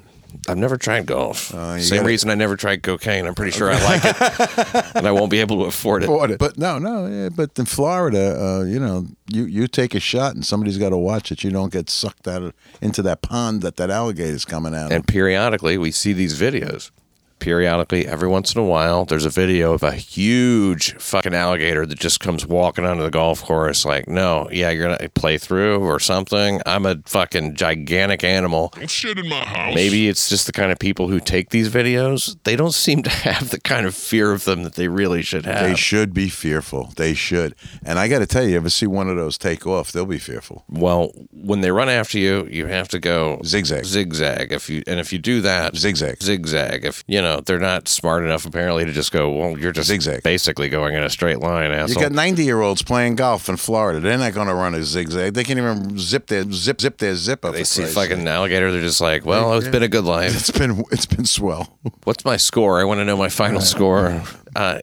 I've 0.46 0.58
never 0.58 0.76
tried 0.76 1.06
golf. 1.06 1.54
Uh, 1.54 1.78
Same 1.80 1.98
gotta- 1.98 2.06
reason 2.08 2.30
I 2.30 2.34
never 2.34 2.54
tried 2.54 2.82
cocaine. 2.82 3.26
I'm 3.26 3.34
pretty 3.34 3.50
sure 3.52 3.70
I 3.72 3.82
like 3.82 4.02
it, 4.04 4.96
and 4.96 5.06
I 5.06 5.10
won't 5.12 5.30
be 5.30 5.40
able 5.40 5.58
to 5.60 5.64
afford 5.64 6.02
it. 6.04 6.38
But 6.38 6.58
no, 6.58 6.78
no. 6.78 7.06
Yeah, 7.06 7.28
but 7.30 7.58
in 7.58 7.64
Florida, 7.64 8.38
uh, 8.40 8.62
you 8.64 8.78
know, 8.78 9.06
you, 9.32 9.44
you 9.46 9.66
take 9.68 9.94
a 9.94 10.00
shot 10.00 10.34
and 10.34 10.44
somebody's 10.44 10.76
got 10.78 10.90
to 10.90 10.98
watch 10.98 11.32
it. 11.32 11.42
You 11.44 11.50
don't 11.50 11.72
get 11.72 11.88
sucked 11.88 12.28
out 12.28 12.42
of, 12.42 12.52
into 12.82 13.00
that 13.02 13.22
pond 13.22 13.62
that 13.62 13.76
that 13.76 13.90
alligator's 13.90 14.44
coming 14.44 14.74
out 14.74 14.92
And 14.92 15.00
of. 15.00 15.06
periodically, 15.06 15.78
we 15.78 15.90
see 15.90 16.12
these 16.12 16.38
videos. 16.38 16.90
Periodically, 17.38 18.06
every 18.06 18.28
once 18.28 18.54
in 18.54 18.60
a 18.60 18.64
while, 18.64 19.04
there's 19.04 19.24
a 19.24 19.30
video 19.30 19.72
of 19.72 19.82
a 19.82 19.92
huge 19.92 20.94
fucking 20.94 21.34
alligator 21.34 21.86
that 21.86 21.98
just 21.98 22.20
comes 22.20 22.46
walking 22.46 22.84
onto 22.84 23.02
the 23.02 23.10
golf 23.10 23.42
course. 23.42 23.84
Like, 23.84 24.08
no, 24.08 24.48
yeah, 24.50 24.70
you're 24.70 24.82
gonna 24.82 25.08
play 25.10 25.38
through 25.38 25.78
or 25.80 26.00
something. 26.00 26.60
I'm 26.66 26.86
a 26.86 26.96
fucking 27.04 27.54
gigantic 27.54 28.24
animal. 28.24 28.72
Don't 28.74 28.90
shit 28.90 29.18
in 29.18 29.28
my 29.28 29.44
house. 29.44 29.74
Maybe 29.74 30.08
it's 30.08 30.28
just 30.28 30.46
the 30.46 30.52
kind 30.52 30.72
of 30.72 30.78
people 30.78 31.08
who 31.08 31.20
take 31.20 31.50
these 31.50 31.68
videos. 31.68 32.36
They 32.44 32.56
don't 32.56 32.74
seem 32.74 33.02
to 33.02 33.10
have 33.10 33.50
the 33.50 33.60
kind 33.60 33.86
of 33.86 33.94
fear 33.94 34.32
of 34.32 34.44
them 34.44 34.62
that 34.62 34.74
they 34.74 34.88
really 34.88 35.22
should 35.22 35.44
have. 35.44 35.62
They 35.62 35.74
should 35.74 36.14
be 36.14 36.28
fearful. 36.28 36.92
They 36.96 37.14
should. 37.14 37.54
And 37.84 37.98
I 37.98 38.08
got 38.08 38.20
to 38.20 38.26
tell 38.26 38.42
you, 38.42 38.50
you 38.50 38.56
ever 38.56 38.70
see 38.70 38.86
one 38.86 39.08
of 39.08 39.16
those 39.16 39.36
take 39.36 39.66
off, 39.66 39.92
they'll 39.92 40.06
be 40.06 40.18
fearful. 40.18 40.64
well, 40.68 41.12
when 41.32 41.60
they 41.60 41.70
run 41.70 41.88
after 41.88 42.18
you, 42.18 42.46
you 42.50 42.66
have 42.66 42.88
to 42.88 42.98
go 42.98 43.40
Zigzag. 43.44 43.84
zigzag. 43.84 44.52
If 44.52 44.68
you 44.70 44.82
and 44.86 44.98
if 44.98 45.12
you 45.12 45.18
do 45.18 45.40
that, 45.42 45.76
Zigzag. 45.76 46.22
zigzag. 46.22 46.84
If 46.84 47.04
you 47.06 47.20
know 47.20 47.27
they're 47.36 47.58
not 47.58 47.88
smart 47.88 48.24
enough 48.24 48.44
apparently 48.44 48.84
to 48.84 48.92
just 48.92 49.12
go, 49.12 49.30
well, 49.30 49.58
you're 49.58 49.72
just 49.72 49.88
Zigzag. 49.88 50.22
basically 50.22 50.68
going 50.68 50.94
in 50.94 51.02
a 51.02 51.10
straight 51.10 51.38
line, 51.38 51.70
You 51.70 51.76
asshole. 51.76 52.02
got 52.02 52.12
90 52.12 52.44
year 52.44 52.60
olds 52.60 52.82
playing 52.82 53.14
golf 53.16 53.48
in 53.48 53.56
Florida. 53.56 54.00
They're 54.00 54.18
not 54.18 54.34
going 54.34 54.48
to 54.48 54.54
run 54.54 54.74
a 54.74 54.82
zigzag. 54.82 55.34
They 55.34 55.44
can't 55.44 55.58
even 55.58 55.98
zip 55.98 56.26
their 56.26 56.44
zip 56.50 56.80
zip 56.80 56.98
their 56.98 57.14
zipper. 57.14 57.52
they 57.52 57.60
for 57.60 57.64
see 57.64 57.84
fucking 57.86 58.26
alligator, 58.26 58.72
they're 58.72 58.80
just 58.82 59.00
like, 59.00 59.24
well, 59.24 59.54
it's 59.54 59.68
been 59.68 59.82
a 59.82 59.88
good 59.88 60.04
life. 60.04 60.34
It's 60.34 60.50
been 60.50 60.84
it's 60.90 61.06
been 61.06 61.24
swell. 61.26 61.78
What's 62.04 62.24
my 62.24 62.36
score? 62.36 62.80
I 62.80 62.84
want 62.84 62.98
to 63.00 63.04
know 63.04 63.16
my 63.16 63.28
final 63.28 63.60
score. 63.60 64.22
Uh, 64.56 64.80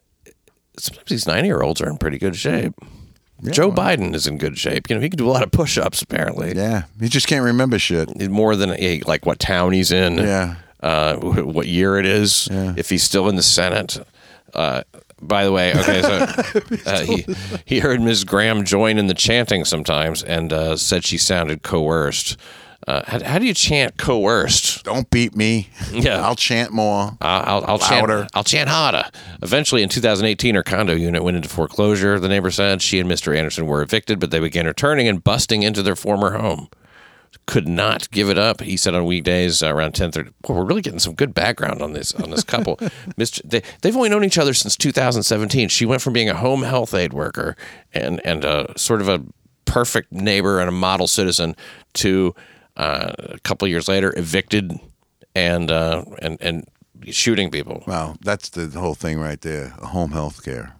sometimes 0.77 1.09
these 1.09 1.27
90 1.27 1.47
year 1.47 1.61
olds 1.61 1.81
are 1.81 1.89
in 1.89 1.97
pretty 1.97 2.17
good 2.17 2.35
shape. 2.35 2.73
Joe 3.51 3.69
Biden 3.71 4.15
is 4.15 4.27
in 4.27 4.37
good 4.37 4.57
shape. 4.57 4.89
You 4.89 4.95
know, 4.95 5.01
he 5.01 5.09
can 5.09 5.17
do 5.17 5.27
a 5.27 5.31
lot 5.31 5.43
of 5.43 5.51
push 5.51 5.77
ups, 5.77 6.01
apparently. 6.01 6.55
Yeah, 6.55 6.83
He 6.99 7.09
just 7.09 7.27
can't 7.27 7.43
remember 7.43 7.77
shit. 7.77 8.29
More 8.31 8.55
than 8.55 8.71
eh, 8.71 9.01
like 9.05 9.25
what 9.25 9.39
town 9.39 9.73
he's 9.73 9.91
in. 9.91 10.15
Yeah. 10.17 10.55
Uh, 10.85 11.15
what 11.17 11.67
year 11.67 11.97
it 11.97 12.05
is. 12.05 12.47
If 12.51 12.89
he's 12.89 13.03
still 13.03 13.27
in 13.27 13.35
the 13.35 13.43
Senate. 13.43 13.97
Uh, 14.53 14.83
by 15.21 15.43
the 15.43 15.51
way, 15.51 15.73
okay, 15.75 16.01
so 16.01 16.27
uh, 16.85 16.99
he 17.01 17.25
he 17.65 17.79
heard 17.79 18.01
Ms. 18.01 18.23
Graham 18.25 18.63
join 18.63 18.97
in 18.97 19.07
the 19.07 19.13
chanting 19.13 19.65
sometimes 19.65 20.21
and 20.21 20.53
uh, 20.53 20.75
said 20.77 21.03
she 21.03 21.17
sounded 21.17 21.63
coerced. 21.63 22.37
Uh, 22.87 23.01
how, 23.07 23.23
how 23.23 23.39
do 23.39 23.45
you 23.47 23.53
chant 23.53 23.97
coerced? 23.97 24.83
Don't 24.83 25.09
beat 25.09 25.35
me. 25.35 25.69
Yeah. 25.91 26.21
I'll 26.27 26.35
chant 26.35 26.71
more. 26.71 27.17
I'll, 27.19 27.63
I'll, 27.63 27.65
I'll 27.65 27.77
Louder. 27.77 28.19
chant. 28.19 28.31
I'll 28.35 28.43
chant 28.43 28.69
harder. 28.69 29.05
Eventually, 29.41 29.81
in 29.81 29.89
2018, 29.89 30.53
her 30.53 30.61
condo 30.63 30.93
unit 30.93 31.23
went 31.23 31.35
into 31.37 31.49
foreclosure. 31.49 32.19
The 32.19 32.29
neighbor 32.29 32.51
said 32.51 32.83
she 32.83 32.99
and 32.99 33.09
Mr. 33.09 33.35
Anderson 33.35 33.65
were 33.65 33.81
evicted, 33.81 34.19
but 34.19 34.29
they 34.29 34.39
began 34.39 34.67
returning 34.67 35.07
and 35.07 35.23
busting 35.23 35.63
into 35.63 35.81
their 35.81 35.95
former 35.95 36.37
home. 36.37 36.69
Could 37.45 37.67
not 37.67 38.09
give 38.11 38.29
it 38.29 38.37
up. 38.37 38.61
He 38.61 38.77
said 38.77 38.95
on 38.95 39.05
weekdays 39.05 39.61
uh, 39.61 39.73
around 39.73 39.93
10:30. 39.93 40.33
Boy, 40.41 40.53
we're 40.53 40.65
really 40.65 40.81
getting 40.81 40.99
some 40.99 41.13
good 41.13 41.33
background 41.33 41.81
on 41.81 41.93
this 41.93 42.13
on 42.15 42.31
this 42.31 42.43
couple. 42.43 42.77
Mr. 43.17 43.41
They, 43.43 43.61
they've 43.81 43.95
only 43.95 44.09
known 44.09 44.23
each 44.23 44.37
other 44.37 44.53
since 44.53 44.75
2017. 44.75 45.69
She 45.69 45.85
went 45.85 46.01
from 46.01 46.13
being 46.13 46.29
a 46.29 46.35
home 46.35 46.63
health 46.63 46.93
aide 46.93 47.13
worker 47.13 47.55
and 47.93 48.19
and 48.25 48.43
uh, 48.45 48.67
sort 48.75 49.01
of 49.01 49.09
a 49.09 49.21
perfect 49.65 50.11
neighbor 50.11 50.59
and 50.59 50.69
a 50.69 50.71
model 50.71 51.07
citizen 51.07 51.55
to 51.93 52.33
uh, 52.77 53.13
a 53.19 53.39
couple 53.39 53.67
years 53.67 53.87
later 53.87 54.13
evicted 54.17 54.79
and 55.35 55.71
uh, 55.71 56.03
and 56.21 56.37
and 56.41 56.67
shooting 57.11 57.51
people. 57.51 57.83
Well, 57.85 58.17
that's 58.21 58.49
the 58.49 58.67
whole 58.79 58.95
thing 58.95 59.19
right 59.19 59.41
there. 59.41 59.69
Home 59.69 60.11
health 60.11 60.43
care. 60.43 60.75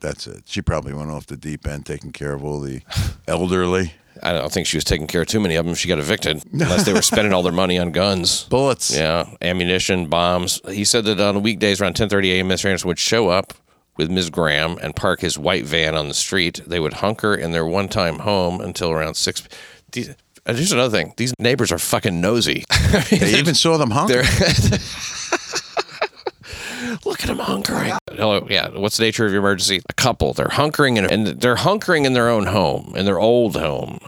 That's 0.00 0.26
it. 0.26 0.44
She 0.46 0.62
probably 0.62 0.92
went 0.92 1.10
off 1.10 1.26
the 1.26 1.36
deep 1.36 1.66
end 1.66 1.86
taking 1.86 2.12
care 2.12 2.32
of 2.32 2.44
all 2.44 2.60
the 2.60 2.82
elderly. 3.26 3.94
I 4.22 4.32
don't 4.32 4.52
think 4.52 4.66
she 4.66 4.76
was 4.76 4.84
taking 4.84 5.06
care 5.06 5.22
of 5.22 5.28
too 5.28 5.40
many 5.40 5.56
of 5.56 5.64
them. 5.66 5.74
She 5.74 5.88
got 5.88 5.98
evicted 5.98 6.42
unless 6.52 6.84
they 6.84 6.92
were 6.92 7.02
spending 7.02 7.32
all 7.32 7.42
their 7.42 7.52
money 7.52 7.78
on 7.78 7.92
guns. 7.92 8.44
Bullets. 8.50 8.94
Yeah, 8.96 9.26
ammunition, 9.42 10.06
bombs. 10.06 10.60
He 10.68 10.84
said 10.84 11.04
that 11.04 11.20
on 11.20 11.42
weekdays 11.42 11.80
around 11.80 11.94
10:30 11.94 12.26
a.m., 12.38 12.48
Mr. 12.48 12.66
Anderson 12.66 12.88
would 12.88 12.98
show 12.98 13.28
up 13.28 13.52
with 13.96 14.10
Ms. 14.10 14.30
Graham 14.30 14.78
and 14.82 14.94
park 14.94 15.20
his 15.20 15.38
white 15.38 15.64
van 15.64 15.96
on 15.96 16.08
the 16.08 16.14
street. 16.14 16.60
They 16.66 16.78
would 16.80 16.94
hunker 16.94 17.34
in 17.34 17.52
their 17.52 17.66
one-time 17.66 18.20
home 18.20 18.60
until 18.60 18.90
around 18.90 19.14
six. 19.14 19.42
These, 19.92 20.10
uh, 20.10 20.54
here's 20.54 20.72
another 20.72 20.96
thing: 20.96 21.14
these 21.16 21.34
neighbors 21.38 21.72
are 21.72 21.78
fucking 21.78 22.20
nosy. 22.20 22.64
I 22.70 23.04
mean, 23.10 23.20
They 23.20 23.38
even 23.38 23.54
saw 23.54 23.76
them 23.76 23.90
hungry. 23.90 24.22
Look 27.04 27.20
at 27.20 27.26
them 27.26 27.38
hunkering. 27.38 27.96
Hello, 28.10 28.46
yeah. 28.48 28.68
What's 28.68 28.96
the 28.96 29.04
nature 29.04 29.26
of 29.26 29.32
your 29.32 29.40
emergency? 29.40 29.80
A 29.88 29.94
couple. 29.94 30.32
They're 30.32 30.46
hunkering 30.46 30.96
in, 30.96 31.04
and 31.06 31.40
they're 31.40 31.56
hunkering 31.56 32.04
in 32.04 32.12
their 32.12 32.28
own 32.28 32.46
home, 32.46 32.94
in 32.96 33.04
their 33.04 33.18
old 33.18 33.56
home. 33.56 33.98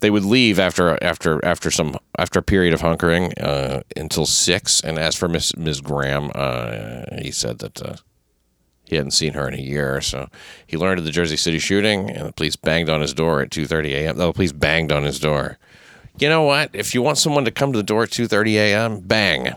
They 0.00 0.10
would 0.10 0.24
leave 0.24 0.58
after 0.58 1.02
after 1.02 1.42
after 1.44 1.70
some 1.70 1.96
after 2.18 2.38
a 2.38 2.42
period 2.42 2.74
of 2.74 2.82
hunkering 2.82 3.32
uh, 3.42 3.82
until 3.96 4.26
six. 4.26 4.80
And 4.80 4.98
as 4.98 5.14
for 5.14 5.26
Miss 5.28 5.56
Ms. 5.56 5.80
Graham, 5.80 6.30
uh, 6.34 7.04
he 7.18 7.30
said 7.30 7.58
that 7.60 7.80
uh, 7.82 7.96
he 8.84 8.96
hadn't 8.96 9.12
seen 9.12 9.32
her 9.32 9.48
in 9.48 9.54
a 9.54 9.62
year. 9.62 10.00
So 10.02 10.28
he 10.66 10.76
learned 10.76 10.98
of 10.98 11.06
the 11.06 11.10
Jersey 11.10 11.38
City 11.38 11.58
shooting, 11.58 12.10
and 12.10 12.28
the 12.28 12.32
police 12.32 12.56
banged 12.56 12.90
on 12.90 13.00
his 13.00 13.14
door 13.14 13.40
at 13.40 13.50
two 13.50 13.66
thirty 13.66 13.94
a.m. 13.94 14.18
No, 14.18 14.26
the 14.26 14.32
police 14.34 14.52
banged 14.52 14.92
on 14.92 15.04
his 15.04 15.18
door. 15.18 15.58
You 16.18 16.28
know 16.28 16.42
what? 16.42 16.70
If 16.74 16.94
you 16.94 17.00
want 17.00 17.18
someone 17.18 17.44
to 17.46 17.50
come 17.50 17.72
to 17.72 17.78
the 17.78 17.82
door 17.82 18.02
at 18.04 18.10
two 18.10 18.26
thirty 18.26 18.58
a.m., 18.58 19.00
bang. 19.00 19.54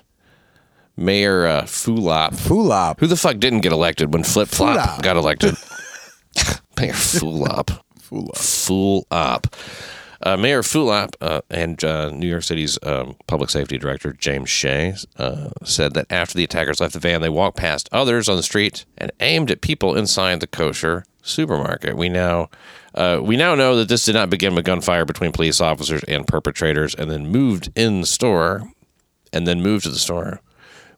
Mayor 1.00 1.47
uh, 1.47 1.62
Fulop. 1.64 2.32
Fulop. 2.32 3.00
Who 3.00 3.08
the 3.08 3.16
fuck 3.16 3.38
didn't 3.39 3.62
get 3.62 3.72
elected 3.72 4.14
when 4.14 4.24
Flip 4.24 4.50
Flop 4.50 4.78
Fulop. 4.78 5.02
got 5.02 5.18
elected? 5.18 5.56
Mayor 6.80 6.93
Fulop. 6.93 7.80
Fulop. 8.00 9.06
Fulop. 9.10 9.54
Uh, 10.22 10.36
Mayor 10.36 10.62
Fulop 10.62 11.16
uh, 11.22 11.39
and 11.50 11.82
uh, 11.86 12.10
New 12.10 12.28
York 12.28 12.43
City's 12.43 12.78
um, 12.84 13.16
public 13.28 13.50
safety 13.50 13.78
director 13.78 14.12
James 14.12 14.50
Shea 14.50 14.93
uh, 15.18 15.50
said 15.64 15.93
that 15.93 16.08
after 16.10 16.38
the 16.38 16.43
attackers 16.43 16.82
left 16.82 16.93
the 16.93 17.00
van, 17.00 17.22
they 17.22 17.30
walked 17.30 17.56
past 17.56 17.88
others 17.93 18.28
on 18.28 18.36
the 18.36 18.43
street 18.43 18.86
and 18.97 19.12
aimed 19.22 19.50
at 19.50 19.62
people 19.62 19.95
inside 19.95 20.41
the 20.41 20.47
kosher 20.47 21.06
supermarket. 21.22 21.95
We 21.95 22.10
now 22.10 22.50
uh, 22.93 23.22
we 23.24 23.38
now 23.38 23.56
know 23.56 23.78
that 23.78 23.88
this 23.88 24.04
did 24.04 24.16
not 24.16 24.30
begin 24.30 24.56
with 24.56 24.66
gunfire 24.66 25.06
between 25.06 25.32
police 25.32 25.62
officers 25.62 26.04
and 26.06 26.28
perpetrators, 26.28 26.93
and 26.95 27.10
then 27.10 27.28
moved 27.28 27.72
in 27.76 28.02
the 28.02 28.08
store, 28.08 28.64
and 29.32 29.47
then 29.47 29.62
moved 29.62 29.84
to 29.86 29.91
the 29.91 30.00
store. 30.00 30.41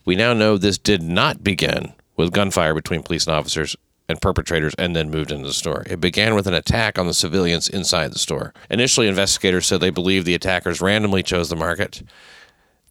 We 0.06 0.16
now 0.16 0.34
know 0.34 0.58
this 0.58 0.78
did 0.78 1.02
not 1.02 1.44
begin 1.44 1.94
with 2.18 2.34
gunfire 2.34 2.74
between 2.74 3.04
police 3.04 3.26
and 3.28 3.36
officers 3.36 3.76
and 4.10 4.22
perpetrators 4.22 4.74
and 4.78 4.96
then 4.96 5.10
moved 5.10 5.32
into 5.32 5.48
the 5.48 5.54
store. 5.54 5.84
It 5.90 6.02
began 6.02 6.36
with 6.36 6.48
an 6.48 6.54
attack 6.54 7.00
on 7.00 7.08
the 7.08 7.14
civilians 7.14 7.70
inside 7.70 8.12
the 8.12 8.20
store. 8.20 8.54
Initially, 8.70 9.08
investigators 9.08 9.66
said 9.66 9.80
they 9.80 9.90
believed 9.90 10.26
the 10.26 10.36
attackers 10.36 10.82
randomly 10.82 11.24
chose 11.24 11.50
the 11.50 11.56
market, 11.56 12.04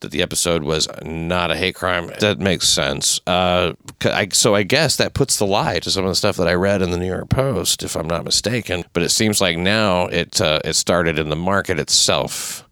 that 0.01 0.11
the 0.11 0.23
episode 0.23 0.63
was 0.63 0.89
not 1.05 1.51
a 1.51 1.57
hate 1.57 1.75
crime. 1.75 2.11
That 2.21 2.39
makes 2.39 2.69
sense. 2.69 3.21
Uh, 3.27 3.75
I, 4.03 4.29
so 4.33 4.55
I 4.55 4.63
guess 4.63 4.97
that 4.97 5.13
puts 5.13 5.37
the 5.37 5.47
lie 5.47 5.79
to 5.81 5.91
some 5.91 6.05
of 6.05 6.11
the 6.11 6.15
stuff 6.15 6.39
that 6.39 6.49
I 6.49 6.55
read 6.55 6.81
in 6.81 6.91
the 6.91 6.97
New 6.97 7.07
York 7.07 7.29
Post, 7.29 7.83
if 7.83 7.97
I'm 7.97 8.09
not 8.09 8.25
mistaken. 8.25 8.85
But 8.95 9.03
it 9.03 9.11
seems 9.11 9.41
like 9.41 9.59
now 9.59 10.07
it 10.07 10.41
uh, 10.41 10.61
it 10.65 10.75
started 10.75 11.19
in 11.19 11.29
the 11.29 11.37
market 11.37 11.79
itself. 11.79 12.67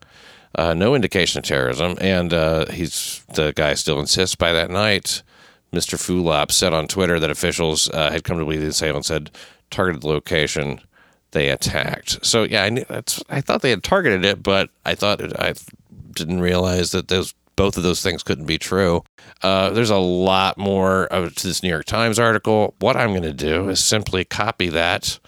Uh, 0.59 0.74
no 0.74 0.94
indication 0.94 1.38
of 1.38 1.44
terrorism, 1.44 1.96
and 2.00 2.34
uh, 2.34 2.66
he's 2.66 3.24
the 3.34 3.52
guy 3.54 3.74
still 3.74 4.00
insists 4.00 4.34
by 4.34 4.52
that 4.52 4.70
night 4.70 5.22
Mr. 5.72 5.96
Fulop 5.96 6.50
said 6.50 6.72
on 6.72 6.86
Twitter 6.86 7.20
that 7.20 7.30
officials 7.30 7.90
uh, 7.90 8.11
had 8.11 8.24
come 8.24 8.38
to 8.38 8.44
believe 8.44 8.61
the 8.61 8.68
assailants 8.68 9.09
had 9.09 9.30
targeted 9.70 10.02
the 10.02 10.09
location 10.09 10.80
they 11.32 11.48
attacked. 11.50 12.24
So 12.24 12.44
yeah, 12.44 12.64
I 12.64 12.70
knew 12.70 12.84
that's. 12.88 13.22
I 13.28 13.40
thought 13.40 13.62
they 13.62 13.70
had 13.70 13.82
targeted 13.82 14.24
it, 14.24 14.42
but 14.42 14.70
I 14.86 14.94
thought 14.94 15.20
it, 15.20 15.38
I 15.38 15.54
didn't 16.12 16.40
realize 16.40 16.92
that 16.92 17.09
those 17.09 17.34
both 17.54 17.76
of 17.76 17.82
those 17.82 18.02
things 18.02 18.22
couldn't 18.22 18.46
be 18.46 18.56
true. 18.56 19.02
Uh, 19.42 19.70
there's 19.70 19.90
a 19.90 19.98
lot 19.98 20.56
more 20.56 21.06
of 21.06 21.34
to 21.34 21.46
this 21.48 21.62
New 21.62 21.68
York 21.68 21.84
Times 21.84 22.18
article. 22.18 22.74
What 22.78 22.96
I'm 22.96 23.11
going 23.11 23.22
to 23.22 23.32
do 23.32 23.68
is 23.68 23.84
simply 23.84 24.24
copy 24.24 24.68
that, 24.70 25.18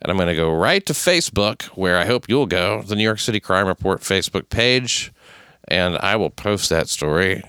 and 0.00 0.10
I'm 0.10 0.16
going 0.16 0.28
to 0.28 0.34
go 0.34 0.52
right 0.52 0.84
to 0.86 0.92
Facebook, 0.92 1.62
where 1.76 1.98
I 1.98 2.04
hope 2.04 2.28
you'll 2.28 2.46
go, 2.46 2.82
the 2.82 2.94
New 2.96 3.02
York 3.02 3.18
City 3.18 3.40
Crime 3.40 3.66
Report 3.66 4.00
Facebook 4.00 4.48
page, 4.48 5.12
and 5.66 5.96
I 5.98 6.16
will 6.16 6.30
post 6.30 6.70
that 6.70 6.88
story 6.88 7.42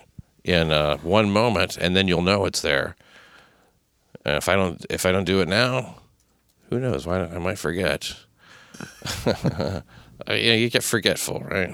in 0.44 0.72
uh, 0.72 0.98
one 0.98 1.32
moment, 1.32 1.78
and 1.78 1.96
then 1.96 2.08
you'll 2.08 2.22
know 2.22 2.46
it's 2.46 2.62
there. 2.62 2.96
And 4.26 4.36
if 4.38 4.50
I 4.50 4.56
don't, 4.56 4.86
if 4.90 5.06
I 5.06 5.12
don't 5.12 5.26
do 5.26 5.42
it 5.42 5.48
now, 5.48 5.96
who 6.70 6.80
knows? 6.80 7.06
Why 7.06 7.22
I 7.26 7.38
might 7.38 7.58
forget. 7.60 8.14
Yeah, 10.28 10.54
you 10.54 10.70
get 10.70 10.84
forgetful, 10.84 11.40
right? 11.50 11.74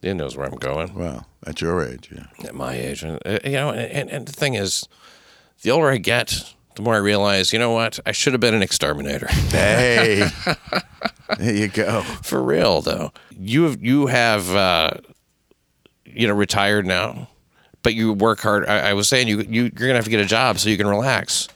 You 0.00 0.14
knows 0.14 0.36
where 0.36 0.46
I'm 0.46 0.54
going 0.56 0.94
Well, 0.94 1.26
at 1.44 1.60
your 1.60 1.84
age, 1.84 2.08
yeah. 2.14 2.26
at 2.46 2.54
my 2.54 2.74
age, 2.74 3.02
and 3.02 3.18
uh, 3.26 3.40
you 3.44 3.52
know, 3.52 3.72
and, 3.72 4.08
and 4.08 4.26
the 4.26 4.32
thing 4.32 4.54
is, 4.54 4.86
the 5.62 5.72
older 5.72 5.90
I 5.90 5.98
get, 5.98 6.54
the 6.78 6.82
more 6.84 6.94
I 6.94 6.98
realize, 6.98 7.52
you 7.52 7.58
know 7.58 7.72
what? 7.72 7.98
I 8.06 8.12
should 8.12 8.32
have 8.34 8.40
been 8.40 8.54
an 8.54 8.62
exterminator. 8.62 9.28
Hey, 9.48 10.28
there 11.38 11.54
you 11.54 11.68
go. 11.68 12.02
For 12.22 12.40
real, 12.40 12.80
though, 12.82 13.12
you 13.36 13.64
have 13.64 13.82
you 13.82 14.06
have 14.06 14.54
uh, 14.54 14.90
you 16.04 16.28
know 16.28 16.34
retired 16.34 16.86
now, 16.86 17.28
but 17.82 17.94
you 17.94 18.12
work 18.12 18.40
hard. 18.40 18.66
I, 18.66 18.90
I 18.90 18.92
was 18.92 19.08
saying 19.08 19.26
you 19.26 19.40
you 19.40 19.62
you're 19.62 19.70
gonna 19.88 19.94
have 19.94 20.04
to 20.04 20.10
get 20.10 20.20
a 20.20 20.24
job 20.24 20.58
so 20.58 20.68
you 20.68 20.76
can 20.76 20.86
relax. 20.86 21.48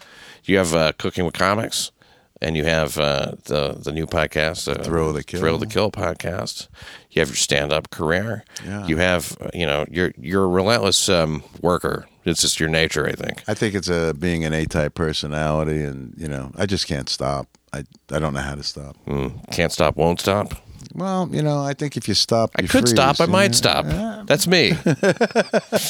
You 0.44 0.58
have 0.58 0.74
uh, 0.74 0.92
cooking 0.98 1.24
with 1.24 1.34
comics, 1.34 1.92
and 2.40 2.56
you 2.56 2.64
have 2.64 2.98
uh, 2.98 3.32
the 3.44 3.78
the 3.80 3.92
new 3.92 4.06
podcast, 4.06 4.68
uh, 4.68 4.82
Thrill 4.82 5.12
the 5.12 5.22
Kill. 5.22 5.40
Thrill 5.40 5.58
the 5.58 5.66
Kill 5.66 5.90
podcast. 5.92 6.66
You 7.10 7.20
have 7.20 7.28
your 7.28 7.36
stand 7.36 7.72
up 7.72 7.90
career. 7.90 8.44
Yeah. 8.64 8.86
You 8.86 8.96
have 8.96 9.36
you 9.54 9.66
know 9.66 9.86
you're 9.88 10.12
you're 10.18 10.44
a 10.44 10.48
relentless 10.48 11.08
um, 11.08 11.44
worker. 11.60 12.06
It's 12.24 12.40
just 12.40 12.60
your 12.60 12.68
nature, 12.68 13.06
I 13.06 13.12
think. 13.12 13.42
I 13.48 13.54
think 13.54 13.74
it's 13.74 13.88
a 13.88 14.14
being 14.14 14.44
an 14.44 14.52
A-type 14.52 14.94
personality, 14.94 15.82
and 15.82 16.14
you 16.16 16.28
know, 16.28 16.52
I 16.56 16.66
just 16.66 16.86
can't 16.86 17.08
stop. 17.08 17.48
I 17.72 17.84
I 18.10 18.18
don't 18.18 18.34
know 18.34 18.40
how 18.40 18.54
to 18.54 18.62
stop. 18.62 18.96
Mm, 19.06 19.50
can't 19.50 19.72
stop, 19.72 19.96
won't 19.96 20.20
stop. 20.20 20.54
Well, 20.94 21.28
you 21.32 21.42
know, 21.42 21.60
I 21.60 21.74
think 21.74 21.96
if 21.96 22.06
you 22.06 22.14
stop, 22.14 22.50
I 22.56 22.62
you 22.62 22.68
could 22.68 22.82
freeze, 22.82 22.90
stop. 22.90 23.20
I 23.20 23.26
might 23.26 23.48
know? 23.48 23.56
stop. 23.56 23.86
Yeah. 23.86 24.22
That's 24.26 24.46
me. 24.46 24.68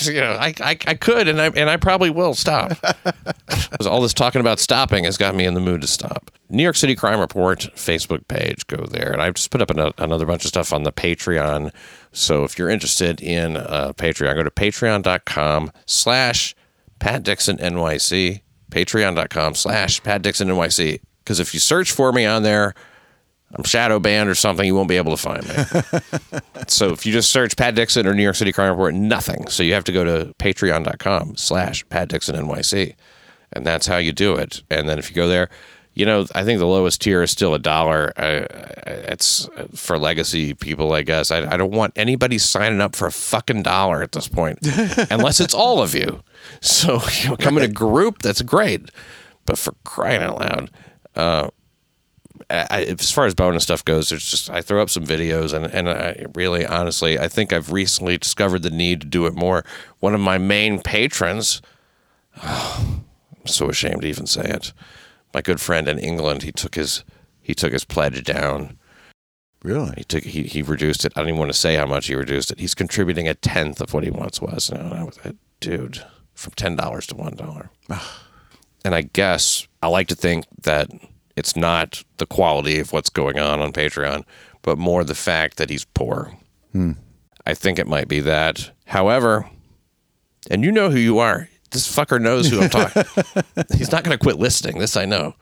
you 0.02 0.20
know, 0.20 0.36
I, 0.38 0.54
I, 0.60 0.78
I 0.86 0.94
could, 0.94 1.28
and 1.28 1.40
I 1.40 1.46
and 1.48 1.68
I 1.68 1.76
probably 1.76 2.10
will 2.10 2.34
stop. 2.34 2.72
all 3.86 4.00
this 4.00 4.14
talking 4.14 4.40
about 4.40 4.60
stopping 4.60 5.04
has 5.04 5.16
got 5.16 5.34
me 5.34 5.44
in 5.44 5.54
the 5.54 5.60
mood 5.60 5.80
to 5.80 5.86
stop. 5.86 6.30
New 6.50 6.62
York 6.62 6.76
City 6.76 6.94
Crime 6.94 7.18
Report 7.18 7.60
Facebook 7.74 8.26
page. 8.28 8.66
Go 8.68 8.84
there, 8.86 9.12
and 9.12 9.20
I've 9.20 9.34
just 9.34 9.50
put 9.50 9.60
up 9.60 9.70
ano- 9.70 9.94
another 9.98 10.26
bunch 10.26 10.44
of 10.44 10.48
stuff 10.48 10.72
on 10.72 10.84
the 10.84 10.92
Patreon. 10.92 11.72
So 12.12 12.44
if 12.44 12.58
you're 12.58 12.68
interested 12.68 13.20
in 13.20 13.56
uh, 13.56 13.92
Patreon, 13.94 14.34
go 14.34 14.42
to 14.42 14.50
patreon.com/slash 14.50 16.54
Pat 16.98 17.22
Dixon 17.22 17.58
NYC. 17.58 18.42
Patreon.com 18.70 19.54
slash 19.54 20.02
Pat 20.02 20.22
Dixon 20.22 20.48
NYC. 20.48 21.00
Because 21.24 21.40
if 21.40 21.52
you 21.52 21.60
search 21.60 21.92
for 21.92 22.12
me 22.12 22.24
on 22.24 22.42
there, 22.42 22.74
I'm 23.54 23.64
shadow 23.64 23.98
banned 23.98 24.30
or 24.30 24.34
something, 24.34 24.64
you 24.64 24.74
won't 24.74 24.88
be 24.88 24.96
able 24.96 25.14
to 25.14 25.22
find 25.22 25.46
me. 25.46 26.40
so 26.68 26.90
if 26.90 27.04
you 27.04 27.12
just 27.12 27.30
search 27.30 27.56
Pat 27.56 27.74
Dixon 27.74 28.06
or 28.06 28.14
New 28.14 28.22
York 28.22 28.36
City 28.36 28.52
Crime 28.52 28.70
Report, 28.70 28.94
nothing. 28.94 29.46
So 29.48 29.62
you 29.62 29.74
have 29.74 29.84
to 29.84 29.92
go 29.92 30.04
to 30.04 30.32
patreon.com 30.38 31.36
slash 31.36 31.86
Pat 31.90 32.08
Dixon 32.08 32.34
NYC. 32.34 32.94
And 33.52 33.66
that's 33.66 33.86
how 33.86 33.98
you 33.98 34.12
do 34.12 34.36
it. 34.36 34.62
And 34.70 34.88
then 34.88 34.98
if 34.98 35.10
you 35.10 35.16
go 35.16 35.28
there, 35.28 35.50
you 35.94 36.06
know, 36.06 36.26
I 36.34 36.44
think 36.44 36.58
the 36.58 36.66
lowest 36.66 37.02
tier 37.02 37.22
is 37.22 37.30
still 37.30 37.54
a 37.54 37.58
dollar. 37.58 38.12
I- 38.16 38.46
it's 39.12 39.48
for 39.74 39.98
legacy 39.98 40.54
people, 40.54 40.92
I 40.92 41.02
guess. 41.02 41.30
I, 41.30 41.52
I 41.52 41.56
don't 41.56 41.72
want 41.72 41.92
anybody 41.96 42.38
signing 42.38 42.80
up 42.80 42.96
for 42.96 43.06
a 43.06 43.12
fucking 43.12 43.62
dollar 43.62 44.02
at 44.02 44.12
this 44.12 44.28
point, 44.28 44.58
unless 45.10 45.40
it's 45.40 45.54
all 45.54 45.82
of 45.82 45.94
you. 45.94 46.22
So 46.60 47.00
you 47.22 47.30
know, 47.30 47.36
come 47.36 47.58
in 47.58 47.64
a 47.64 47.68
group, 47.68 48.22
that's 48.22 48.42
great. 48.42 48.90
But 49.44 49.58
for 49.58 49.74
crying 49.84 50.22
out 50.22 50.38
loud, 50.38 50.70
uh, 51.16 51.50
I, 52.50 52.84
as 52.84 53.10
far 53.10 53.26
as 53.26 53.34
bonus 53.34 53.62
stuff 53.62 53.84
goes, 53.84 54.08
there's 54.08 54.28
just 54.28 54.50
I 54.50 54.60
throw 54.60 54.82
up 54.82 54.90
some 54.90 55.06
videos, 55.06 55.52
and 55.52 55.66
and 55.66 55.88
I 55.88 56.26
really, 56.34 56.66
honestly, 56.66 57.18
I 57.18 57.28
think 57.28 57.52
I've 57.52 57.72
recently 57.72 58.18
discovered 58.18 58.62
the 58.62 58.70
need 58.70 59.00
to 59.02 59.06
do 59.06 59.26
it 59.26 59.34
more. 59.34 59.64
One 60.00 60.14
of 60.14 60.20
my 60.20 60.38
main 60.38 60.80
patrons, 60.80 61.62
oh, 62.42 63.02
I'm 63.40 63.46
so 63.46 63.68
ashamed 63.68 64.02
to 64.02 64.08
even 64.08 64.26
say 64.26 64.42
it, 64.44 64.72
my 65.34 65.40
good 65.40 65.60
friend 65.60 65.88
in 65.88 65.98
England, 65.98 66.42
he 66.42 66.52
took 66.52 66.74
his 66.74 67.04
he 67.40 67.54
took 67.54 67.72
his 67.72 67.84
pledge 67.84 68.22
down. 68.24 68.78
Really? 69.62 69.94
He 69.96 70.04
took 70.04 70.24
he 70.24 70.42
he 70.44 70.62
reduced 70.62 71.04
it. 71.04 71.12
I 71.16 71.20
don't 71.20 71.28
even 71.28 71.38
want 71.38 71.52
to 71.52 71.58
say 71.58 71.76
how 71.76 71.86
much 71.86 72.06
he 72.06 72.14
reduced 72.14 72.50
it. 72.50 72.60
He's 72.60 72.74
contributing 72.74 73.28
a 73.28 73.34
tenth 73.34 73.80
of 73.80 73.94
what 73.94 74.04
he 74.04 74.10
once 74.10 74.40
was. 74.40 74.70
And 74.70 74.92
I 74.92 75.04
was 75.04 75.18
like, 75.24 75.36
dude, 75.60 76.04
from 76.34 76.52
ten 76.54 76.76
dollars 76.76 77.06
to 77.08 77.16
one 77.16 77.36
dollar. 77.36 77.70
and 78.84 78.94
I 78.94 79.02
guess 79.02 79.66
I 79.82 79.88
like 79.88 80.08
to 80.08 80.14
think 80.16 80.46
that 80.62 80.90
it's 81.36 81.56
not 81.56 82.04
the 82.18 82.26
quality 82.26 82.78
of 82.78 82.92
what's 82.92 83.10
going 83.10 83.38
on 83.38 83.60
on 83.60 83.72
Patreon, 83.72 84.24
but 84.62 84.78
more 84.78 85.04
the 85.04 85.14
fact 85.14 85.56
that 85.56 85.70
he's 85.70 85.84
poor. 85.84 86.36
Hmm. 86.72 86.92
I 87.46 87.54
think 87.54 87.78
it 87.78 87.86
might 87.86 88.08
be 88.08 88.20
that. 88.20 88.70
However, 88.86 89.48
and 90.50 90.64
you 90.64 90.70
know 90.72 90.90
who 90.90 90.98
you 90.98 91.18
are. 91.18 91.48
This 91.72 91.88
fucker 91.94 92.20
knows 92.20 92.48
who 92.50 92.60
I'm 92.60 92.70
talking. 92.70 93.02
He's 93.76 93.90
not 93.92 94.04
going 94.04 94.16
to 94.16 94.22
quit 94.22 94.36
listening. 94.38 94.78
This 94.78 94.96
I 94.96 95.04
know. 95.04 95.34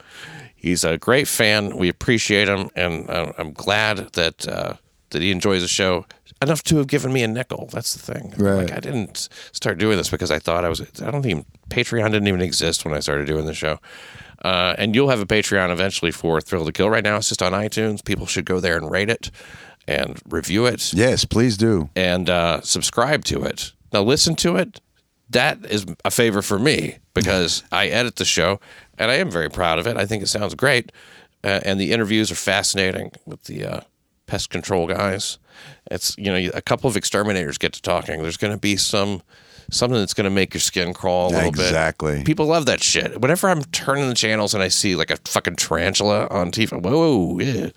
He's 0.54 0.84
a 0.84 0.98
great 0.98 1.26
fan. 1.26 1.76
We 1.76 1.88
appreciate 1.88 2.48
him, 2.48 2.70
and 2.76 3.08
I'm 3.10 3.52
glad 3.52 4.12
that 4.12 4.46
uh, 4.46 4.74
that 5.10 5.22
he 5.22 5.30
enjoys 5.30 5.62
the 5.62 5.68
show 5.68 6.06
enough 6.42 6.62
to 6.64 6.76
have 6.78 6.86
given 6.86 7.12
me 7.12 7.22
a 7.22 7.28
nickel. 7.28 7.68
That's 7.72 7.94
the 7.94 8.12
thing. 8.12 8.34
Right. 8.38 8.62
Like 8.68 8.72
I 8.72 8.80
didn't 8.80 9.28
start 9.52 9.78
doing 9.78 9.96
this 9.96 10.10
because 10.10 10.30
I 10.30 10.38
thought 10.38 10.64
I 10.64 10.68
was. 10.68 10.80
I 11.02 11.10
don't 11.10 11.22
think 11.22 11.46
Patreon 11.70 12.10
didn't 12.12 12.28
even 12.28 12.40
exist 12.42 12.84
when 12.84 12.94
I 12.94 13.00
started 13.00 13.26
doing 13.26 13.46
the 13.46 13.54
show. 13.54 13.78
Uh, 14.42 14.74
and 14.78 14.94
you'll 14.94 15.10
have 15.10 15.20
a 15.20 15.26
Patreon 15.26 15.70
eventually 15.70 16.10
for 16.10 16.40
Thrill 16.40 16.64
to 16.64 16.72
Kill. 16.72 16.88
Right 16.88 17.04
now, 17.04 17.16
it's 17.16 17.28
just 17.28 17.42
on 17.42 17.52
iTunes. 17.52 18.02
People 18.04 18.24
should 18.26 18.46
go 18.46 18.58
there 18.58 18.76
and 18.78 18.90
rate 18.90 19.10
it 19.10 19.30
and 19.86 20.18
review 20.28 20.64
it 20.66 20.92
Yes, 20.94 21.24
please 21.26 21.56
do. 21.58 21.90
and 21.96 22.30
uh, 22.30 22.60
subscribe 22.62 23.24
to 23.24 23.42
it. 23.44 23.72
Now, 23.92 24.02
listen 24.02 24.36
to 24.36 24.56
it. 24.56 24.80
That 25.30 25.64
is 25.66 25.86
a 26.04 26.10
favor 26.10 26.42
for 26.42 26.58
me 26.58 26.98
because 27.14 27.62
I 27.72 27.88
edit 27.88 28.16
the 28.16 28.24
show 28.24 28.60
and 28.98 29.10
I 29.10 29.14
am 29.14 29.30
very 29.30 29.50
proud 29.50 29.78
of 29.78 29.86
it. 29.86 29.96
I 29.96 30.06
think 30.06 30.22
it 30.22 30.28
sounds 30.28 30.54
great. 30.54 30.92
Uh, 31.42 31.60
and 31.64 31.80
the 31.80 31.92
interviews 31.92 32.30
are 32.30 32.36
fascinating 32.36 33.12
with 33.24 33.44
the 33.44 33.64
uh, 33.64 33.80
pest 34.26 34.50
control 34.50 34.86
guys. 34.86 35.38
It's, 35.90 36.16
you 36.18 36.26
know, 36.26 36.50
a 36.52 36.60
couple 36.60 36.88
of 36.90 36.96
exterminators 36.96 37.58
get 37.58 37.72
to 37.74 37.82
talking. 37.82 38.22
There's 38.22 38.36
going 38.36 38.52
to 38.52 38.60
be 38.60 38.76
some. 38.76 39.22
Something 39.72 40.00
that's 40.00 40.14
going 40.14 40.24
to 40.24 40.30
make 40.30 40.52
your 40.52 40.60
skin 40.60 40.92
crawl 40.92 41.28
a 41.28 41.32
little 41.32 41.52
bit. 41.52 41.60
Exactly. 41.60 42.24
People 42.24 42.46
love 42.46 42.66
that 42.66 42.82
shit. 42.82 43.20
Whenever 43.20 43.48
I'm 43.48 43.62
turning 43.66 44.08
the 44.08 44.16
channels 44.16 44.52
and 44.52 44.64
I 44.64 44.66
see 44.66 44.96
like 44.96 45.12
a 45.12 45.16
fucking 45.26 45.54
tarantula 45.54 46.26
on 46.26 46.50
TV, 46.50 46.72
whoa, 46.82 47.38
yeah. 47.38 47.70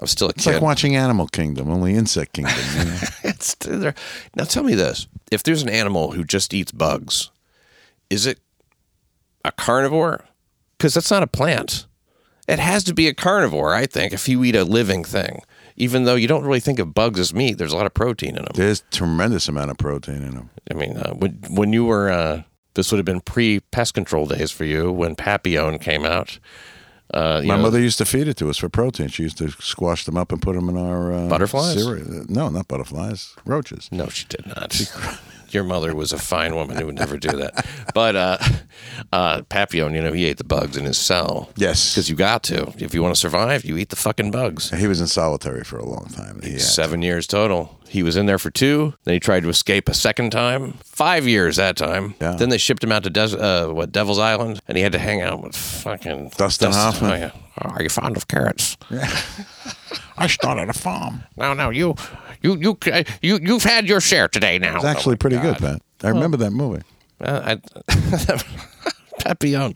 I'm 0.00 0.06
still 0.06 0.28
a 0.28 0.30
It's 0.30 0.44
kid. 0.44 0.54
like 0.54 0.62
watching 0.62 0.96
Animal 0.96 1.26
Kingdom, 1.28 1.70
only 1.70 1.94
Insect 1.94 2.32
Kingdom. 2.32 2.56
You 2.78 2.84
know? 2.86 2.98
it's. 3.24 3.56
Now 4.34 4.44
tell 4.44 4.62
me 4.62 4.74
this: 4.74 5.06
if 5.30 5.42
there's 5.42 5.62
an 5.62 5.68
animal 5.68 6.12
who 6.12 6.24
just 6.24 6.54
eats 6.54 6.72
bugs, 6.72 7.30
is 8.08 8.26
it 8.26 8.40
a 9.44 9.52
carnivore? 9.52 10.24
Because 10.78 10.94
that's 10.94 11.10
not 11.10 11.22
a 11.22 11.26
plant. 11.26 11.86
It 12.48 12.58
has 12.58 12.82
to 12.84 12.94
be 12.94 13.06
a 13.06 13.14
carnivore, 13.14 13.74
I 13.74 13.86
think, 13.86 14.12
if 14.12 14.28
you 14.28 14.42
eat 14.42 14.56
a 14.56 14.64
living 14.64 15.04
thing. 15.04 15.42
Even 15.76 16.04
though 16.04 16.16
you 16.16 16.26
don't 16.26 16.42
really 16.44 16.58
think 16.60 16.78
of 16.78 16.94
bugs 16.94 17.20
as 17.20 17.32
meat, 17.32 17.58
there's 17.58 17.72
a 17.72 17.76
lot 17.76 17.86
of 17.86 17.94
protein 17.94 18.30
in 18.30 18.42
them. 18.42 18.52
There's 18.54 18.82
tremendous 18.90 19.48
amount 19.48 19.70
of 19.70 19.78
protein 19.78 20.22
in 20.22 20.34
them. 20.34 20.50
I 20.70 20.74
mean, 20.74 20.96
uh, 20.96 21.12
when 21.12 21.32
when 21.50 21.72
you 21.72 21.84
were 21.84 22.10
uh, 22.10 22.42
this 22.74 22.90
would 22.90 22.98
have 22.98 23.04
been 23.06 23.20
pre 23.20 23.60
pest 23.60 23.94
control 23.94 24.26
days 24.26 24.50
for 24.50 24.64
you 24.64 24.90
when 24.90 25.14
Papillon 25.14 25.78
came 25.78 26.04
out. 26.04 26.38
Uh, 27.12 27.42
My 27.44 27.56
know, 27.56 27.62
mother 27.62 27.80
used 27.80 27.98
to 27.98 28.04
feed 28.04 28.28
it 28.28 28.36
to 28.36 28.48
us 28.50 28.58
for 28.58 28.68
protein. 28.68 29.08
She 29.08 29.24
used 29.24 29.38
to 29.38 29.50
squash 29.50 30.04
them 30.04 30.16
up 30.16 30.30
and 30.32 30.40
put 30.40 30.54
them 30.54 30.68
in 30.68 30.76
our 30.76 31.12
uh, 31.12 31.28
Butterflies? 31.28 31.82
cereal. 31.82 32.24
No, 32.28 32.48
not 32.50 32.68
butterflies. 32.68 33.34
Roaches. 33.44 33.88
No, 33.90 34.08
she 34.08 34.26
did 34.28 34.46
not. 34.46 34.80
Your 35.50 35.64
mother 35.64 35.94
was 35.94 36.12
a 36.12 36.18
fine 36.18 36.54
woman 36.54 36.76
who 36.76 36.86
would 36.86 36.94
never 36.96 37.16
do 37.16 37.30
that. 37.36 37.66
But 37.94 38.16
uh, 38.16 38.38
uh, 39.12 39.42
Papillon, 39.48 39.94
you 39.94 40.02
know, 40.02 40.12
he 40.12 40.24
ate 40.26 40.36
the 40.38 40.44
bugs 40.44 40.76
in 40.76 40.84
his 40.84 40.98
cell. 40.98 41.50
Yes. 41.56 41.92
Because 41.92 42.08
you 42.08 42.16
got 42.16 42.42
to. 42.44 42.72
If 42.78 42.94
you 42.94 43.02
want 43.02 43.14
to 43.14 43.20
survive, 43.20 43.64
you 43.64 43.76
eat 43.76 43.88
the 43.88 43.96
fucking 43.96 44.30
bugs. 44.30 44.70
He 44.70 44.86
was 44.86 45.00
in 45.00 45.06
solitary 45.08 45.64
for 45.64 45.78
a 45.78 45.84
long 45.84 46.06
time. 46.14 46.40
He 46.42 46.52
had- 46.52 46.60
Seven 46.60 47.02
years 47.02 47.26
total. 47.26 47.78
He 47.88 48.04
was 48.04 48.16
in 48.16 48.26
there 48.26 48.38
for 48.38 48.50
two. 48.52 48.94
Then 49.02 49.14
he 49.14 49.20
tried 49.20 49.42
to 49.42 49.48
escape 49.48 49.88
a 49.88 49.94
second 49.94 50.30
time. 50.30 50.74
Five 50.84 51.26
years 51.26 51.56
that 51.56 51.76
time. 51.76 52.14
Yeah. 52.20 52.36
Then 52.36 52.48
they 52.48 52.58
shipped 52.58 52.84
him 52.84 52.92
out 52.92 53.02
to 53.02 53.10
Des- 53.10 53.36
uh, 53.36 53.72
what 53.72 53.90
Devil's 53.90 54.20
Island, 54.20 54.60
and 54.68 54.76
he 54.76 54.82
had 54.84 54.92
to 54.92 54.98
hang 55.00 55.20
out 55.22 55.42
with 55.42 55.56
fucking 55.56 56.30
Dustin 56.36 56.70
Hoffman. 56.70 57.10
Oh, 57.10 57.14
yeah. 57.16 57.30
Oh, 57.62 57.70
are 57.70 57.82
you 57.82 57.88
fond 57.88 58.16
of 58.16 58.28
carrots? 58.28 58.76
I 60.20 60.26
started 60.28 60.68
a 60.68 60.72
farm. 60.72 61.24
No, 61.36 61.54
no, 61.54 61.70
you, 61.70 61.94
you, 62.42 62.56
you, 62.56 62.78
you, 63.22 63.38
you've 63.42 63.62
had 63.64 63.88
your 63.88 64.00
share 64.00 64.28
today. 64.28 64.58
Now, 64.58 64.76
It's 64.76 64.84
actually 64.84 65.14
Oh, 65.14 65.18
pretty 65.18 65.36
God. 65.36 65.58
good, 65.58 65.58
Pat. 65.58 65.82
I 66.04 66.08
remember 66.10 66.36
that 66.38 66.50
movie. 66.52 66.82
Uh, 67.20 67.56
I, 67.56 68.38
Papillon. 69.18 69.74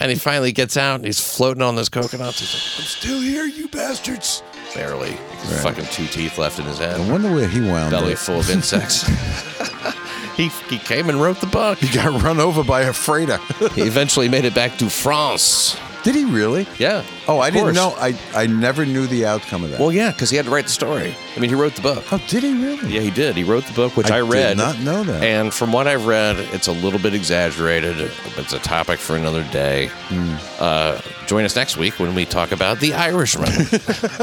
And 0.00 0.10
he 0.10 0.16
finally 0.16 0.50
gets 0.52 0.76
out 0.76 0.96
and 0.96 1.04
he's 1.04 1.20
floating 1.20 1.62
on 1.62 1.76
those 1.76 1.88
coconuts. 1.88 2.40
He's 2.40 2.52
like, 2.54 2.80
I'm 2.80 2.88
still 2.88 3.20
here, 3.20 3.44
you 3.44 3.68
bastards. 3.68 4.42
Barely. 4.74 5.12
He's 5.42 5.62
fucking 5.62 5.84
two 5.86 6.06
teeth 6.08 6.38
left 6.38 6.58
in 6.58 6.64
his 6.64 6.78
head. 6.78 7.00
I 7.00 7.10
wonder 7.10 7.32
where 7.32 7.46
he 7.48 7.60
wound 7.60 7.92
Belly 7.92 8.14
up. 8.14 8.18
full 8.18 8.40
of 8.40 8.50
insects. 8.50 9.02
he, 10.36 10.48
he 10.68 10.78
came 10.78 11.08
and 11.08 11.22
wrote 11.22 11.40
the 11.40 11.46
book. 11.46 11.78
He 11.78 11.94
got 11.94 12.20
run 12.22 12.40
over 12.40 12.64
by 12.64 12.80
a 12.82 12.92
freighter. 12.92 13.38
He 13.74 13.82
eventually 13.82 14.28
made 14.28 14.44
it 14.44 14.54
back 14.54 14.76
to 14.78 14.90
France. 14.90 15.76
Did 16.04 16.14
he 16.14 16.26
really? 16.26 16.66
Yeah. 16.78 17.02
Oh, 17.26 17.40
I 17.40 17.48
didn't 17.48 17.74
course. 17.74 17.76
know. 17.76 17.94
I, 17.96 18.18
I 18.34 18.46
never 18.46 18.84
knew 18.84 19.06
the 19.06 19.24
outcome 19.24 19.64
of 19.64 19.70
that. 19.70 19.80
Well, 19.80 19.90
yeah, 19.90 20.10
because 20.12 20.28
he 20.28 20.36
had 20.36 20.44
to 20.44 20.50
write 20.50 20.66
the 20.66 20.70
story. 20.70 21.14
I 21.34 21.40
mean, 21.40 21.48
he 21.48 21.56
wrote 21.56 21.74
the 21.74 21.80
book. 21.80 22.04
oh, 22.12 22.22
did 22.28 22.42
he 22.42 22.52
really? 22.52 22.92
Yeah, 22.92 23.00
he 23.00 23.10
did. 23.10 23.34
He 23.36 23.42
wrote 23.42 23.64
the 23.64 23.72
book, 23.72 23.96
which 23.96 24.10
I 24.10 24.20
read. 24.20 24.60
I, 24.60 24.72
did 24.72 24.84
not 24.84 24.84
know 24.84 25.02
that. 25.04 25.22
And 25.22 25.52
from 25.52 25.72
what 25.72 25.86
I've 25.86 26.06
read, 26.06 26.36
it's 26.52 26.66
a 26.68 26.72
little 26.72 26.98
bit 27.00 27.14
exaggerated. 27.14 27.96
It's 28.36 28.52
a 28.52 28.58
topic 28.58 28.98
for 29.00 29.16
another 29.16 29.44
day. 29.50 29.88
Hmm. 30.08 30.34
Uh, 30.60 31.00
join 31.26 31.44
us 31.46 31.56
next 31.56 31.78
week 31.78 31.98
when 31.98 32.14
we 32.14 32.26
talk 32.26 32.52
about 32.52 32.80
The 32.80 32.92
Irishman. 32.92 33.46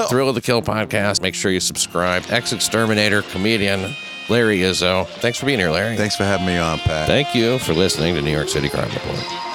Thrill 0.08 0.30
of 0.30 0.36
the 0.36 0.42
Kill 0.42 0.62
podcast. 0.62 1.22
Make 1.24 1.34
sure 1.34 1.52
you 1.52 1.60
subscribe. 1.60 2.24
Ex 2.30 2.54
exterminator, 2.54 3.24
comedian, 3.24 3.96
Larry 4.30 4.60
Izzo. 4.60 5.08
Thanks 5.08 5.40
for 5.40 5.48
being 5.48 5.58
here, 5.58 5.72
Larry. 5.72 5.98
Thanks 5.98 6.16
for 6.16 6.26
having 6.26 6.46
me 6.46 6.58
on, 6.58 6.78
Pat. 6.78 7.08
Thank 7.08 7.34
you 7.34 7.58
for 7.58 7.74
listening 7.74 8.14
to 8.14 8.22
New 8.22 8.32
York 8.32 8.50
City 8.50 8.70
Crime 8.70 8.90
Report. 8.90 9.51